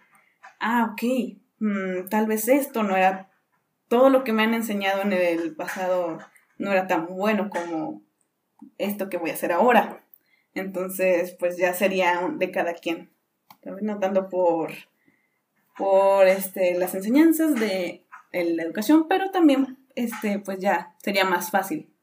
ah, 0.59 0.91
ok, 0.91 1.37
mm, 1.59 2.09
tal 2.09 2.27
vez 2.27 2.47
esto 2.47 2.83
no 2.83 2.95
era, 2.95 3.31
todo 3.87 4.09
lo 4.09 4.23
que 4.23 4.33
me 4.33 4.43
han 4.43 4.53
enseñado 4.53 5.01
en 5.01 5.13
el 5.13 5.55
pasado 5.55 6.19
no 6.57 6.71
era 6.71 6.85
tan 6.85 7.07
bueno 7.07 7.49
como 7.49 8.03
esto 8.77 9.09
que 9.09 9.17
voy 9.17 9.29
a 9.29 9.33
hacer 9.33 9.53
ahora. 9.53 10.03
Entonces, 10.53 11.35
pues 11.39 11.57
ya 11.57 11.73
sería 11.73 12.29
de 12.33 12.51
cada 12.51 12.73
quien. 12.73 13.11
Tal 13.61 13.77
no 13.81 13.99
tanto 13.99 14.27
por, 14.27 14.71
por 15.77 16.27
este, 16.27 16.77
las 16.77 16.95
enseñanzas 16.95 17.55
de 17.55 18.05
la 18.33 18.63
educación, 18.63 19.07
pero 19.07 19.31
también, 19.31 19.77
este, 19.95 20.39
pues 20.39 20.59
ya 20.59 20.95
sería 21.01 21.23
más 21.23 21.49
fácil. 21.49 21.93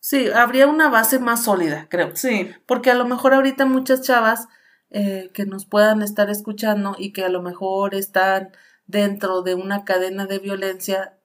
Sí, 0.00 0.28
habría 0.30 0.66
una 0.66 0.88
base 0.88 1.18
más 1.18 1.44
sólida, 1.44 1.86
creo. 1.90 2.16
Sí. 2.16 2.50
Porque 2.66 2.90
a 2.90 2.94
lo 2.94 3.06
mejor 3.06 3.34
ahorita 3.34 3.66
muchas 3.66 4.00
chavas 4.00 4.48
eh, 4.88 5.30
que 5.34 5.44
nos 5.44 5.66
puedan 5.66 6.02
estar 6.02 6.30
escuchando 6.30 6.96
y 6.98 7.12
que 7.12 7.22
a 7.22 7.28
lo 7.28 7.42
mejor 7.42 7.94
están 7.94 8.50
dentro 8.86 9.42
de 9.42 9.54
una 9.54 9.84
cadena 9.84 10.26
de 10.26 10.38
violencia, 10.38 11.18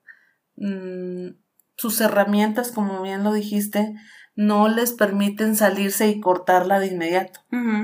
mm, 0.58 1.30
sus 1.78 2.00
herramientas, 2.02 2.72
como 2.72 3.02
bien 3.02 3.24
lo 3.24 3.34
dijiste, 3.34 3.96
no 4.36 4.68
les 4.68 4.92
permiten 4.92 5.56
salirse 5.56 6.10
y 6.10 6.20
cortarla 6.20 6.80
de 6.80 6.88
inmediato. 6.88 7.40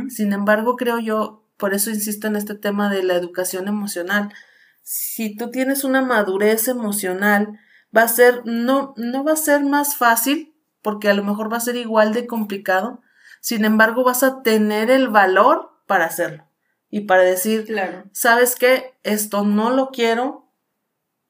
Sin 0.09 0.33
embargo, 0.33 0.75
creo 0.75 0.99
yo, 0.99 1.47
por 1.57 1.73
eso 1.73 1.89
insisto 1.89 2.27
en 2.27 2.35
este 2.35 2.55
tema 2.55 2.89
de 2.89 3.03
la 3.03 3.15
educación 3.15 3.67
emocional. 3.67 4.33
Si 4.83 5.35
tú 5.35 5.49
tienes 5.49 5.83
una 5.83 6.01
madurez 6.01 6.67
emocional, 6.67 7.59
va 7.95 8.03
a 8.03 8.07
ser, 8.07 8.41
no, 8.45 8.93
no 8.97 9.23
va 9.23 9.33
a 9.33 9.37
ser 9.37 9.63
más 9.63 9.95
fácil 9.95 10.50
porque 10.81 11.09
a 11.09 11.13
lo 11.13 11.23
mejor 11.23 11.51
va 11.51 11.57
a 11.57 11.61
ser 11.61 11.75
igual 11.75 12.13
de 12.13 12.27
complicado, 12.27 13.01
sin 13.39 13.65
embargo 13.65 14.03
vas 14.03 14.23
a 14.23 14.41
tener 14.43 14.89
el 14.91 15.09
valor 15.09 15.71
para 15.87 16.05
hacerlo 16.05 16.45
y 16.89 17.01
para 17.01 17.23
decir, 17.23 17.65
claro. 17.65 18.03
sabes 18.11 18.55
qué, 18.55 18.93
esto 19.03 19.43
no 19.43 19.69
lo 19.69 19.89
quiero 19.89 20.51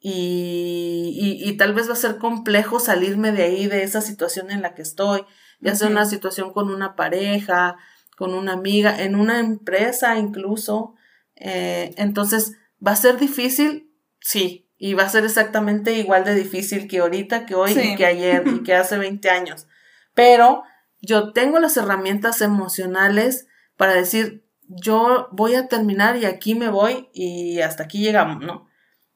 y, 0.04 1.40
y, 1.44 1.58
tal 1.58 1.76
vez 1.76 1.88
va 1.88 1.94
a 1.94 1.96
ser 1.96 2.18
complejo 2.18 2.80
salirme 2.80 3.32
de 3.32 3.44
ahí, 3.44 3.68
de 3.68 3.84
esa 3.84 4.02
situación 4.02 4.50
en 4.50 4.64
la 4.64 4.74
que 4.74 4.82
estoy, 4.82 5.24
ya 5.60 5.76
sea 5.76 5.90
una 5.90 6.06
situación 6.06 6.54
con 6.54 6.72
una 6.72 6.96
pareja, 6.96 7.78
con 8.18 8.34
una 8.34 8.54
amiga, 8.54 9.04
en 9.04 9.16
una 9.16 9.40
empresa 9.40 10.18
incluso. 10.18 10.96
Eh, 11.36 11.94
entonces, 11.98 12.58
¿va 12.86 12.94
a 12.94 12.96
ser 12.96 13.20
difícil? 13.20 13.92
Sí, 14.20 14.71
y 14.84 14.96
va 14.96 15.04
a 15.04 15.10
ser 15.10 15.26
exactamente 15.26 15.94
igual 15.94 16.26
de 16.26 16.34
difícil 16.34 16.88
que 16.88 17.02
ahorita, 17.02 17.46
que 17.46 17.54
hoy 17.54 17.72
y 17.72 17.96
que 17.96 18.08
ayer 18.08 18.44
y 18.48 18.64
que 18.64 18.74
hace 18.74 18.98
20 18.98 19.30
años. 19.30 19.68
pero 20.16 20.64
yo 21.04 21.34
tengo 21.34 21.60
las 21.60 21.78
herramientas 21.78 22.42
emocionales 22.42 23.48
para 23.78 23.94
decir, 23.94 24.44
yo 24.68 25.28
voy 25.32 25.54
a 25.54 25.68
terminar 25.68 26.18
y 26.18 26.26
aquí 26.26 26.56
me 26.56 26.70
voy 26.70 27.10
y 27.14 27.62
hasta 27.62 27.84
aquí 27.84 28.00
llegamos, 28.00 28.44
¿no? 28.44 28.68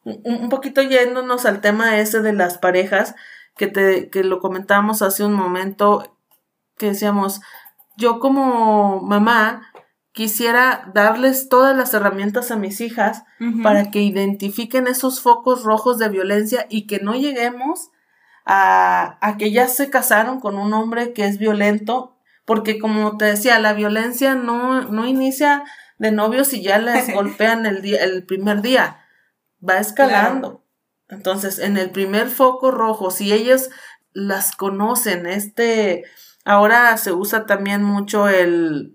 Un, 0.04 0.50
poquito 0.50 0.84
yéndonos 0.84 1.48
al 1.48 1.62
tema 1.62 1.98
ese 2.00 2.22
de 2.22 2.34
las 2.34 2.60
parejas, 2.60 3.16
que, 3.58 3.66
te, 3.66 4.10
que 4.12 4.24
lo 4.24 4.40
comentábamos 4.40 5.02
hace 5.02 5.24
un 5.24 5.34
momento, 5.34 6.20
que 6.78 6.88
decíamos, 6.88 7.42
yo 7.98 8.20
como 8.20 9.02
mamá 9.02 9.72
quisiera 10.16 10.90
darles 10.94 11.50
todas 11.50 11.76
las 11.76 11.94
herramientas 11.94 12.50
a 12.50 12.56
mis 12.56 12.80
hijas 12.80 13.24
para 13.62 13.92
que 13.92 14.02
identifiquen 14.02 14.88
esos 14.88 15.20
focos 15.20 15.64
rojos 15.64 15.98
de 16.00 16.08
violencia 16.08 16.68
y 16.70 16.88
que 16.88 17.00
no 17.00 17.16
lleguemos 17.16 17.92
a, 18.46 19.18
a 19.20 19.36
que 19.36 19.52
ya 19.52 19.68
se 19.68 19.90
casaron 19.90 20.40
con 20.40 20.58
un 20.58 20.74
hombre 20.74 21.12
que 21.12 21.26
es 21.26 21.38
violento, 21.38 22.16
porque 22.46 22.80
como 22.80 23.18
te 23.18 23.26
decía, 23.26 23.60
la 23.60 23.74
violencia 23.74 24.36
no, 24.36 24.84
no 24.84 25.06
inicia 25.06 25.66
de 25.98 26.14
novios 26.14 26.54
y 26.54 26.62
ya 26.62 26.80
les 26.80 27.14
golpean 27.14 27.66
el 27.66 27.82
día, 27.82 28.02
el 28.02 28.24
primer 28.24 28.62
día, 28.62 29.02
va 29.68 29.80
escalando. 29.80 30.64
Entonces, 31.10 31.60
en 31.60 31.76
el 31.76 31.90
primer 31.90 32.30
foco 32.30 32.72
rojo, 32.72 33.12
si 33.12 33.34
ellos 33.34 33.70
las 34.14 34.56
conocen, 34.56 35.26
este, 35.26 36.06
ahora 36.46 36.96
se 36.96 37.12
usa 37.12 37.46
también 37.46 37.84
mucho 37.84 38.30
el 38.30 38.95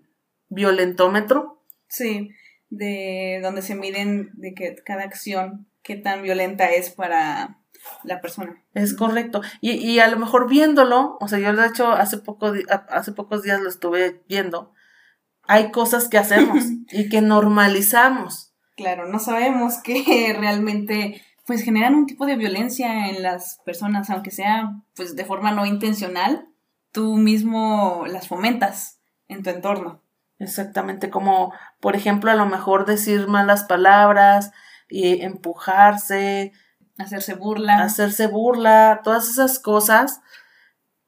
violentómetro. 0.50 1.62
Sí, 1.88 2.30
de 2.68 3.40
donde 3.42 3.62
se 3.62 3.74
miden 3.74 4.30
de 4.34 4.54
que 4.54 4.76
cada 4.84 5.04
acción, 5.04 5.66
qué 5.82 5.96
tan 5.96 6.22
violenta 6.22 6.66
es 6.66 6.90
para 6.90 7.58
la 8.04 8.20
persona. 8.20 8.62
Es 8.74 8.94
correcto. 8.94 9.40
Y, 9.60 9.72
y 9.72 9.98
a 10.00 10.08
lo 10.08 10.18
mejor 10.18 10.48
viéndolo, 10.48 11.16
o 11.20 11.28
sea, 11.28 11.38
yo 11.38 11.54
de 11.54 11.66
hecho 11.66 11.90
hace, 11.90 12.18
poco, 12.18 12.52
hace 12.88 13.12
pocos 13.12 13.42
días 13.42 13.60
lo 13.60 13.68
estuve 13.68 14.20
viendo, 14.28 14.72
hay 15.46 15.70
cosas 15.70 16.08
que 16.08 16.18
hacemos 16.18 16.64
y 16.92 17.08
que 17.08 17.22
normalizamos. 17.22 18.54
Claro, 18.76 19.06
no 19.06 19.18
sabemos 19.18 19.78
que 19.82 20.34
realmente 20.38 21.22
pues 21.46 21.62
generan 21.62 21.94
un 21.94 22.06
tipo 22.06 22.26
de 22.26 22.36
violencia 22.36 23.08
en 23.08 23.22
las 23.22 23.58
personas, 23.64 24.08
aunque 24.10 24.30
sea 24.30 24.82
pues 24.94 25.16
de 25.16 25.24
forma 25.24 25.50
no 25.50 25.66
intencional, 25.66 26.46
tú 26.92 27.16
mismo 27.16 28.04
las 28.06 28.28
fomentas 28.28 29.00
en 29.26 29.42
tu 29.42 29.50
entorno. 29.50 30.00
Exactamente, 30.40 31.10
como 31.10 31.52
por 31.80 31.94
ejemplo 31.94 32.30
a 32.30 32.34
lo 32.34 32.46
mejor 32.46 32.86
decir 32.86 33.28
malas 33.28 33.64
palabras 33.64 34.52
y 34.88 35.20
empujarse, 35.22 36.52
hacerse 36.98 37.34
burla. 37.34 37.82
Hacerse 37.82 38.26
burla, 38.26 39.02
todas 39.04 39.28
esas 39.28 39.58
cosas 39.58 40.22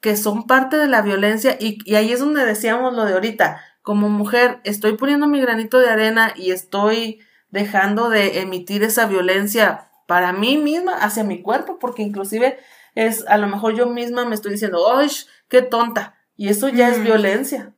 que 0.01 0.17
son 0.17 0.47
parte 0.47 0.77
de 0.77 0.87
la 0.87 1.01
violencia 1.01 1.57
y, 1.59 1.79
y 1.91 1.95
ahí 1.95 2.13
es 2.13 2.21
donde 2.21 2.45
decíamos 2.45 2.93
lo 2.93 3.05
de 3.07 3.15
ahorita, 3.15 3.63
como 3.81 4.11
mujer 4.11 4.61
estoy 4.65 4.97
poniendo 4.99 5.27
mi 5.27 5.41
granito 5.41 5.79
de 5.79 5.89
arena 5.89 6.35
y 6.37 6.51
estoy 6.51 7.21
dejando 7.49 8.11
de 8.11 8.41
emitir 8.41 8.83
esa 8.83 9.07
violencia 9.07 9.91
para 10.07 10.33
mí 10.33 10.59
misma 10.59 10.93
hacia 10.97 11.25
mi 11.25 11.41
cuerpo, 11.41 11.79
porque 11.79 12.03
inclusive 12.03 12.59
es 12.95 13.27
a 13.29 13.39
lo 13.39 13.47
mejor 13.47 13.75
yo 13.75 13.87
misma 13.87 14.27
me 14.27 14.35
estoy 14.35 14.53
diciendo, 14.53 14.95
¡ay, 14.95 15.09
qué 15.49 15.63
tonta! 15.63 16.17
Y 16.37 16.49
eso 16.49 16.69
ya 16.69 16.91
es 16.91 17.03
violencia. 17.03 17.73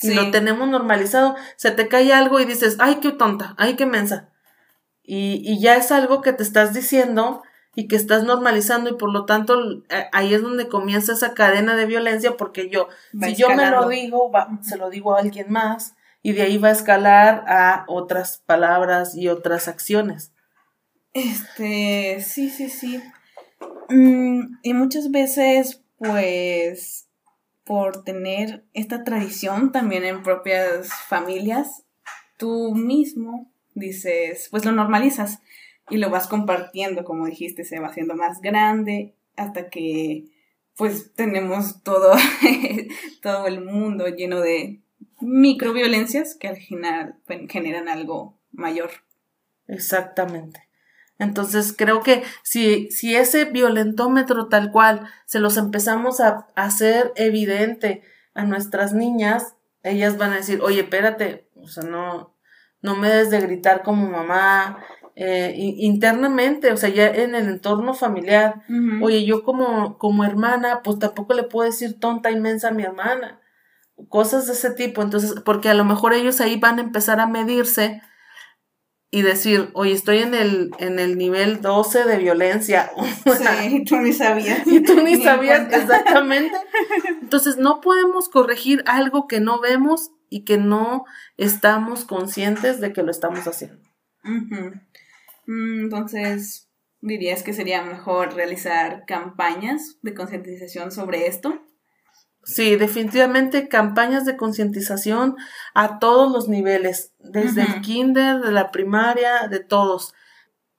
Si 0.00 0.14
lo 0.14 0.30
tenemos 0.30 0.68
normalizado, 0.68 1.34
se 1.56 1.70
te 1.70 1.88
cae 1.88 2.12
algo 2.12 2.38
y 2.38 2.44
dices, 2.44 2.76
¡ay, 2.78 2.96
qué 2.96 3.10
tonta! 3.10 3.54
¡ay, 3.58 3.74
qué 3.74 3.84
mensa! 3.84 4.28
Y, 5.02 5.42
y 5.44 5.60
ya 5.60 5.76
es 5.76 5.90
algo 5.90 6.20
que 6.20 6.32
te 6.32 6.42
estás 6.42 6.72
diciendo 6.72 7.42
y 7.74 7.88
que 7.88 7.96
estás 7.96 8.24
normalizando 8.24 8.90
y 8.90 8.94
por 8.94 9.12
lo 9.12 9.24
tanto 9.24 9.84
ahí 10.12 10.34
es 10.34 10.42
donde 10.42 10.68
comienza 10.68 11.12
esa 11.12 11.34
cadena 11.34 11.76
de 11.76 11.86
violencia 11.86 12.36
porque 12.36 12.68
yo, 12.68 12.88
si 13.20 13.36
yo 13.36 13.50
me 13.50 13.70
lo 13.70 13.88
digo, 13.88 14.30
se 14.62 14.76
lo 14.76 14.90
digo 14.90 15.14
a 15.14 15.20
alguien 15.20 15.50
más 15.50 15.94
y 16.22 16.32
de 16.32 16.42
ahí 16.42 16.58
va 16.58 16.68
a 16.68 16.72
escalar 16.72 17.44
a 17.46 17.84
otras 17.88 18.42
palabras 18.44 19.14
y 19.14 19.28
otras 19.28 19.68
acciones. 19.68 20.32
Este, 21.12 22.20
sí, 22.20 22.50
sí, 22.50 22.68
sí. 22.68 23.02
Mm, 23.88 24.58
y 24.62 24.74
muchas 24.74 25.10
veces, 25.10 25.82
pues, 25.98 27.07
por 27.68 28.02
tener 28.02 28.64
esta 28.72 29.04
tradición 29.04 29.72
también 29.72 30.02
en 30.02 30.22
propias 30.22 30.88
familias, 31.06 31.84
tú 32.38 32.74
mismo 32.74 33.52
dices, 33.74 34.48
pues 34.50 34.64
lo 34.64 34.72
normalizas 34.72 35.42
y 35.90 35.98
lo 35.98 36.08
vas 36.08 36.28
compartiendo, 36.28 37.04
como 37.04 37.26
dijiste, 37.26 37.64
se 37.64 37.78
va 37.78 37.88
haciendo 37.88 38.16
más 38.16 38.40
grande 38.40 39.12
hasta 39.36 39.68
que 39.68 40.24
pues 40.78 41.12
tenemos 41.12 41.82
todo, 41.82 42.14
todo 43.22 43.46
el 43.46 43.62
mundo 43.62 44.08
lleno 44.08 44.40
de 44.40 44.80
microviolencias 45.20 46.36
que 46.36 46.48
al 46.48 46.56
final 46.56 47.16
generan 47.50 47.90
algo 47.90 48.38
mayor. 48.50 48.90
Exactamente. 49.66 50.67
Entonces 51.18 51.74
creo 51.76 52.02
que 52.02 52.22
si, 52.42 52.90
si 52.90 53.16
ese 53.16 53.44
violentómetro 53.46 54.48
tal 54.48 54.70
cual 54.70 55.08
se 55.26 55.40
los 55.40 55.56
empezamos 55.56 56.20
a, 56.20 56.46
hacer 56.54 57.12
evidente 57.16 58.02
a 58.34 58.44
nuestras 58.44 58.94
niñas, 58.94 59.56
ellas 59.82 60.16
van 60.16 60.32
a 60.32 60.36
decir, 60.36 60.60
oye, 60.62 60.80
espérate, 60.80 61.48
o 61.56 61.66
sea, 61.66 61.82
no, 61.82 62.34
no 62.82 62.96
me 62.96 63.08
des 63.08 63.30
de 63.30 63.40
gritar 63.40 63.82
como 63.82 64.08
mamá, 64.08 64.78
eh, 65.20 65.52
internamente, 65.56 66.70
o 66.70 66.76
sea, 66.76 66.90
ya 66.90 67.08
en 67.08 67.34
el 67.34 67.48
entorno 67.48 67.94
familiar. 67.94 68.62
Oye, 69.02 69.24
yo 69.24 69.42
como, 69.42 69.98
como 69.98 70.22
hermana, 70.22 70.82
pues 70.84 71.00
tampoco 71.00 71.34
le 71.34 71.42
puedo 71.42 71.68
decir 71.68 71.98
tonta 71.98 72.30
inmensa 72.30 72.68
a 72.68 72.72
mi 72.72 72.84
hermana. 72.84 73.40
Cosas 74.08 74.46
de 74.46 74.52
ese 74.52 74.70
tipo. 74.70 75.02
Entonces, 75.02 75.34
porque 75.44 75.70
a 75.70 75.74
lo 75.74 75.84
mejor 75.84 76.12
ellos 76.12 76.40
ahí 76.40 76.56
van 76.56 76.78
a 76.78 76.82
empezar 76.82 77.18
a 77.18 77.26
medirse 77.26 78.00
y 79.10 79.22
decir, 79.22 79.70
oye, 79.72 79.92
estoy 79.92 80.18
en 80.18 80.34
el, 80.34 80.70
en 80.78 80.98
el 80.98 81.16
nivel 81.16 81.62
12 81.62 82.04
de 82.04 82.18
violencia. 82.18 82.90
Sí, 83.68 83.84
tú 83.84 83.96
ni 83.96 84.12
sabías. 84.12 84.66
Y 84.66 84.80
tú 84.80 85.02
ni 85.02 85.22
sabías 85.22 85.72
exactamente. 85.72 86.56
Entonces, 87.22 87.56
no 87.56 87.80
podemos 87.80 88.28
corregir 88.28 88.82
algo 88.86 89.26
que 89.26 89.40
no 89.40 89.60
vemos 89.60 90.10
y 90.30 90.44
que 90.44 90.58
no 90.58 91.04
estamos 91.36 92.04
conscientes 92.04 92.80
de 92.80 92.92
que 92.92 93.02
lo 93.02 93.10
estamos 93.10 93.46
haciendo. 93.46 93.82
Mm, 95.46 95.84
entonces, 95.84 96.68
¿dirías 97.00 97.42
que 97.42 97.54
sería 97.54 97.82
mejor 97.82 98.34
realizar 98.34 99.04
campañas 99.06 99.96
de 100.02 100.14
concientización 100.14 100.92
sobre 100.92 101.26
esto? 101.26 101.62
Sí, 102.48 102.76
definitivamente 102.76 103.68
campañas 103.68 104.24
de 104.24 104.38
concientización 104.38 105.36
a 105.74 105.98
todos 105.98 106.32
los 106.32 106.48
niveles, 106.48 107.12
desde 107.18 107.60
el 107.60 107.82
kinder, 107.82 108.40
de 108.40 108.52
la 108.52 108.70
primaria, 108.70 109.48
de 109.48 109.60
todos. 109.60 110.14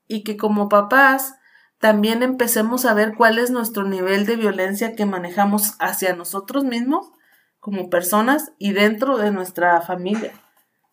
Y 0.07 0.24
que 0.24 0.36
como 0.36 0.67
papás 0.67 1.36
también 1.78 2.24
empecemos 2.24 2.86
a 2.86 2.95
ver 2.95 3.13
cuál 3.15 3.38
es 3.38 3.51
nuestro 3.51 3.84
nivel 3.84 4.26
de 4.26 4.36
violencia 4.36 4.95
que 4.95 5.05
manejamos 5.05 5.76
hacia 5.78 6.15
nosotros 6.15 6.63
mismos 6.63 7.11
como 7.59 7.91
personas 7.91 8.51
y 8.57 8.74
dentro 8.74 9.20
de 9.20 9.30
nuestra 9.30 9.80
familia. 9.82 10.34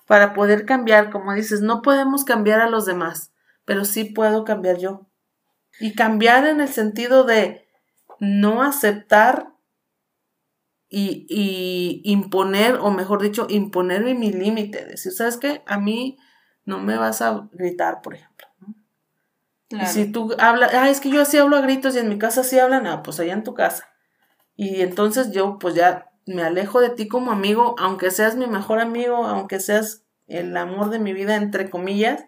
Para 0.06 0.34
poder 0.34 0.66
cambiar, 0.66 1.10
como 1.10 1.32
dices, 1.32 1.62
no 1.62 1.80
podemos 1.80 2.26
cambiar 2.26 2.60
a 2.60 2.68
los 2.68 2.84
demás, 2.84 3.32
pero 3.64 3.86
sí 3.86 4.04
puedo 4.04 4.44
cambiar 4.44 4.76
yo. 4.76 5.06
Y 5.80 5.94
cambiar 5.94 6.46
en 6.46 6.60
el 6.60 6.68
sentido 6.68 7.24
de 7.24 7.66
no 8.20 8.62
aceptar 8.62 9.55
y, 10.88 12.00
imponer, 12.04 12.76
o 12.76 12.90
mejor 12.90 13.22
dicho, 13.22 13.46
imponer 13.48 14.04
mi 14.04 14.32
límite, 14.32 14.84
decir, 14.84 15.12
¿sabes 15.12 15.36
qué? 15.36 15.62
A 15.66 15.78
mí 15.78 16.18
no 16.64 16.78
me 16.78 16.96
vas 16.96 17.22
a 17.22 17.48
gritar, 17.52 18.02
por 18.02 18.14
ejemplo. 18.14 18.46
Y 19.68 19.84
si 19.86 20.06
tú 20.12 20.34
hablas, 20.38 20.72
ah, 20.74 20.90
es 20.90 21.00
que 21.00 21.10
yo 21.10 21.22
así 21.22 21.38
hablo 21.38 21.56
a 21.56 21.60
gritos 21.60 21.96
y 21.96 21.98
en 21.98 22.08
mi 22.08 22.18
casa 22.18 22.44
sí 22.44 22.58
hablan, 22.58 22.86
ah, 22.86 23.02
pues 23.02 23.18
allá 23.18 23.32
en 23.32 23.42
tu 23.42 23.54
casa. 23.54 23.88
Y 24.54 24.80
entonces 24.80 25.32
yo 25.32 25.58
pues 25.58 25.74
ya 25.74 26.10
me 26.24 26.42
alejo 26.42 26.80
de 26.80 26.90
ti 26.90 27.08
como 27.08 27.32
amigo, 27.32 27.74
aunque 27.78 28.10
seas 28.10 28.36
mi 28.36 28.46
mejor 28.46 28.78
amigo, 28.78 29.26
aunque 29.26 29.58
seas 29.58 30.04
el 30.28 30.56
amor 30.56 30.90
de 30.90 31.00
mi 31.00 31.12
vida, 31.12 31.36
entre 31.36 31.68
comillas. 31.68 32.26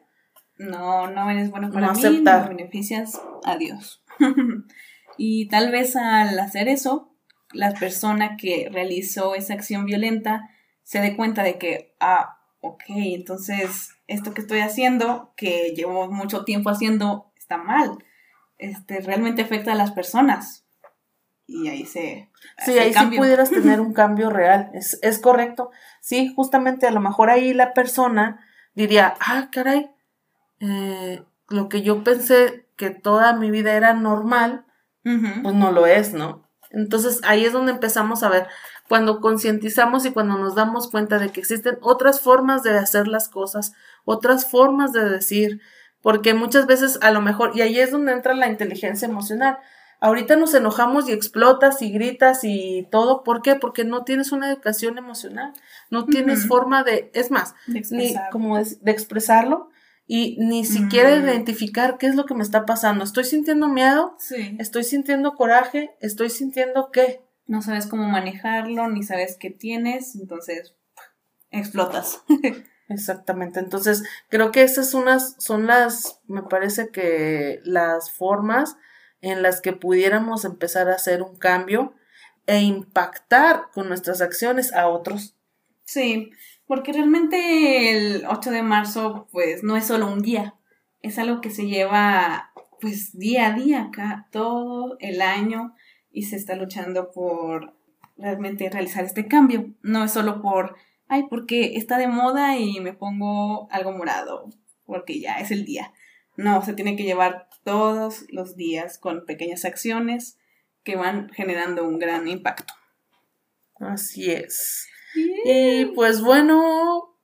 No, 0.56 1.08
no 1.08 1.30
eres 1.30 1.50
bueno 1.50 1.70
para 1.70 1.92
mí, 1.92 2.20
no 2.20 2.48
beneficias 2.48 3.20
a 3.44 3.56
Dios. 3.56 4.02
y 5.16 5.48
tal 5.48 5.70
vez 5.70 5.94
al 5.94 6.36
hacer 6.40 6.68
eso, 6.68 7.14
la 7.52 7.72
persona 7.72 8.36
que 8.36 8.68
realizó 8.70 9.34
esa 9.34 9.54
acción 9.54 9.84
violenta 9.84 10.50
se 10.82 11.00
dé 11.00 11.16
cuenta 11.16 11.42
de 11.42 11.58
que, 11.58 11.94
ah, 12.00 12.38
ok, 12.60 12.82
entonces 12.88 13.90
esto 14.06 14.34
que 14.34 14.40
estoy 14.40 14.60
haciendo, 14.60 15.32
que 15.36 15.74
llevo 15.76 16.10
mucho 16.10 16.44
tiempo 16.44 16.70
haciendo, 16.70 17.30
está 17.36 17.58
mal. 17.58 17.98
Este, 18.58 19.00
realmente 19.00 19.42
afecta 19.42 19.72
a 19.72 19.76
las 19.76 19.92
personas. 19.92 20.64
Y 21.46 21.68
ahí 21.68 21.86
se... 21.86 22.30
Sí, 22.64 22.78
ahí 22.78 22.92
sí 22.92 23.16
pudieras 23.16 23.50
tener 23.50 23.80
un 23.80 23.92
cambio 23.94 24.30
real. 24.30 24.70
Es, 24.74 24.98
es 25.02 25.18
correcto. 25.18 25.70
Sí, 26.00 26.32
justamente 26.34 26.86
a 26.86 26.90
lo 26.90 27.00
mejor 27.00 27.30
ahí 27.30 27.54
la 27.54 27.72
persona 27.72 28.40
diría, 28.74 29.14
ah, 29.20 29.48
caray, 29.52 29.90
eh, 30.60 31.22
lo 31.48 31.68
que 31.68 31.82
yo 31.82 32.04
pensé 32.04 32.66
que 32.76 32.90
toda 32.90 33.32
mi 33.34 33.50
vida 33.50 33.74
era 33.74 33.92
normal, 33.94 34.64
pues 35.02 35.54
no 35.54 35.72
lo 35.72 35.86
es, 35.86 36.12
¿no? 36.12 36.47
Entonces 36.70 37.20
ahí 37.24 37.44
es 37.44 37.52
donde 37.52 37.72
empezamos 37.72 38.22
a 38.22 38.28
ver, 38.28 38.46
cuando 38.88 39.20
concientizamos 39.20 40.06
y 40.06 40.12
cuando 40.12 40.38
nos 40.38 40.54
damos 40.54 40.90
cuenta 40.90 41.18
de 41.18 41.30
que 41.30 41.40
existen 41.40 41.78
otras 41.82 42.20
formas 42.20 42.62
de 42.62 42.76
hacer 42.78 43.06
las 43.06 43.28
cosas, 43.28 43.72
otras 44.04 44.46
formas 44.50 44.92
de 44.92 45.08
decir, 45.08 45.60
porque 46.00 46.34
muchas 46.34 46.66
veces 46.66 46.98
a 47.02 47.10
lo 47.10 47.20
mejor, 47.20 47.52
y 47.54 47.60
ahí 47.60 47.78
es 47.78 47.90
donde 47.90 48.12
entra 48.12 48.34
la 48.34 48.48
inteligencia 48.48 49.06
emocional. 49.06 49.58
Ahorita 50.00 50.36
nos 50.36 50.54
enojamos 50.54 51.08
y 51.08 51.12
explotas 51.12 51.82
y 51.82 51.90
gritas 51.90 52.44
y 52.44 52.86
todo. 52.90 53.24
¿Por 53.24 53.42
qué? 53.42 53.56
Porque 53.56 53.84
no 53.84 54.04
tienes 54.04 54.30
una 54.30 54.48
educación 54.48 54.96
emocional, 54.96 55.52
no 55.90 56.06
tienes 56.06 56.46
forma 56.46 56.84
de, 56.84 57.10
es 57.14 57.30
más, 57.32 57.54
ni 57.66 58.14
como 58.30 58.56
de 58.56 58.90
expresarlo 58.90 59.70
y 60.10 60.36
ni 60.38 60.64
siquiera 60.64 61.14
identificar 61.14 61.98
qué 61.98 62.06
es 62.06 62.14
lo 62.14 62.24
que 62.24 62.34
me 62.34 62.42
está 62.42 62.64
pasando. 62.64 63.04
¿Estoy 63.04 63.24
sintiendo 63.24 63.68
miedo? 63.68 64.16
Sí. 64.18 64.56
¿Estoy 64.58 64.82
sintiendo 64.82 65.34
coraje? 65.34 65.94
¿Estoy 66.00 66.30
sintiendo 66.30 66.90
qué? 66.90 67.20
No 67.46 67.60
sabes 67.60 67.86
cómo 67.86 68.08
manejarlo, 68.08 68.88
ni 68.88 69.02
sabes 69.02 69.36
qué 69.38 69.50
tienes, 69.50 70.16
entonces 70.16 70.74
explotas. 71.50 72.22
Exactamente. 72.88 73.60
Entonces, 73.60 74.02
creo 74.30 74.50
que 74.50 74.62
esas 74.62 74.94
unas, 74.94 75.36
son 75.38 75.66
las, 75.66 76.20
me 76.26 76.42
parece 76.42 76.88
que 76.88 77.60
las 77.64 78.10
formas 78.10 78.78
en 79.20 79.42
las 79.42 79.60
que 79.60 79.74
pudiéramos 79.74 80.46
empezar 80.46 80.88
a 80.88 80.94
hacer 80.94 81.22
un 81.22 81.36
cambio 81.36 81.92
e 82.46 82.60
impactar 82.60 83.64
con 83.74 83.88
nuestras 83.88 84.22
acciones 84.22 84.72
a 84.72 84.88
otros. 84.88 85.36
Sí, 85.84 86.30
porque 86.68 86.92
realmente 86.92 87.90
el 87.90 88.24
8 88.28 88.50
de 88.52 88.62
marzo, 88.62 89.26
pues 89.32 89.64
no 89.64 89.76
es 89.76 89.86
solo 89.86 90.06
un 90.06 90.22
día, 90.22 90.54
es 91.02 91.18
algo 91.18 91.40
que 91.40 91.50
se 91.50 91.66
lleva 91.66 92.52
pues 92.80 93.18
día 93.18 93.48
a 93.48 93.52
día 93.54 93.82
acá, 93.84 94.28
todo 94.30 94.96
el 95.00 95.20
año 95.22 95.74
y 96.12 96.24
se 96.24 96.36
está 96.36 96.54
luchando 96.54 97.10
por 97.10 97.74
realmente 98.16 98.68
realizar 98.70 99.04
este 99.04 99.26
cambio. 99.26 99.70
No 99.82 100.04
es 100.04 100.12
solo 100.12 100.40
por, 100.42 100.76
ay, 101.08 101.24
porque 101.28 101.76
está 101.76 101.98
de 101.98 102.06
moda 102.06 102.56
y 102.56 102.80
me 102.80 102.92
pongo 102.92 103.68
algo 103.72 103.92
morado, 103.92 104.48
porque 104.84 105.20
ya 105.20 105.38
es 105.40 105.50
el 105.50 105.64
día. 105.64 105.92
No, 106.36 106.62
se 106.62 106.74
tiene 106.74 106.96
que 106.96 107.04
llevar 107.04 107.48
todos 107.64 108.26
los 108.28 108.56
días 108.56 108.98
con 108.98 109.24
pequeñas 109.24 109.64
acciones 109.64 110.38
que 110.84 110.96
van 110.96 111.30
generando 111.30 111.86
un 111.86 111.98
gran 111.98 112.28
impacto. 112.28 112.74
Así 113.80 114.30
es. 114.30 114.88
Y 115.44 115.86
pues 115.94 116.20
bueno, 116.20 117.16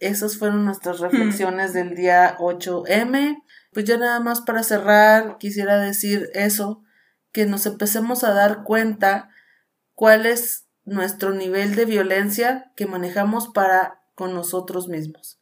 esas 0.00 0.36
fueron 0.36 0.64
nuestras 0.64 1.00
hmm. 1.00 1.04
reflexiones 1.04 1.72
del 1.72 1.94
día 1.94 2.36
8M. 2.38 3.42
Pues 3.72 3.84
ya 3.86 3.96
nada 3.96 4.20
más 4.20 4.40
para 4.42 4.62
cerrar, 4.62 5.38
quisiera 5.38 5.80
decir 5.80 6.28
eso, 6.34 6.82
que 7.32 7.46
nos 7.46 7.66
empecemos 7.66 8.24
a 8.24 8.34
dar 8.34 8.64
cuenta 8.64 9.30
cuál 9.94 10.26
es 10.26 10.68
nuestro 10.84 11.32
nivel 11.32 11.74
de 11.74 11.84
violencia 11.84 12.72
que 12.76 12.86
manejamos 12.86 13.48
para 13.48 14.02
con 14.14 14.34
nosotros 14.34 14.88
mismos. 14.88 15.40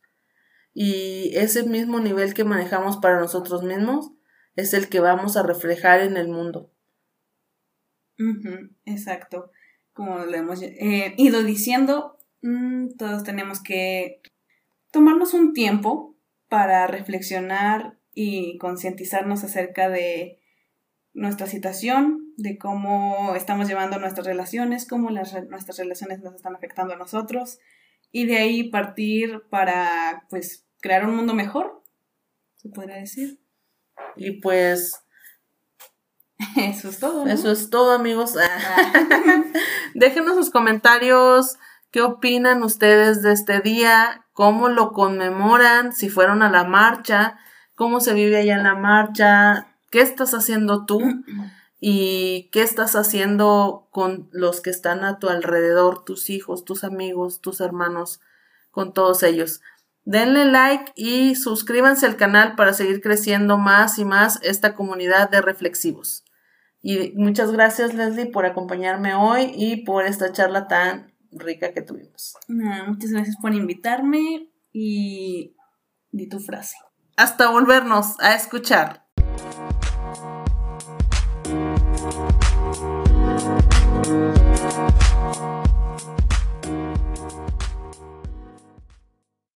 Y 0.73 1.33
ese 1.35 1.65
mismo 1.65 1.99
nivel 1.99 2.35
que 2.35 2.45
manejamos 2.45 2.99
para 2.99 3.19
nosotros 3.19 3.65
mismos 3.65 4.13
es 4.55 4.75
el 4.75 4.89
que 4.89 5.01
vamos 5.01 5.37
a 5.37 5.43
reflejar 5.43 6.01
en 6.01 6.17
el 6.17 6.29
mundo. 6.29 6.71
exacto 8.85 9.51
como 10.01 10.25
lo 10.25 10.35
hemos 10.35 10.63
eh, 10.63 11.13
ido 11.19 11.43
diciendo, 11.43 12.17
mm, 12.41 12.97
todos 12.97 13.23
tenemos 13.23 13.63
que 13.63 14.23
tomarnos 14.91 15.35
un 15.35 15.53
tiempo 15.53 16.17
para 16.49 16.87
reflexionar 16.87 17.99
y 18.15 18.57
concientizarnos 18.57 19.45
acerca 19.45 19.91
de 19.91 20.41
nuestra 21.13 21.47
situación, 21.47 22.33
de 22.39 22.57
cómo 22.57 23.35
estamos 23.37 23.69
llevando 23.69 23.99
nuestras 23.99 24.27
relaciones, 24.27 24.89
cómo 24.89 25.11
nuestras 25.11 25.77
relaciones 25.77 26.21
nos 26.21 26.35
están 26.35 26.57
afectando 26.57 26.95
a 26.95 26.99
nosotros 26.99 27.59
y 28.11 28.25
de 28.25 28.39
ahí 28.39 28.71
partir 28.71 29.43
para 29.51 30.25
pues 30.31 30.67
crear 30.81 31.05
un 31.05 31.15
mundo 31.15 31.35
mejor, 31.35 31.83
se 32.57 32.71
podría 32.71 32.97
decir. 32.97 33.39
Y 34.17 34.41
pues 34.41 35.05
Eso 36.57 36.89
es 36.89 36.99
todo. 36.99 37.27
Eso 37.27 37.51
es 37.51 37.71
todo, 37.71 37.93
amigos. 37.93 38.35
Ah. 38.37 38.93
Déjenos 39.95 40.37
sus 40.37 40.51
comentarios. 40.51 41.59
¿Qué 41.91 42.03
opinan 42.03 42.63
ustedes 42.63 43.23
de 43.23 43.33
este 43.33 43.61
día? 43.61 44.27
¿Cómo 44.33 44.69
lo 44.69 44.93
conmemoran? 44.93 45.93
Si 45.93 46.09
fueron 46.09 46.43
a 46.43 46.51
la 46.51 46.65
marcha, 46.65 47.39
¿cómo 47.75 48.01
se 48.01 48.15
vive 48.15 48.39
allá 48.39 48.55
en 48.55 48.63
la 48.63 48.75
marcha? 48.75 49.77
¿Qué 49.91 50.01
estás 50.01 50.33
haciendo 50.35 50.87
tú? 50.87 51.01
¿Y 51.83 52.51
qué 52.53 52.63
estás 52.63 52.95
haciendo 52.95 53.89
con 53.91 54.29
los 54.33 54.61
que 54.61 54.71
están 54.71 55.03
a 55.03 55.19
tu 55.19 55.29
alrededor, 55.29 56.05
tus 56.05 56.29
hijos, 56.29 56.65
tus 56.65 56.85
amigos, 56.85 57.41
tus 57.41 57.61
hermanos, 57.61 58.21
con 58.71 58.93
todos 58.93 59.23
ellos? 59.23 59.63
Denle 60.05 60.45
like 60.45 60.93
y 60.95 61.35
suscríbanse 61.35 62.07
al 62.07 62.17
canal 62.17 62.55
para 62.55 62.75
seguir 62.75 63.01
creciendo 63.01 63.59
más 63.59 63.99
y 63.99 64.05
más 64.05 64.39
esta 64.43 64.75
comunidad 64.75 65.31
de 65.31 65.41
reflexivos. 65.41 66.25
Y 66.83 67.13
muchas 67.17 67.53
gracias, 67.53 67.95
Leslie, 67.95 68.27
por 68.27 68.47
acompañarme 68.47 69.15
hoy 69.15 69.53
y 69.55 69.85
por 69.85 70.07
esta 70.07 70.33
charla 70.33 70.67
tan 70.67 71.13
rica 71.33 71.73
que 71.73 71.83
tuvimos. 71.83 72.37
muchas 72.49 73.11
gracias 73.11 73.37
por 73.41 73.55
invitarme 73.55 74.51
y 74.73 75.55
di 76.11 76.29
tu 76.29 76.41
frase. 76.41 76.77
Hasta 77.17 77.51
volvernos 77.51 78.19
a 78.21 78.35
escuchar. 78.35 79.07